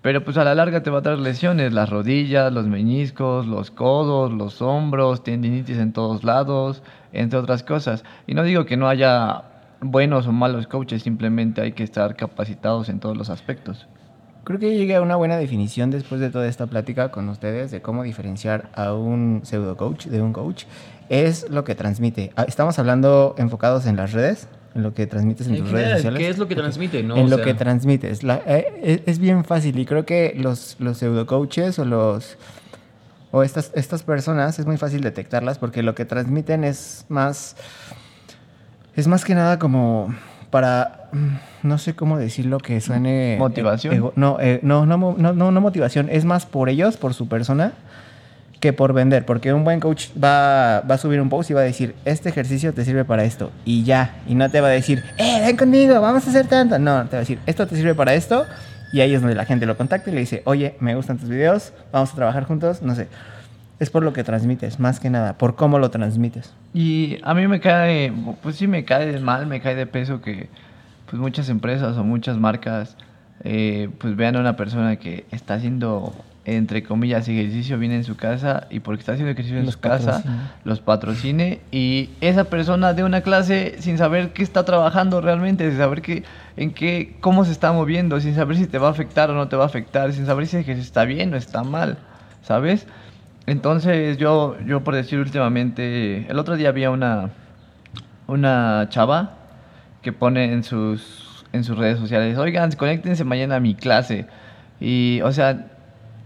pero 0.02 0.22
pues 0.24 0.36
a 0.36 0.44
la 0.44 0.54
larga 0.54 0.82
te 0.82 0.90
va 0.90 0.98
a 1.00 1.02
traer 1.02 1.18
lesiones, 1.18 1.72
las 1.72 1.90
rodillas, 1.90 2.52
los 2.52 2.66
meñiscos, 2.66 3.46
los 3.46 3.70
codos, 3.70 4.32
los 4.32 4.62
hombros, 4.62 5.24
tendinitis 5.24 5.78
en 5.78 5.92
todos 5.92 6.22
lados, 6.24 6.82
entre 7.12 7.38
otras 7.38 7.62
cosas. 7.62 8.04
Y 8.26 8.34
no 8.34 8.44
digo 8.44 8.66
que 8.66 8.76
no 8.76 8.88
haya 8.88 9.42
buenos 9.80 10.26
o 10.26 10.32
malos 10.32 10.66
coaches, 10.66 11.02
simplemente 11.02 11.60
hay 11.60 11.72
que 11.72 11.82
estar 11.82 12.16
capacitados 12.16 12.88
en 12.88 13.00
todos 13.00 13.16
los 13.16 13.30
aspectos. 13.30 13.88
Creo 14.44 14.60
que 14.60 14.76
llegué 14.76 14.94
a 14.94 15.02
una 15.02 15.16
buena 15.16 15.36
definición 15.36 15.90
después 15.90 16.20
de 16.20 16.30
toda 16.30 16.46
esta 16.46 16.68
plática 16.68 17.10
con 17.10 17.28
ustedes 17.28 17.72
de 17.72 17.82
cómo 17.82 18.04
diferenciar 18.04 18.70
a 18.76 18.92
un 18.92 19.40
pseudo 19.42 19.76
coach 19.76 20.06
de 20.06 20.22
un 20.22 20.32
coach. 20.32 20.66
Es 21.08 21.50
lo 21.50 21.64
que 21.64 21.74
transmite. 21.74 22.30
Ah, 22.36 22.44
estamos 22.46 22.78
hablando 22.78 23.34
enfocados 23.38 23.86
en 23.86 23.96
las 23.96 24.12
redes, 24.12 24.48
en 24.76 24.82
lo 24.82 24.94
que 24.94 25.06
transmites 25.06 25.46
en, 25.48 25.58
tus 25.58 25.70
redes 25.70 25.92
sociales. 25.96 26.18
¿Qué 26.18 26.28
es 26.28 26.38
lo 26.38 26.46
que 26.46 26.54
transmite? 26.54 27.02
No? 27.02 27.16
En 27.16 27.30
lo 27.30 27.40
que 27.40 27.54
transmites. 27.54 28.20
Eh, 28.22 29.02
es, 29.06 29.18
bien 29.18 29.44
fácil 29.44 29.78
y 29.78 29.86
creo 29.86 30.04
que 30.04 30.34
los, 30.36 30.76
los 30.78 30.98
pseudo 30.98 31.26
coaches 31.26 31.78
o 31.78 31.84
los 31.84 32.36
o 33.32 33.42
estas, 33.42 33.72
estas 33.74 34.02
personas 34.02 34.58
es 34.58 34.66
muy 34.66 34.76
fácil 34.76 35.00
detectarlas 35.00 35.58
porque 35.58 35.82
lo 35.82 35.94
que 35.94 36.04
transmiten 36.04 36.62
es 36.62 37.06
más 37.08 37.56
es 38.94 39.08
más 39.08 39.24
que 39.24 39.34
nada 39.34 39.58
como 39.58 40.14
para 40.50 41.08
mm, 41.12 41.66
no 41.66 41.78
sé 41.78 41.96
cómo 41.96 42.18
decirlo 42.18 42.58
que 42.58 42.80
suene 42.80 43.36
motivación. 43.38 44.12
no, 44.14 44.38
eh, 44.40 44.60
no, 44.62 44.86
no, 44.86 44.96
no, 45.18 45.32
no, 45.32 45.50
no 45.50 45.60
motivación, 45.60 46.08
es 46.10 46.24
más 46.24 46.46
por 46.46 46.68
ellos, 46.68 46.96
por 46.96 47.14
su 47.14 47.28
persona 47.28 47.72
por 48.72 48.92
vender, 48.92 49.24
porque 49.24 49.52
un 49.52 49.64
buen 49.64 49.80
coach 49.80 50.08
va, 50.12 50.80
va, 50.80 50.94
a 50.94 50.98
subir 50.98 51.20
un 51.20 51.28
post 51.28 51.50
y 51.50 51.54
va 51.54 51.60
a 51.60 51.64
decir, 51.64 51.94
este 52.04 52.28
ejercicio 52.28 52.72
te 52.72 52.84
sirve 52.84 53.04
para 53.04 53.24
esto, 53.24 53.50
y 53.64 53.84
ya, 53.84 54.16
y 54.26 54.34
no 54.34 54.50
te 54.50 54.60
va 54.60 54.68
a 54.68 54.70
decir, 54.70 55.02
eh, 55.18 55.40
ven 55.44 55.56
conmigo, 55.56 56.00
vamos 56.00 56.26
a 56.26 56.30
hacer 56.30 56.46
tanto, 56.46 56.78
no, 56.78 57.04
te 57.06 57.12
va 57.12 57.18
a 57.18 57.20
decir, 57.20 57.38
esto 57.46 57.66
te 57.66 57.76
sirve 57.76 57.94
para 57.94 58.14
esto, 58.14 58.44
y 58.92 59.00
ahí 59.00 59.14
es 59.14 59.20
donde 59.20 59.36
la 59.36 59.44
gente 59.44 59.66
lo 59.66 59.76
contacta 59.76 60.10
y 60.10 60.14
le 60.14 60.20
dice, 60.20 60.42
oye, 60.44 60.76
me 60.80 60.94
gustan 60.94 61.18
tus 61.18 61.28
videos, 61.28 61.72
vamos 61.92 62.12
a 62.12 62.14
trabajar 62.14 62.44
juntos, 62.44 62.82
no 62.82 62.94
sé. 62.94 63.08
Es 63.78 63.90
por 63.90 64.02
lo 64.02 64.14
que 64.14 64.24
transmites, 64.24 64.80
más 64.80 65.00
que 65.00 65.10
nada, 65.10 65.36
por 65.36 65.54
cómo 65.54 65.78
lo 65.78 65.90
transmites. 65.90 66.54
Y 66.72 67.18
a 67.22 67.34
mí 67.34 67.46
me 67.46 67.60
cae, 67.60 68.10
pues 68.42 68.56
sí 68.56 68.66
me 68.66 68.86
cae 68.86 69.20
mal, 69.20 69.46
me 69.46 69.60
cae 69.60 69.74
de 69.74 69.86
peso 69.86 70.22
que 70.22 70.48
pues 71.10 71.20
muchas 71.20 71.48
empresas 71.50 71.96
o 71.98 72.04
muchas 72.04 72.38
marcas 72.38 72.96
eh, 73.44 73.90
pues 73.98 74.16
vean 74.16 74.36
a 74.36 74.40
una 74.40 74.56
persona 74.56 74.96
que 74.96 75.26
está 75.30 75.54
haciendo 75.54 76.14
entre 76.46 76.84
comillas, 76.84 77.28
ejercicio 77.28 77.76
bien 77.76 77.90
en 77.90 78.04
su 78.04 78.16
casa 78.16 78.68
y 78.70 78.78
porque 78.78 79.00
está 79.00 79.12
haciendo 79.12 79.32
ejercicio 79.32 79.58
en 79.58 79.66
Los 79.66 79.74
su 79.74 79.80
casa, 79.80 80.22
los 80.62 80.80
patrocine 80.80 81.60
y 81.72 82.10
esa 82.20 82.44
persona 82.44 82.94
de 82.94 83.02
una 83.02 83.22
clase 83.22 83.74
sin 83.80 83.98
saber 83.98 84.32
qué 84.32 84.44
está 84.44 84.64
trabajando 84.64 85.20
realmente, 85.20 85.68
sin 85.68 85.76
saber 85.76 86.02
qué, 86.02 86.22
en 86.56 86.72
qué, 86.72 87.16
cómo 87.20 87.44
se 87.44 87.50
está 87.50 87.72
moviendo, 87.72 88.20
sin 88.20 88.36
saber 88.36 88.56
si 88.56 88.68
te 88.68 88.78
va 88.78 88.86
a 88.86 88.90
afectar 88.92 89.28
o 89.28 89.34
no 89.34 89.48
te 89.48 89.56
va 89.56 89.64
a 89.64 89.66
afectar, 89.66 90.12
sin 90.12 90.24
saber 90.24 90.46
si 90.46 90.54
el 90.54 90.62
ejercicio 90.62 90.86
está 90.86 91.04
bien 91.04 91.34
o 91.34 91.36
está 91.36 91.64
mal, 91.64 91.98
¿sabes? 92.42 92.86
Entonces 93.46 94.16
yo, 94.16 94.56
yo 94.64 94.84
por 94.84 94.94
decir 94.94 95.18
últimamente, 95.18 96.30
el 96.30 96.38
otro 96.38 96.54
día 96.54 96.68
había 96.68 96.92
una, 96.92 97.30
una 98.28 98.86
chava 98.88 99.32
que 100.00 100.12
pone 100.12 100.52
en 100.52 100.62
sus, 100.62 101.44
en 101.52 101.64
sus 101.64 101.76
redes 101.76 101.98
sociales, 101.98 102.38
oigan, 102.38 102.70
conéctense 102.70 103.24
mañana 103.24 103.56
a 103.56 103.60
mi 103.60 103.74
clase. 103.74 104.26
Y, 104.78 105.20
o 105.22 105.32
sea, 105.32 105.75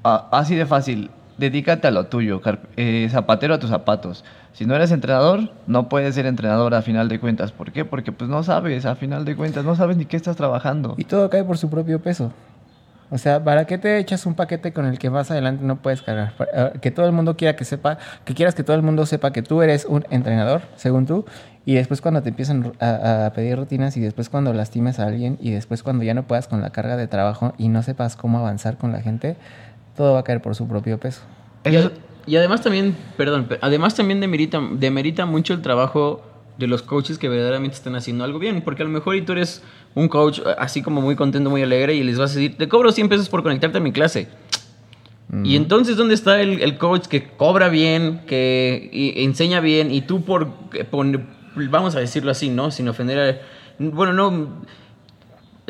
a- 0.04 0.28
así 0.32 0.54
de 0.54 0.66
fácil, 0.66 1.10
dedícate 1.38 1.88
a 1.88 1.90
lo 1.90 2.06
tuyo, 2.06 2.40
eh, 2.76 3.08
zapatero 3.10 3.54
a 3.54 3.58
tus 3.58 3.70
zapatos. 3.70 4.24
Si 4.52 4.66
no 4.66 4.74
eres 4.74 4.90
entrenador, 4.90 5.50
no 5.66 5.88
puedes 5.88 6.14
ser 6.14 6.26
entrenador 6.26 6.74
a 6.74 6.82
final 6.82 7.08
de 7.08 7.20
cuentas. 7.20 7.52
¿Por 7.52 7.72
qué? 7.72 7.84
Porque 7.84 8.12
pues 8.12 8.28
no 8.28 8.42
sabes, 8.42 8.84
a 8.84 8.94
final 8.96 9.24
de 9.24 9.36
cuentas, 9.36 9.64
no 9.64 9.76
sabes 9.76 9.96
ni 9.96 10.04
qué 10.06 10.16
estás 10.16 10.36
trabajando. 10.36 10.94
Y 10.98 11.04
todo 11.04 11.30
cae 11.30 11.44
por 11.44 11.56
su 11.56 11.70
propio 11.70 12.00
peso. 12.02 12.32
O 13.12 13.18
sea, 13.18 13.42
¿para 13.42 13.64
qué 13.64 13.76
te 13.76 13.98
echas 13.98 14.24
un 14.24 14.34
paquete 14.34 14.72
con 14.72 14.86
el 14.86 14.96
que 14.98 15.10
más 15.10 15.30
adelante 15.32 15.64
no 15.64 15.76
puedes 15.76 16.00
cargar? 16.02 16.32
Eh, 16.54 16.72
Que 16.80 16.90
todo 16.92 17.06
el 17.06 17.12
mundo 17.12 17.36
quiera 17.36 17.56
que 17.56 17.64
sepa, 17.64 17.98
que 18.24 18.34
quieras 18.34 18.54
que 18.54 18.62
todo 18.62 18.76
el 18.76 18.82
mundo 18.82 19.04
sepa 19.04 19.32
que 19.32 19.42
tú 19.42 19.62
eres 19.62 19.84
un 19.84 20.04
entrenador, 20.10 20.62
según 20.76 21.06
tú, 21.06 21.24
y 21.66 21.74
después 21.74 22.00
cuando 22.00 22.22
te 22.22 22.28
empiezan 22.28 22.72
a 22.80 23.32
pedir 23.34 23.56
rutinas 23.56 23.96
y 23.96 24.00
después 24.00 24.28
cuando 24.28 24.52
lastimes 24.52 25.00
a 25.00 25.06
alguien 25.06 25.38
y 25.40 25.50
después 25.50 25.82
cuando 25.82 26.04
ya 26.04 26.14
no 26.14 26.22
puedas 26.22 26.46
con 26.46 26.60
la 26.62 26.70
carga 26.70 26.96
de 26.96 27.08
trabajo 27.08 27.52
y 27.58 27.68
no 27.68 27.82
sepas 27.82 28.14
cómo 28.16 28.38
avanzar 28.38 28.76
con 28.76 28.92
la 28.92 29.00
gente, 29.00 29.36
todo 30.00 30.14
va 30.14 30.20
a 30.20 30.24
caer 30.24 30.40
por 30.40 30.54
su 30.54 30.66
propio 30.66 30.98
peso. 30.98 31.20
Y, 31.66 31.76
ad- 31.76 31.92
y 32.26 32.36
además 32.36 32.62
también, 32.62 32.96
perdón, 33.18 33.44
pe- 33.44 33.58
además 33.60 33.94
también 33.94 34.18
demerita, 34.20 34.58
demerita 34.72 35.26
mucho 35.26 35.52
el 35.52 35.60
trabajo 35.60 36.22
de 36.56 36.66
los 36.68 36.80
coaches 36.80 37.18
que 37.18 37.28
verdaderamente 37.28 37.76
están 37.76 37.94
haciendo 37.96 38.24
algo 38.24 38.38
bien, 38.38 38.62
porque 38.62 38.80
a 38.82 38.86
lo 38.86 38.90
mejor 38.90 39.14
y 39.16 39.20
tú 39.22 39.32
eres 39.32 39.62
un 39.94 40.08
coach 40.08 40.38
eh, 40.38 40.54
así 40.58 40.80
como 40.80 41.02
muy 41.02 41.16
contento, 41.16 41.50
muy 41.50 41.62
alegre 41.62 41.94
y 41.94 42.02
les 42.02 42.18
vas 42.18 42.30
a 42.32 42.34
decir, 42.36 42.56
te 42.56 42.66
cobro 42.66 42.92
100 42.92 43.10
pesos 43.10 43.28
por 43.28 43.42
conectarte 43.42 43.76
a 43.76 43.80
mi 43.82 43.92
clase. 43.92 44.28
Y 45.44 45.54
entonces, 45.54 45.96
¿dónde 45.96 46.14
está 46.14 46.40
el, 46.40 46.60
el 46.62 46.76
coach 46.78 47.06
que 47.06 47.24
cobra 47.36 47.68
bien, 47.68 48.22
que 48.26 48.88
y- 48.92 49.22
enseña 49.22 49.60
bien 49.60 49.90
y 49.92 50.00
tú 50.00 50.24
por, 50.24 50.48
que 50.70 50.84
pon- 50.84 51.26
vamos 51.70 51.94
a 51.94 52.00
decirlo 52.00 52.30
así, 52.30 52.48
¿no? 52.48 52.70
Sin 52.70 52.88
ofender 52.88 53.18
a... 53.20 53.38
Bueno, 53.78 54.12
no... 54.14 54.48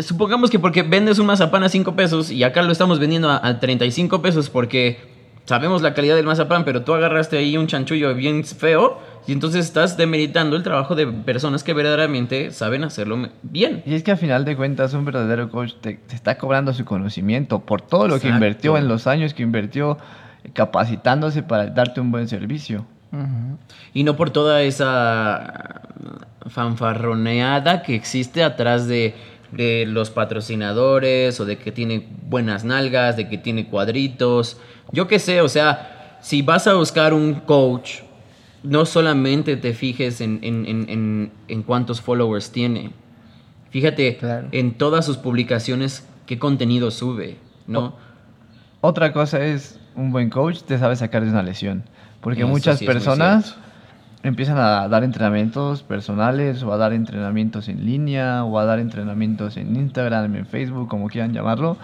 Supongamos 0.02 0.50
que 0.50 0.58
porque 0.58 0.82
vendes 0.82 1.18
un 1.18 1.26
mazapán 1.26 1.62
a 1.62 1.68
5 1.68 1.94
pesos 1.96 2.30
y 2.30 2.42
acá 2.44 2.62
lo 2.62 2.72
estamos 2.72 2.98
vendiendo 2.98 3.30
a, 3.30 3.46
a 3.46 3.60
35 3.60 4.22
pesos 4.22 4.50
porque 4.50 4.98
sabemos 5.44 5.82
la 5.82 5.94
calidad 5.94 6.16
del 6.16 6.26
mazapán, 6.26 6.64
pero 6.64 6.82
tú 6.82 6.94
agarraste 6.94 7.36
ahí 7.36 7.56
un 7.56 7.66
chanchullo 7.66 8.14
bien 8.14 8.44
feo 8.44 8.98
y 9.26 9.32
entonces 9.32 9.64
estás 9.66 9.96
demeritando 9.96 10.56
el 10.56 10.62
trabajo 10.62 10.94
de 10.94 11.06
personas 11.06 11.64
que 11.64 11.74
verdaderamente 11.74 12.52
saben 12.52 12.84
hacerlo 12.84 13.28
bien. 13.42 13.82
Y 13.84 13.94
es 13.94 14.02
que 14.02 14.12
a 14.12 14.16
final 14.16 14.44
de 14.44 14.56
cuentas 14.56 14.94
un 14.94 15.04
verdadero 15.04 15.50
coach 15.50 15.72
te, 15.80 15.94
te 15.94 16.14
está 16.14 16.38
cobrando 16.38 16.72
su 16.72 16.84
conocimiento 16.84 17.60
por 17.60 17.82
todo 17.82 18.08
lo 18.08 18.20
que 18.20 18.28
invirtió 18.28 18.76
en 18.76 18.88
los 18.88 19.06
años 19.06 19.34
que 19.34 19.42
invirtió 19.42 19.98
capacitándose 20.52 21.42
para 21.42 21.66
darte 21.66 22.00
un 22.00 22.10
buen 22.10 22.28
servicio. 22.28 22.84
Y 23.92 24.04
no 24.04 24.14
por 24.14 24.30
toda 24.30 24.62
esa 24.62 25.82
fanfarroneada 26.46 27.82
que 27.82 27.96
existe 27.96 28.44
atrás 28.44 28.86
de, 28.86 29.16
de 29.52 29.84
los 29.86 30.10
patrocinadores 30.10 31.40
o 31.40 31.44
de 31.44 31.58
que 31.58 31.72
tiene 31.72 32.06
buenas 32.28 32.64
nalgas, 32.64 33.16
de 33.16 33.28
que 33.28 33.38
tiene 33.38 33.66
cuadritos. 33.66 34.56
Yo 34.92 35.06
qué 35.08 35.18
sé, 35.18 35.40
o 35.40 35.48
sea, 35.48 36.18
si 36.22 36.42
vas 36.42 36.66
a 36.66 36.74
buscar 36.74 37.14
un 37.14 37.34
coach, 37.34 38.00
no 38.62 38.84
solamente 38.86 39.56
te 39.56 39.72
fijes 39.72 40.20
en, 40.20 40.38
en- 40.42 40.66
en- 40.66 40.88
en- 40.90 41.32
en 41.48 41.62
cuántos 41.62 42.00
followers 42.00 42.50
tiene. 42.50 42.90
Fíjate 43.70 44.16
Claro. 44.16 44.48
en 44.52 44.74
todas 44.74 45.04
sus 45.06 45.16
publicaciones 45.16 46.06
qué 46.26 46.38
contenido 46.38 46.90
sube, 46.90 47.36
¿no? 47.66 47.94
Otra 48.82 49.12
cosa 49.12 49.44
es, 49.44 49.78
un 49.94 50.12
buen 50.12 50.30
coach 50.30 50.60
te 50.62 50.78
sabe 50.78 50.96
sacar 50.96 51.24
de 51.24 51.30
una 51.30 51.42
lesión. 51.42 51.84
Porque 52.20 52.40
Eso 52.40 52.48
muchas 52.48 52.78
sí 52.78 52.86
personas. 52.86 53.56
Empiezan 54.22 54.58
a 54.58 54.88
dar 54.88 55.04
entrenamientos 55.04 55.82
personales 55.82 56.62
o 56.62 56.72
a 56.72 56.76
dar 56.76 56.92
entrenamientos 56.92 57.68
en 57.68 57.84
línea 57.86 58.44
o 58.44 58.58
a 58.58 58.64
dar 58.64 58.78
entrenamientos 58.78 59.56
en 59.56 59.76
Instagram, 59.76 60.36
en 60.36 60.46
Facebook, 60.46 60.88
como 60.88 61.08
quieran 61.08 61.32
llamarlo. 61.32 61.76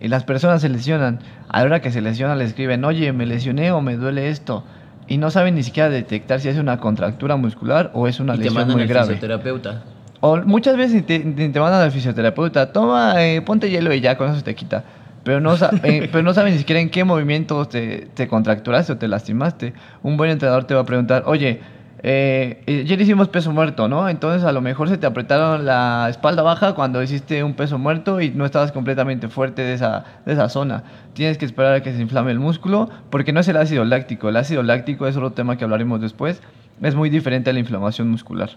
Y 0.00 0.08
las 0.08 0.24
personas 0.24 0.62
se 0.62 0.68
lesionan. 0.68 1.20
A 1.48 1.60
la 1.60 1.66
hora 1.66 1.80
que 1.80 1.90
se 1.90 2.00
lesionan 2.00 2.38
le 2.38 2.44
escriben, 2.44 2.84
oye, 2.84 3.12
me 3.12 3.26
lesioné 3.26 3.72
o 3.72 3.80
me 3.80 3.96
duele 3.96 4.28
esto. 4.28 4.64
Y 5.06 5.18
no 5.18 5.30
saben 5.30 5.54
ni 5.54 5.62
siquiera 5.62 5.88
detectar 5.88 6.40
si 6.40 6.48
es 6.48 6.58
una 6.58 6.78
contractura 6.78 7.36
muscular 7.36 7.90
o 7.94 8.06
es 8.06 8.20
una 8.20 8.34
y 8.34 8.38
te 8.38 8.44
lesión 8.44 8.60
mandan 8.60 8.76
muy 8.76 8.82
al 8.82 8.88
grave. 8.88 9.06
fisioterapeuta. 9.14 9.82
O 10.20 10.36
muchas 10.38 10.76
veces 10.76 11.06
te, 11.06 11.20
te 11.20 11.60
mandan 11.60 11.80
al 11.80 11.92
fisioterapeuta, 11.92 12.72
toma, 12.72 13.24
eh, 13.24 13.40
ponte 13.40 13.70
hielo 13.70 13.92
y 13.94 14.00
ya, 14.00 14.16
con 14.16 14.28
eso 14.28 14.36
se 14.36 14.42
te 14.42 14.54
quita. 14.54 14.84
Pero 15.28 15.40
no, 15.42 15.54
eh, 15.82 16.08
pero 16.10 16.22
no 16.22 16.32
saben 16.32 16.54
ni 16.54 16.58
siquiera 16.58 16.80
en 16.80 16.88
qué 16.88 17.04
movimientos 17.04 17.68
te, 17.68 18.08
te 18.14 18.26
contracturaste 18.26 18.94
o 18.94 18.96
te 18.96 19.08
lastimaste. 19.08 19.74
Un 20.02 20.16
buen 20.16 20.30
entrenador 20.30 20.64
te 20.64 20.72
va 20.72 20.80
a 20.80 20.84
preguntar, 20.86 21.24
oye, 21.26 21.60
eh, 22.02 22.62
eh, 22.66 22.80
ayer 22.80 22.98
hicimos 22.98 23.28
peso 23.28 23.52
muerto, 23.52 23.88
¿no? 23.88 24.08
Entonces 24.08 24.42
a 24.44 24.52
lo 24.52 24.62
mejor 24.62 24.88
se 24.88 24.96
te 24.96 25.06
apretaron 25.06 25.66
la 25.66 26.06
espalda 26.08 26.42
baja 26.42 26.72
cuando 26.72 27.02
hiciste 27.02 27.44
un 27.44 27.52
peso 27.52 27.76
muerto 27.76 28.22
y 28.22 28.30
no 28.30 28.46
estabas 28.46 28.72
completamente 28.72 29.28
fuerte 29.28 29.60
de 29.60 29.74
esa, 29.74 30.06
de 30.24 30.32
esa 30.32 30.48
zona. 30.48 30.84
Tienes 31.12 31.36
que 31.36 31.44
esperar 31.44 31.74
a 31.74 31.82
que 31.82 31.92
se 31.92 32.00
inflame 32.00 32.30
el 32.30 32.38
músculo 32.38 32.88
porque 33.10 33.34
no 33.34 33.40
es 33.40 33.48
el 33.48 33.58
ácido 33.58 33.84
láctico. 33.84 34.30
El 34.30 34.36
ácido 34.36 34.62
láctico 34.62 35.06
es 35.06 35.14
otro 35.14 35.32
tema 35.32 35.58
que 35.58 35.64
hablaremos 35.64 36.00
después. 36.00 36.40
Es 36.80 36.94
muy 36.94 37.10
diferente 37.10 37.50
a 37.50 37.52
la 37.52 37.58
inflamación 37.58 38.08
muscular. 38.08 38.48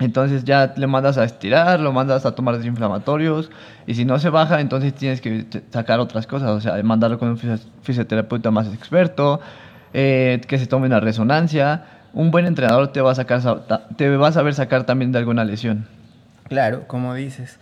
Entonces 0.00 0.44
ya 0.44 0.74
le 0.76 0.86
mandas 0.86 1.18
a 1.18 1.24
estirar, 1.24 1.78
lo 1.80 1.92
mandas 1.92 2.26
a 2.26 2.32
tomar 2.34 2.56
desinflamatorios 2.56 3.50
y 3.86 3.94
si 3.94 4.04
no 4.04 4.18
se 4.18 4.28
baja, 4.28 4.60
entonces 4.60 4.92
tienes 4.94 5.20
que 5.20 5.46
sacar 5.70 6.00
otras 6.00 6.26
cosas, 6.26 6.50
o 6.50 6.60
sea, 6.60 6.82
mandarlo 6.82 7.18
con 7.18 7.28
un 7.28 7.38
fisio- 7.38 7.60
fisioterapeuta 7.82 8.50
más 8.50 8.66
experto, 8.74 9.40
eh, 9.92 10.40
que 10.48 10.58
se 10.58 10.66
tome 10.66 10.86
una 10.86 10.98
resonancia. 11.00 11.84
Un 12.12 12.30
buen 12.30 12.46
entrenador 12.46 12.88
te 12.92 13.00
va 13.00 13.12
a 13.12 13.14
sacar, 13.14 13.40
te 13.96 14.16
va 14.16 14.28
a 14.28 14.32
saber 14.32 14.54
sacar 14.54 14.84
también 14.84 15.12
de 15.12 15.18
alguna 15.18 15.44
lesión. 15.44 15.86
Claro, 16.48 16.86
como 16.86 17.14
dices. 17.14 17.58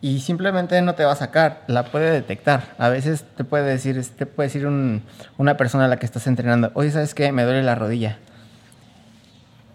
Y 0.00 0.20
simplemente 0.20 0.80
no 0.82 0.94
te 0.94 1.04
va 1.04 1.12
a 1.12 1.16
sacar, 1.16 1.62
la 1.66 1.84
puede 1.84 2.10
detectar. 2.12 2.62
A 2.78 2.88
veces 2.88 3.24
te 3.36 3.42
puede 3.44 3.64
decir, 3.64 4.00
te 4.16 4.26
puede 4.26 4.48
decir 4.48 4.66
un- 4.66 5.02
una 5.38 5.56
persona 5.56 5.86
a 5.86 5.88
la 5.88 5.96
que 5.96 6.06
estás 6.06 6.26
entrenando, 6.28 6.70
oye, 6.74 6.90
¿sabes 6.92 7.14
qué? 7.14 7.32
Me 7.32 7.42
duele 7.44 7.62
la 7.64 7.74
rodilla. 7.74 8.18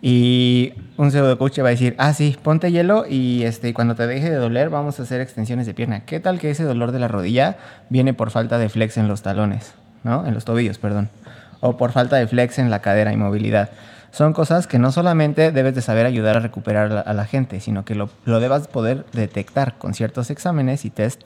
Y 0.05 0.73
un 0.97 1.11
pseudo 1.11 1.37
coach 1.37 1.59
va 1.61 1.67
a 1.67 1.69
decir, 1.69 1.95
ah, 1.97 2.11
sí, 2.11 2.35
ponte 2.43 2.73
hielo 2.73 3.05
y 3.07 3.43
este, 3.43 3.73
cuando 3.73 3.95
te 3.95 4.05
deje 4.05 4.29
de 4.29 4.35
doler 4.35 4.69
vamos 4.69 4.99
a 4.99 5.03
hacer 5.03 5.21
extensiones 5.21 5.65
de 5.65 5.73
pierna. 5.73 6.01
¿Qué 6.01 6.19
tal 6.19 6.39
que 6.39 6.49
ese 6.49 6.65
dolor 6.65 6.91
de 6.91 6.99
la 6.99 7.07
rodilla 7.07 7.55
viene 7.87 8.13
por 8.13 8.29
falta 8.29 8.57
de 8.57 8.67
flex 8.67 8.97
en 8.97 9.07
los 9.07 9.21
talones, 9.21 9.75
¿no? 10.03 10.27
En 10.27 10.33
los 10.33 10.43
tobillos, 10.43 10.77
perdón. 10.77 11.07
O 11.61 11.77
por 11.77 11.93
falta 11.93 12.17
de 12.17 12.27
flex 12.27 12.59
en 12.59 12.69
la 12.69 12.81
cadera 12.81 13.13
y 13.13 13.15
movilidad. 13.15 13.69
Son 14.11 14.33
cosas 14.33 14.67
que 14.67 14.77
no 14.77 14.91
solamente 14.91 15.53
debes 15.53 15.73
de 15.73 15.81
saber 15.81 16.05
ayudar 16.05 16.35
a 16.35 16.41
recuperar 16.41 16.91
a 16.91 16.95
la, 16.95 16.99
a 16.99 17.13
la 17.13 17.23
gente, 17.23 17.61
sino 17.61 17.85
que 17.85 17.95
lo, 17.95 18.09
lo 18.25 18.41
debas 18.41 18.67
poder 18.67 19.05
detectar 19.13 19.77
con 19.77 19.93
ciertos 19.93 20.29
exámenes 20.31 20.83
y 20.83 20.89
test 20.89 21.21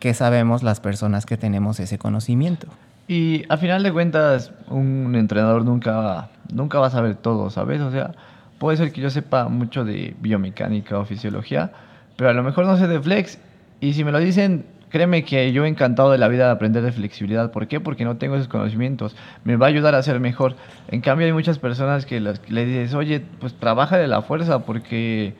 que 0.00 0.12
sabemos 0.12 0.62
las 0.62 0.80
personas 0.80 1.24
que 1.24 1.38
tenemos 1.38 1.80
ese 1.80 1.96
conocimiento. 1.96 2.68
Y 3.08 3.44
a 3.48 3.56
final 3.56 3.82
de 3.82 3.90
cuentas, 3.90 4.52
un 4.68 5.14
entrenador 5.14 5.64
nunca, 5.64 6.28
nunca 6.52 6.78
va 6.78 6.88
a 6.88 6.90
saber 6.90 7.16
todo, 7.16 7.48
¿sabes? 7.48 7.80
O 7.80 7.90
sea, 7.90 8.12
puede 8.58 8.76
ser 8.76 8.92
que 8.92 9.00
yo 9.00 9.08
sepa 9.08 9.48
mucho 9.48 9.82
de 9.82 10.14
biomecánica 10.20 10.98
o 10.98 11.06
fisiología, 11.06 11.72
pero 12.16 12.28
a 12.28 12.34
lo 12.34 12.42
mejor 12.42 12.66
no 12.66 12.76
sé 12.76 12.86
de 12.86 13.00
flex. 13.00 13.38
Y 13.80 13.94
si 13.94 14.04
me 14.04 14.12
lo 14.12 14.18
dicen, 14.18 14.66
créeme 14.90 15.24
que 15.24 15.52
yo 15.52 15.64
encantado 15.64 16.12
de 16.12 16.18
la 16.18 16.28
vida 16.28 16.44
de 16.46 16.50
aprender 16.50 16.82
de 16.82 16.92
flexibilidad. 16.92 17.50
¿Por 17.50 17.66
qué? 17.66 17.80
Porque 17.80 18.04
no 18.04 18.18
tengo 18.18 18.36
esos 18.36 18.48
conocimientos. 18.48 19.16
Me 19.42 19.56
va 19.56 19.66
a 19.66 19.68
ayudar 19.70 19.94
a 19.94 20.02
ser 20.02 20.20
mejor. 20.20 20.56
En 20.88 21.00
cambio, 21.00 21.26
hay 21.26 21.32
muchas 21.32 21.58
personas 21.58 22.04
que 22.04 22.20
le 22.20 22.66
dices, 22.66 22.92
oye, 22.92 23.24
pues 23.40 23.54
trabaja 23.54 23.96
de 23.96 24.06
la 24.06 24.20
fuerza 24.20 24.66
porque 24.66 25.34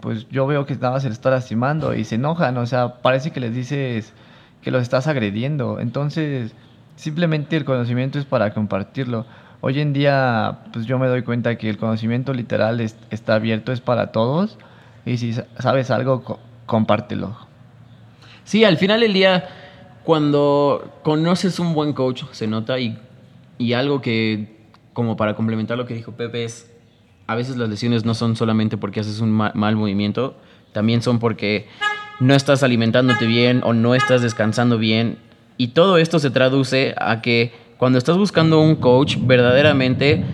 pues 0.00 0.28
yo 0.28 0.46
veo 0.46 0.66
que 0.66 0.74
nada 0.76 0.92
más 0.92 1.02
se 1.02 1.08
le 1.08 1.14
está 1.14 1.30
lastimando 1.30 1.94
y 1.94 2.04
se 2.04 2.14
enojan. 2.14 2.56
O 2.58 2.66
sea, 2.66 3.02
parece 3.02 3.32
que 3.32 3.40
les 3.40 3.52
dices 3.56 4.12
que 4.62 4.70
los 4.70 4.82
estás 4.82 5.08
agrediendo. 5.08 5.80
Entonces, 5.80 6.54
simplemente 6.98 7.56
el 7.56 7.64
conocimiento 7.64 8.18
es 8.18 8.24
para 8.24 8.52
compartirlo. 8.52 9.24
Hoy 9.60 9.80
en 9.80 9.92
día, 9.92 10.58
pues 10.72 10.84
yo 10.86 10.98
me 10.98 11.06
doy 11.06 11.22
cuenta 11.22 11.56
que 11.56 11.70
el 11.70 11.78
conocimiento 11.78 12.32
literal 12.34 12.80
es- 12.80 12.96
está 13.10 13.36
abierto, 13.36 13.72
es 13.72 13.80
para 13.80 14.12
todos. 14.12 14.58
Y 15.06 15.16
si 15.16 15.32
sa- 15.32 15.46
sabes 15.58 15.90
algo, 15.90 16.22
co- 16.22 16.38
compártelo. 16.66 17.36
Sí, 18.44 18.64
al 18.64 18.76
final 18.78 19.00
del 19.00 19.12
día, 19.12 19.48
cuando 20.04 20.98
conoces 21.02 21.58
un 21.60 21.72
buen 21.74 21.92
coach, 21.92 22.24
se 22.32 22.46
nota 22.46 22.78
y, 22.78 22.98
y 23.58 23.72
algo 23.74 24.00
que, 24.00 24.56
como 24.92 25.16
para 25.16 25.34
complementar 25.34 25.76
lo 25.78 25.86
que 25.86 25.94
dijo 25.94 26.12
Pepe, 26.12 26.44
es 26.44 26.70
a 27.26 27.34
veces 27.34 27.56
las 27.56 27.68
lesiones 27.68 28.04
no 28.04 28.14
son 28.14 28.36
solamente 28.36 28.76
porque 28.76 29.00
haces 29.00 29.20
un 29.20 29.30
ma- 29.30 29.52
mal 29.54 29.76
movimiento, 29.76 30.36
también 30.72 31.02
son 31.02 31.18
porque 31.18 31.66
no 32.20 32.34
estás 32.34 32.62
alimentándote 32.62 33.26
bien 33.26 33.60
o 33.64 33.72
no 33.72 33.94
estás 33.94 34.22
descansando 34.22 34.78
bien. 34.78 35.18
Y 35.58 35.68
todo 35.68 35.98
esto 35.98 36.18
se 36.18 36.30
traduce 36.30 36.94
a 36.96 37.20
que 37.20 37.52
cuando 37.76 37.98
estás 37.98 38.16
buscando 38.16 38.60
un 38.60 38.76
coach, 38.76 39.16
verdaderamente 39.20 40.24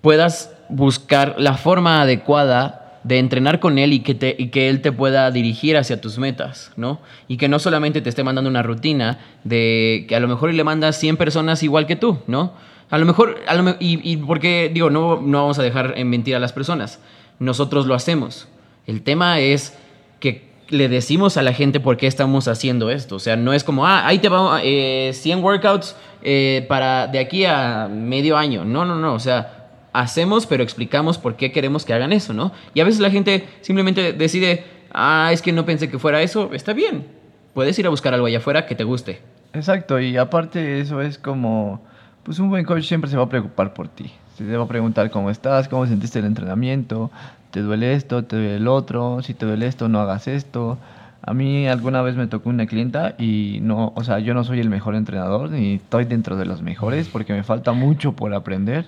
puedas 0.00 0.50
buscar 0.68 1.36
la 1.38 1.54
forma 1.54 2.02
adecuada 2.02 3.00
de 3.04 3.18
entrenar 3.18 3.60
con 3.60 3.78
él 3.78 3.92
y 3.92 4.00
que, 4.00 4.14
te, 4.14 4.34
y 4.36 4.48
que 4.48 4.68
él 4.68 4.82
te 4.82 4.90
pueda 4.90 5.30
dirigir 5.30 5.76
hacia 5.76 6.00
tus 6.00 6.18
metas, 6.18 6.72
¿no? 6.76 7.00
Y 7.28 7.36
que 7.36 7.48
no 7.48 7.60
solamente 7.60 8.00
te 8.00 8.08
esté 8.08 8.24
mandando 8.24 8.50
una 8.50 8.62
rutina 8.62 9.18
de 9.44 10.06
que 10.08 10.16
a 10.16 10.20
lo 10.20 10.26
mejor 10.26 10.52
le 10.52 10.64
mandas 10.64 10.98
100 10.98 11.16
personas 11.16 11.62
igual 11.62 11.86
que 11.86 11.94
tú, 11.94 12.18
¿no? 12.26 12.54
A 12.90 12.98
lo 12.98 13.06
mejor, 13.06 13.40
a 13.46 13.54
lo 13.54 13.76
y, 13.78 14.00
y 14.02 14.16
porque, 14.16 14.70
digo, 14.72 14.90
no, 14.90 15.20
no 15.20 15.42
vamos 15.42 15.58
a 15.58 15.62
dejar 15.62 15.94
en 15.96 16.08
mentir 16.08 16.34
a 16.34 16.40
las 16.40 16.52
personas, 16.52 16.98
nosotros 17.38 17.86
lo 17.86 17.94
hacemos. 17.94 18.48
El 18.86 19.02
tema 19.02 19.38
es 19.38 19.76
que 20.18 20.45
le 20.68 20.88
decimos 20.88 21.36
a 21.36 21.42
la 21.42 21.52
gente 21.52 21.80
por 21.80 21.96
qué 21.96 22.06
estamos 22.06 22.48
haciendo 22.48 22.90
esto. 22.90 23.16
O 23.16 23.18
sea, 23.18 23.36
no 23.36 23.52
es 23.52 23.64
como, 23.64 23.86
ah, 23.86 24.06
ahí 24.06 24.18
te 24.18 24.28
va 24.28 24.60
eh, 24.62 25.10
100 25.12 25.42
workouts 25.42 25.96
eh, 26.22 26.64
para 26.68 27.06
de 27.06 27.18
aquí 27.18 27.44
a 27.44 27.88
medio 27.88 28.36
año. 28.36 28.64
No, 28.64 28.84
no, 28.84 28.96
no. 28.96 29.14
O 29.14 29.20
sea, 29.20 29.68
hacemos, 29.92 30.46
pero 30.46 30.62
explicamos 30.62 31.18
por 31.18 31.36
qué 31.36 31.52
queremos 31.52 31.84
que 31.84 31.94
hagan 31.94 32.12
eso, 32.12 32.32
¿no? 32.32 32.52
Y 32.74 32.80
a 32.80 32.84
veces 32.84 33.00
la 33.00 33.10
gente 33.10 33.46
simplemente 33.60 34.12
decide, 34.12 34.64
ah, 34.92 35.30
es 35.32 35.42
que 35.42 35.52
no 35.52 35.64
pensé 35.64 35.88
que 35.88 35.98
fuera 35.98 36.22
eso. 36.22 36.50
Está 36.52 36.72
bien. 36.72 37.06
Puedes 37.54 37.78
ir 37.78 37.86
a 37.86 37.90
buscar 37.90 38.12
algo 38.12 38.26
allá 38.26 38.38
afuera 38.38 38.66
que 38.66 38.74
te 38.74 38.84
guste. 38.84 39.20
Exacto, 39.54 39.98
y 39.98 40.16
aparte 40.18 40.80
eso 40.80 41.00
es 41.00 41.16
como, 41.16 41.80
pues 42.22 42.38
un 42.38 42.50
buen 42.50 42.64
coach 42.66 42.84
siempre 42.84 43.08
se 43.08 43.16
va 43.16 43.22
a 43.22 43.28
preocupar 43.28 43.72
por 43.72 43.88
ti. 43.88 44.12
Se 44.36 44.44
te 44.44 44.54
va 44.54 44.64
a 44.64 44.68
preguntar 44.68 45.10
cómo 45.10 45.30
estás, 45.30 45.66
cómo 45.66 45.86
sentiste 45.86 46.18
el 46.18 46.26
entrenamiento, 46.26 47.10
te 47.56 47.62
duele 47.62 47.94
esto, 47.94 48.22
te 48.22 48.36
duele 48.36 48.56
el 48.56 48.68
otro, 48.68 49.22
si 49.22 49.32
te 49.32 49.46
duele 49.46 49.66
esto 49.66 49.88
no 49.88 49.98
hagas 49.98 50.28
esto. 50.28 50.76
A 51.22 51.32
mí 51.32 51.66
alguna 51.66 52.02
vez 52.02 52.14
me 52.14 52.26
tocó 52.26 52.50
una 52.50 52.66
clienta 52.66 53.14
y 53.16 53.60
no, 53.62 53.94
o 53.96 54.04
sea, 54.04 54.18
yo 54.18 54.34
no 54.34 54.44
soy 54.44 54.60
el 54.60 54.68
mejor 54.68 54.94
entrenador 54.94 55.48
ni 55.48 55.76
estoy 55.76 56.04
dentro 56.04 56.36
de 56.36 56.44
los 56.44 56.60
mejores 56.60 57.08
porque 57.08 57.32
me 57.32 57.44
falta 57.44 57.72
mucho 57.72 58.12
por 58.12 58.34
aprender. 58.34 58.84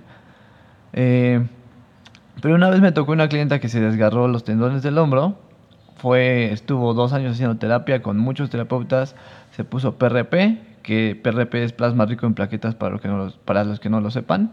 Eh, 0.93 1.47
pero 2.43 2.57
una 2.57 2.69
vez 2.69 2.83
me 2.83 2.93
tocó 2.93 3.13
una 3.13 3.31
clienta 3.31 3.59
que 3.59 3.71
se 3.71 3.81
desgarró 3.81 4.29
los 4.29 4.45
tendones 4.45 4.83
del 4.83 4.99
hombro. 4.99 5.39
Fue, 5.97 6.53
estuvo 6.53 6.93
dos 6.93 7.15
años 7.15 7.33
haciendo 7.33 7.57
terapia 7.57 8.03
con 8.03 8.19
muchos 8.19 8.51
terapeutas. 8.51 9.17
Se 9.53 9.65
puso 9.65 9.95
PRP, 9.95 10.59
que 10.83 11.19
PRP 11.23 11.55
es 11.65 11.73
plasma 11.73 12.05
rico 12.05 12.27
en 12.27 12.35
plaquetas 12.35 12.75
para, 12.75 12.93
los 12.93 13.01
que 13.01 13.09
no 13.09 13.17
los, 13.17 13.39
para 13.39 13.65
los 13.65 13.81
que 13.81 13.89
no 13.89 14.03
lo 14.03 14.11
sepan. 14.11 14.53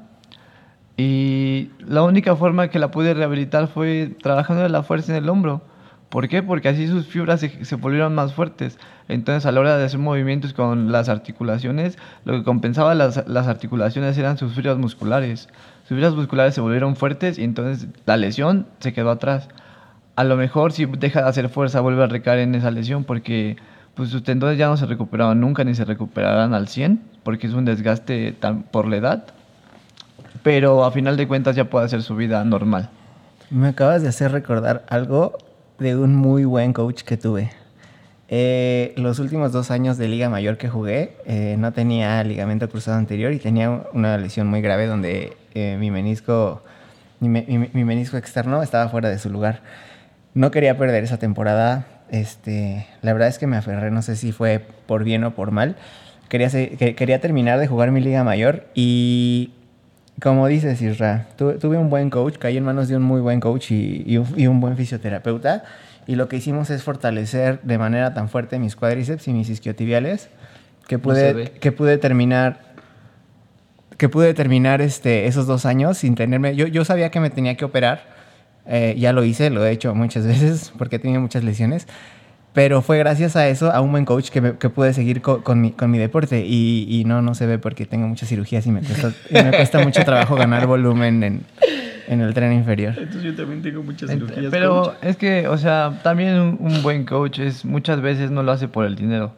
Y 0.97 1.71
la 1.79 2.03
única 2.03 2.35
forma 2.35 2.69
que 2.69 2.79
la 2.79 2.91
pude 2.91 3.13
rehabilitar 3.13 3.67
fue 3.67 4.15
trabajando 4.21 4.67
la 4.69 4.83
fuerza 4.83 5.11
en 5.15 5.23
el 5.23 5.29
hombro. 5.29 5.61
¿Por 6.09 6.29
qué? 6.29 6.41
Porque 6.41 6.69
así 6.69 6.87
sus 6.87 7.07
fibras 7.07 7.41
se, 7.41 7.75
volvieron 7.75 8.15
más 8.15 8.33
fuertes. 8.33 8.77
Entonces 9.09 9.45
a 9.45 9.51
la 9.51 9.59
hora 9.59 9.77
de 9.77 9.83
hacer 9.83 9.99
movimientos 9.99 10.53
con 10.53 10.91
las 10.91 11.09
articulaciones, 11.09 11.97
lo 12.23 12.33
que 12.33 12.43
compensaba 12.43 12.95
las, 12.95 13.27
las 13.27 13.47
articulaciones 13.47 14.17
eran 14.17 14.37
sus 14.37 14.53
fibras 14.53 14.77
musculares. 14.77 15.49
Sus 15.81 15.89
fibras 15.89 16.15
musculares 16.15 16.55
se 16.55 16.61
volvieron 16.61 16.95
fuertes 16.95 17.37
y 17.37 17.43
entonces 17.43 17.87
la 18.05 18.15
lesión 18.15 18.67
se 18.79 18.93
quedó 18.93 19.11
atrás. 19.11 19.49
A 20.15 20.23
lo 20.23 20.37
mejor 20.37 20.71
si 20.71 20.85
deja 20.85 21.23
de 21.23 21.27
hacer 21.27 21.49
fuerza 21.49 21.81
vuelve 21.81 22.03
a 22.03 22.07
recaer 22.07 22.39
en 22.39 22.55
esa 22.55 22.71
lesión 22.71 23.03
porque 23.03 23.57
pues 23.95 24.09
sus 24.09 24.23
tendones 24.23 24.57
ya 24.57 24.67
no 24.67 24.77
se 24.77 24.85
recuperaban 24.85 25.41
nunca 25.41 25.65
ni 25.65 25.75
se 25.75 25.83
recuperarán 25.83 26.53
al 26.53 26.69
100 26.69 27.01
porque 27.23 27.47
es 27.47 27.53
un 27.53 27.65
desgaste 27.65 28.31
tan, 28.31 28.63
por 28.63 28.87
la 28.87 28.97
edad. 28.97 29.25
Pero 30.45 30.85
a 30.85 30.91
final 30.91 31.17
de 31.17 31.27
cuentas 31.27 31.55
ya 31.55 31.65
puede 31.65 31.85
hacer 31.87 32.03
su 32.03 32.15
vida 32.15 32.43
normal. 32.45 32.89
Me 33.49 33.69
acabas 33.69 34.03
de 34.03 34.09
hacer 34.09 34.31
recordar 34.31 34.85
algo 34.89 35.37
de 35.79 35.95
un 35.97 36.15
muy 36.15 36.45
buen 36.45 36.71
coach 36.71 37.01
que 37.01 37.17
tuve. 37.17 37.49
Eh, 38.27 38.93
los 38.95 39.17
últimos 39.17 39.51
dos 39.51 39.71
años 39.71 39.97
de 39.97 40.07
Liga 40.07 40.29
Mayor 40.29 40.57
que 40.57 40.69
jugué, 40.69 41.17
eh, 41.25 41.55
no 41.57 41.73
tenía 41.73 42.23
ligamento 42.23 42.69
cruzado 42.69 42.97
anterior 42.97 43.33
y 43.33 43.39
tenía 43.39 43.69
una 43.93 44.17
lesión 44.19 44.45
muy 44.47 44.61
grave 44.61 44.85
donde 44.85 45.35
eh, 45.55 45.77
mi 45.79 45.89
menisco, 45.89 46.61
mi, 47.19 47.27
mi- 47.29 47.69
mi 47.73 47.83
menisco 47.83 48.15
externo 48.17 48.61
estaba 48.61 48.87
fuera 48.89 49.09
de 49.09 49.17
su 49.17 49.31
lugar. 49.31 49.61
No 50.35 50.51
quería 50.51 50.77
perder 50.77 51.03
esa 51.03 51.17
temporada. 51.17 51.87
Este, 52.11 52.85
la 53.01 53.13
verdad 53.13 53.29
es 53.29 53.39
que 53.39 53.47
me 53.47 53.57
aferré, 53.57 53.89
no 53.89 54.03
sé 54.03 54.15
si 54.15 54.31
fue 54.31 54.59
por 54.85 55.03
bien 55.03 55.23
o 55.23 55.33
por 55.33 55.49
mal. 55.49 55.75
Quería, 56.29 56.49
quería 56.49 57.19
terminar 57.19 57.57
de 57.59 57.65
jugar 57.65 57.89
mi 57.89 57.99
Liga 57.99 58.23
Mayor 58.23 58.67
y 58.75 59.51
como 60.21 60.47
dices, 60.47 60.81
Isra, 60.81 61.27
tuve, 61.37 61.55
tuve 61.55 61.77
un 61.77 61.89
buen 61.89 62.09
coach, 62.09 62.37
caí 62.37 62.57
en 62.57 62.63
manos 62.63 62.87
de 62.87 62.97
un 62.97 63.03
muy 63.03 63.21
buen 63.21 63.39
coach 63.39 63.71
y, 63.71 64.03
y 64.05 64.17
un, 64.17 64.27
y 64.37 64.47
un 64.47 64.59
buen 64.59 64.77
fisioterapeuta. 64.77 65.63
Y 66.07 66.15
lo 66.15 66.27
que 66.27 66.37
hicimos 66.37 66.69
es 66.69 66.83
fortalecer 66.83 67.61
de 67.63 67.77
manera 67.77 68.13
tan 68.13 68.29
fuerte 68.29 68.59
mis 68.59 68.75
cuádriceps 68.75 69.27
y 69.27 69.33
mis 69.33 69.49
isquiotibiales 69.49 70.29
que 70.87 70.99
pude, 70.99 71.51
que 71.59 71.71
pude 71.71 71.97
terminar 71.97 72.75
que 73.97 74.09
pude 74.09 74.33
terminar 74.33 74.81
este, 74.81 75.25
esos 75.25 75.47
dos 75.47 75.65
años 75.65 75.97
sin 75.97 76.15
tenerme... 76.15 76.53
Yo, 76.55 76.67
yo 76.67 76.83
sabía 76.83 77.11
que 77.11 77.21
me 77.21 77.29
tenía 77.29 77.55
que 77.55 77.63
operar, 77.63 78.03
eh, 78.65 78.93
ya 78.97 79.13
lo 79.13 79.23
hice, 79.23 79.49
lo 79.49 79.65
he 79.65 79.71
hecho 79.71 79.95
muchas 79.95 80.25
veces 80.27 80.73
porque 80.77 80.97
he 80.97 80.99
tenido 80.99 81.21
muchas 81.21 81.43
lesiones, 81.43 81.87
pero 82.55 82.81
fue 82.81 82.97
gracias 82.97 83.35
a 83.35 83.47
eso, 83.47 83.71
a 83.71 83.81
un 83.81 83.91
buen 83.91 84.05
coach 84.05 84.29
que, 84.31 84.41
me- 84.41 84.53
que 84.57 84.69
pude 84.69 84.93
seguir 84.93 85.21
co- 85.21 85.43
con, 85.43 85.61
mi, 85.61 85.71
con 85.71 85.91
mi 85.91 85.97
deporte 85.99 86.43
y, 86.45 86.87
y 86.89 87.03
no, 87.05 87.21
no 87.21 87.35
se 87.35 87.45
ve 87.45 87.59
porque 87.59 87.85
tengo 87.85 88.07
muchas 88.07 88.29
cirugías 88.29 88.65
y 88.65 88.71
me 88.71 88.81
cuesta, 88.81 89.11
y 89.29 89.33
me 89.35 89.51
cuesta 89.51 89.79
mucho 89.81 90.01
trabajo 90.03 90.35
ganar 90.37 90.65
volumen 90.65 91.21
en, 91.23 91.41
en 92.07 92.21
el 92.21 92.33
tren 92.33 92.53
inferior. 92.53 92.93
Entonces 92.97 93.23
yo 93.23 93.35
también 93.35 93.61
tengo 93.61 93.83
muchas 93.83 94.09
Ent- 94.09 94.49
Pero 94.49 94.95
es 95.03 95.17
que, 95.17 95.47
o 95.47 95.57
sea, 95.57 95.99
también 96.01 96.35
un, 96.39 96.57
un 96.59 96.81
buen 96.81 97.05
coach 97.05 97.39
es 97.39 97.65
muchas 97.65 98.01
veces 98.01 98.31
no 98.31 98.41
lo 98.41 98.51
hace 98.53 98.67
por 98.67 98.85
el 98.85 98.95
dinero. 98.95 99.33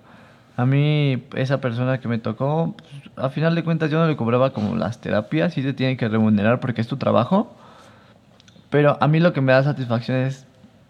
A 0.55 0.65
mí, 0.65 1.23
esa 1.35 1.59
persona 1.61 1.99
que 1.99 2.07
me 2.07 2.17
tocó, 2.19 2.75
pues, 2.77 2.91
a 3.15 3.29
final 3.29 3.53
de 3.55 3.63
cuentas 3.63 3.91
yo 3.91 3.99
no 3.99 4.07
le 4.07 4.15
cobraba 4.15 4.53
como 4.53 4.75
las 4.75 4.99
terapias, 5.01 5.53
sí 5.53 5.61
te 5.61 5.73
tienen 5.73 5.97
que 5.97 6.07
remunerar 6.07 6.59
porque 6.59 6.81
es 6.81 6.87
tu 6.87 6.97
trabajo. 6.97 7.55
Pero 8.69 8.97
a 9.01 9.07
mí 9.07 9.19
lo 9.19 9.33
que 9.33 9.41
me 9.41 9.53
da 9.53 9.63
satisfacción 9.63 10.17
es, 10.17 10.45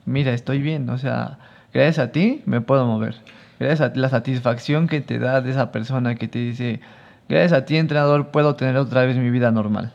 mira, 0.05 0.33
estoy 0.33 0.61
bien, 0.61 0.89
o 0.89 0.97
sea, 0.97 1.37
gracias 1.73 1.99
a 1.99 2.11
ti 2.11 2.41
me 2.45 2.61
puedo 2.61 2.85
mover. 2.85 3.15
Gracias 3.59 3.91
a 3.91 3.95
la 3.95 4.09
satisfacción 4.09 4.87
que 4.87 5.01
te 5.01 5.17
da 5.19 5.41
de 5.41 5.51
esa 5.51 5.71
persona 5.71 6.15
que 6.15 6.27
te 6.27 6.39
dice, 6.39 6.79
gracias 7.27 7.53
a 7.53 7.65
ti, 7.65 7.77
entrenador, 7.77 8.27
puedo 8.27 8.55
tener 8.55 8.77
otra 8.77 9.03
vez 9.05 9.17
mi 9.17 9.29
vida 9.31 9.51
normal. 9.51 9.93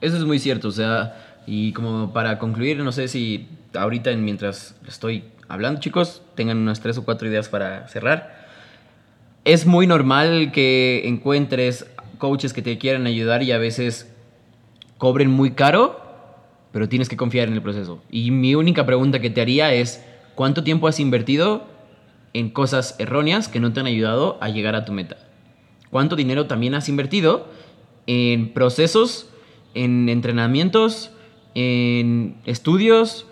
Eso 0.00 0.16
es 0.16 0.24
muy 0.24 0.38
cierto, 0.38 0.68
o 0.68 0.72
sea, 0.72 1.14
y 1.46 1.72
como 1.72 2.12
para 2.12 2.38
concluir, 2.38 2.78
no 2.78 2.90
sé 2.92 3.06
si 3.08 3.48
ahorita 3.74 4.10
en- 4.10 4.24
mientras 4.24 4.74
estoy 4.86 5.24
hablando, 5.48 5.80
chicos, 5.80 6.22
tengan 6.34 6.58
unas 6.58 6.80
tres 6.80 6.98
o 6.98 7.04
cuatro 7.04 7.28
ideas 7.28 7.48
para 7.48 7.86
cerrar. 7.88 8.46
Es 9.44 9.64
muy 9.66 9.86
normal 9.86 10.50
que 10.52 11.06
encuentres 11.06 11.86
coaches 12.18 12.52
que 12.52 12.62
te 12.62 12.78
quieran 12.78 13.06
ayudar 13.06 13.42
y 13.42 13.52
a 13.52 13.58
veces 13.58 14.12
cobren 14.98 15.30
muy 15.30 15.52
caro, 15.52 16.00
pero 16.72 16.88
tienes 16.88 17.08
que 17.08 17.16
confiar 17.16 17.48
en 17.48 17.54
el 17.54 17.62
proceso. 17.62 18.02
Y 18.10 18.30
mi 18.32 18.54
única 18.56 18.84
pregunta 18.84 19.20
que 19.20 19.30
te 19.30 19.40
haría 19.40 19.72
es, 19.72 20.04
¿cuánto 20.38 20.62
tiempo 20.62 20.86
has 20.86 21.00
invertido 21.00 21.66
en 22.32 22.50
cosas 22.50 22.94
erróneas 23.00 23.48
que 23.48 23.58
no 23.58 23.72
te 23.72 23.80
han 23.80 23.86
ayudado 23.86 24.38
a 24.40 24.48
llegar 24.50 24.76
a 24.76 24.84
tu 24.84 24.92
meta? 24.92 25.16
¿Cuánto 25.90 26.14
dinero 26.14 26.46
también 26.46 26.76
has 26.76 26.88
invertido 26.88 27.48
en 28.06 28.52
procesos, 28.52 29.28
en 29.74 30.08
entrenamientos, 30.08 31.10
en 31.56 32.36
estudios, 32.46 33.26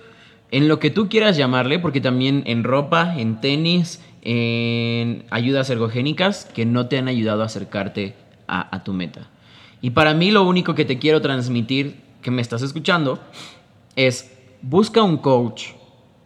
en 0.51 0.67
lo 0.67 0.81
que 0.81 0.91
tú 0.91 1.09
quieras 1.09 1.37
llamarle, 1.37 1.79
porque 1.79 2.01
también 2.01 2.43
en 2.45 2.65
ropa, 2.65 3.15
en 3.17 3.41
tenis, 3.41 4.03
en 4.23 5.27
ayudas 5.31 5.71
ergogénicas 5.71 6.47
que 6.47 6.67
no 6.67 6.89
te 6.89 6.99
han 6.99 7.07
ayudado 7.07 7.43
a 7.43 7.47
acercarte 7.47 8.17
a, 8.49 8.75
a 8.75 8.83
tu 8.83 8.93
meta? 8.93 9.31
Y 9.81 9.91
para 9.91 10.13
mí 10.13 10.33
lo 10.33 10.43
único 10.43 10.75
que 10.75 10.85
te 10.85 10.99
quiero 10.99 11.21
transmitir, 11.21 12.01
que 12.21 12.33
me 12.33 12.43
estás 12.43 12.63
escuchando, 12.63 13.21
es 13.95 14.37
busca 14.61 15.05
un 15.05 15.19
coach 15.19 15.67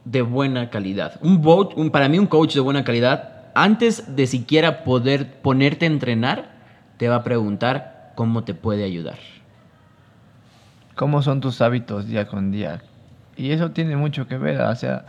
de 0.04 0.22
buena 0.22 0.70
calidad. 0.70 1.14
Un, 1.22 1.42
bo- 1.42 1.70
un- 1.76 1.90
para 1.90 2.08
mí 2.08 2.18
un 2.18 2.26
coach 2.26 2.54
de 2.54 2.60
buena 2.60 2.84
calidad, 2.84 3.34
antes 3.54 4.14
de 4.16 4.26
siquiera 4.26 4.84
poder 4.84 5.40
ponerte 5.42 5.84
a 5.86 5.88
entrenar, 5.88 6.50
te 6.96 7.08
va 7.08 7.16
a 7.16 7.24
preguntar 7.24 8.12
cómo 8.14 8.44
te 8.44 8.54
puede 8.54 8.84
ayudar. 8.84 9.18
cómo 10.94 11.22
son 11.22 11.40
tus 11.40 11.60
hábitos 11.62 12.06
día 12.06 12.26
con 12.26 12.50
día. 12.50 12.82
Y 13.36 13.52
eso 13.52 13.70
tiene 13.70 13.96
mucho 13.96 14.26
que 14.26 14.36
ver, 14.36 14.60
o 14.60 14.74
sea, 14.74 15.06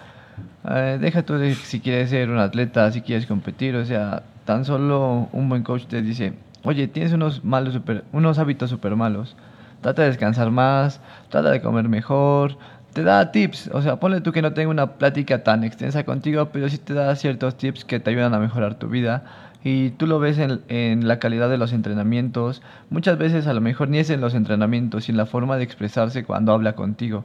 eh, 0.70 0.98
deja 1.02 1.24
tú 1.24 1.34
de 1.34 1.54
si 1.56 1.82
quieres 1.82 2.10
ser 2.12 2.30
un 2.30 2.38
atleta, 2.38 2.90
si 2.92 3.02
quieres 3.02 3.26
competir, 3.26 3.76
o 3.76 3.84
sea, 3.84 4.24
tan 4.46 4.64
solo 4.64 5.28
un 5.34 5.50
buen 5.50 5.64
coach 5.64 5.86
te 5.88 6.02
dice, 6.02 6.34
oye, 6.64 6.88
tienes 6.88 7.12
unos, 7.12 7.44
malos 7.44 7.74
super- 7.74 8.06
unos 8.14 8.40
hábitos 8.40 8.70
súper 8.70 8.96
malos, 8.96 9.36
trata 9.82 10.04
de 10.04 10.10
descansar 10.10 10.50
más, 10.50 11.02
trata 11.30 11.52
de 11.52 11.62
comer 11.62 11.90
mejor, 11.90 12.58
te 12.94 13.04
da 13.04 13.32
tips, 13.32 13.70
o 13.74 13.82
sea, 13.82 13.98
ponle 13.98 14.22
tú 14.22 14.32
que 14.32 14.42
no 14.42 14.54
tenga 14.54 14.70
una 14.70 14.94
plática 14.94 15.44
tan 15.44 15.64
extensa 15.64 16.04
contigo, 16.04 16.50
pero 16.52 16.68
sí 16.70 16.78
te 16.78 16.94
da 16.94 17.16
ciertos 17.16 17.58
tips 17.58 17.86
que 17.86 18.00
te 18.00 18.10
ayudan 18.10 18.34
a 18.34 18.40
mejorar 18.40 18.76
tu 18.76 18.88
vida. 18.88 19.24
Y 19.64 19.92
tú 19.92 20.08
lo 20.08 20.20
ves 20.20 20.40
en, 20.40 20.62
en 20.70 21.08
la 21.08 21.20
calidad 21.20 21.50
de 21.50 21.58
los 21.58 21.72
entrenamientos. 21.72 22.62
Muchas 22.90 23.18
veces 23.18 23.48
a 23.48 23.54
lo 23.54 23.62
mejor 23.62 23.90
ni 23.90 24.00
es 24.00 24.10
en 24.10 24.20
los 24.20 24.34
entrenamientos, 24.34 25.06
sino 25.06 25.16
en 25.16 25.18
la 25.18 25.26
forma 25.26 25.58
de 25.58 25.64
expresarse 25.64 26.24
cuando 26.24 26.52
habla 26.52 26.74
contigo. 26.74 27.24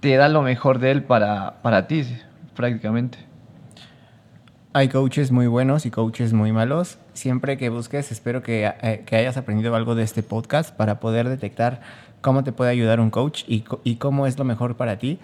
Te, 0.00 0.16
da 0.16 0.28
lo 0.28 0.42
mejor 0.42 0.78
de 0.78 0.90
él 0.90 1.02
para, 1.02 1.62
para 1.62 1.86
ti, 1.86 2.04
prácticamente. 2.56 3.18
Hay 4.72 4.88
coaches 4.88 5.30
muy 5.30 5.46
buenos 5.46 5.84
y 5.84 5.90
coaches 5.90 6.32
muy 6.32 6.50
malos. 6.50 6.98
Siempre 7.12 7.58
que 7.58 7.68
busques, 7.68 8.10
espero 8.10 8.42
que, 8.42 8.72
eh, 8.82 9.02
que 9.04 9.16
hayas 9.16 9.36
aprendido 9.36 9.76
algo 9.76 9.94
de 9.94 10.02
este 10.02 10.22
podcast 10.22 10.74
para 10.74 10.98
poder 10.98 11.28
detectar 11.28 11.82
cómo 12.22 12.44
te 12.44 12.52
puede 12.52 12.70
ayudar 12.70 13.00
un 13.00 13.10
coach 13.10 13.44
y, 13.46 13.62
cómo 13.96 14.26
es 14.26 14.38
lo 14.38 14.44
mejor 14.44 14.76
para 14.76 14.98
ti. 14.98 15.18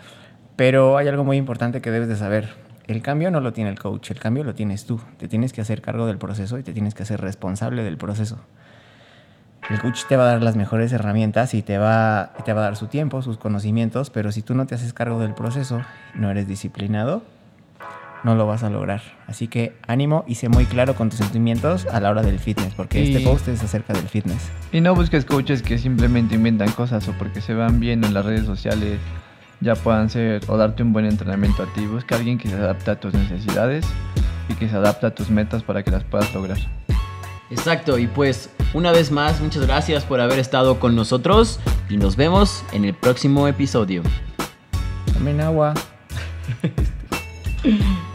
Pero 0.57 0.99
hay 0.99 1.09
algo 1.09 1.25
muy 1.25 1.37
importante 1.37 1.81
que 1.81 1.91
debes 1.91 2.09
de 2.09 2.17
saber. 2.17 2.51
El 2.87 3.01
cambio 3.01 3.31
no 3.31 3.41
lo 3.41 3.53
tiene 3.53 3.71
el 3.71 3.79
coach, 3.79 4.11
el 4.11 4.19
cambio 4.19 4.45
lo 4.45 4.55
tienes 4.55 4.85
tú. 4.85 5.01
Te 5.17 5.29
tienes 5.29 5.53
que 5.53 5.61
hacer 5.61 5.81
cargo 5.81 6.07
del 6.07 6.19
proceso 6.19 6.59
y 6.59 6.63
te 6.63 6.73
tienes 6.73 6.95
que 6.95 7.05
hacer 7.05 7.21
responsable 7.21 7.85
del 7.85 7.97
proceso. 7.97 8.39
El 9.71 9.81
coach 9.81 10.05
te 10.09 10.17
va 10.17 10.25
a 10.25 10.33
dar 10.33 10.43
las 10.43 10.57
mejores 10.57 10.93
herramientas 10.93 11.55
y 11.55 11.63
te 11.63 11.79
va, 11.79 12.33
te 12.45 12.53
va 12.53 12.61
a 12.61 12.65
dar 12.65 12.77
su 12.77 12.87
tiempo, 12.87 13.23
sus 13.23 13.39
conocimientos, 13.39 14.11
pero 14.11 14.33
si 14.33 14.43
tú 14.43 14.55
no 14.55 14.67
te 14.67 14.75
haces 14.75 14.93
cargo 14.95 15.21
del 15.21 15.35
proceso, 15.35 15.83
no 16.15 16.31
eres 16.31 16.49
disciplinado, 16.49 17.23
no 18.25 18.35
lo 18.35 18.47
vas 18.47 18.63
a 18.63 18.71
lograr. 18.71 19.01
Así 19.27 19.49
que 19.49 19.75
ánimo 19.87 20.25
y 20.27 20.35
sé 20.37 20.49
muy 20.49 20.65
claro 20.67 20.95
con 20.95 21.09
tus 21.11 21.19
sentimientos 21.19 21.87
a 21.87 22.01
la 22.01 22.11
hora 22.11 22.23
del 22.23 22.39
fitness, 22.39 22.75
porque 22.75 23.03
Y- 23.05 23.15
este 23.15 23.29
post 23.29 23.49
es 23.49 23.63
acerca 23.63 23.93
del 23.93 24.09
fitness. 24.09 24.51
Y 24.73 24.81
no 24.81 24.95
busques 24.95 25.25
coaches 25.25 25.63
que 25.63 25.79
simplemente 25.79 26.35
inventan 26.35 26.71
cosas 26.73 27.07
o 27.09 27.13
porque 27.13 27.41
se 27.41 27.55
vean 27.55 27.81
bien 27.81 28.05
en 28.05 28.15
las 28.15 28.25
redes 28.25 28.45
sociales 28.47 28.99
ya 29.61 29.75
puedan 29.75 30.09
ser 30.09 30.41
o 30.47 30.57
darte 30.57 30.83
un 30.85 30.93
buen 30.93 31.05
entrenamiento 31.05 31.65
a 31.65 31.67
ti. 31.75 31.85
Busca 31.87 32.15
a 32.15 32.19
alguien 32.19 32.39
que 32.39 32.49
se 32.49 32.55
adapte 32.55 32.91
a 32.93 33.01
tus 33.01 33.13
necesidades 33.15 33.85
y 34.49 34.55
que 34.55 34.69
se 34.69 34.77
adapte 34.77 35.07
a 35.07 35.15
tus 35.15 35.31
metas 35.31 35.63
para 35.65 35.83
que 35.83 35.91
las 35.91 36.05
puedas 36.05 36.33
lograr. 36.33 36.59
Exacto, 37.51 37.99
y 37.99 38.07
pues 38.07 38.51
una 38.75 38.93
vez 38.93 39.11
más, 39.11 39.41
muchas 39.41 39.67
gracias 39.67 40.05
por 40.05 40.21
haber 40.21 40.39
estado 40.39 40.79
con 40.79 40.95
nosotros 40.95 41.59
y 41.89 41.97
nos 41.97 42.15
vemos 42.15 42.63
en 42.73 42.85
el 42.85 42.95
próximo 42.95 43.49
episodio. 43.49 44.03
Tomen 45.15 45.41
agua. 45.41 45.75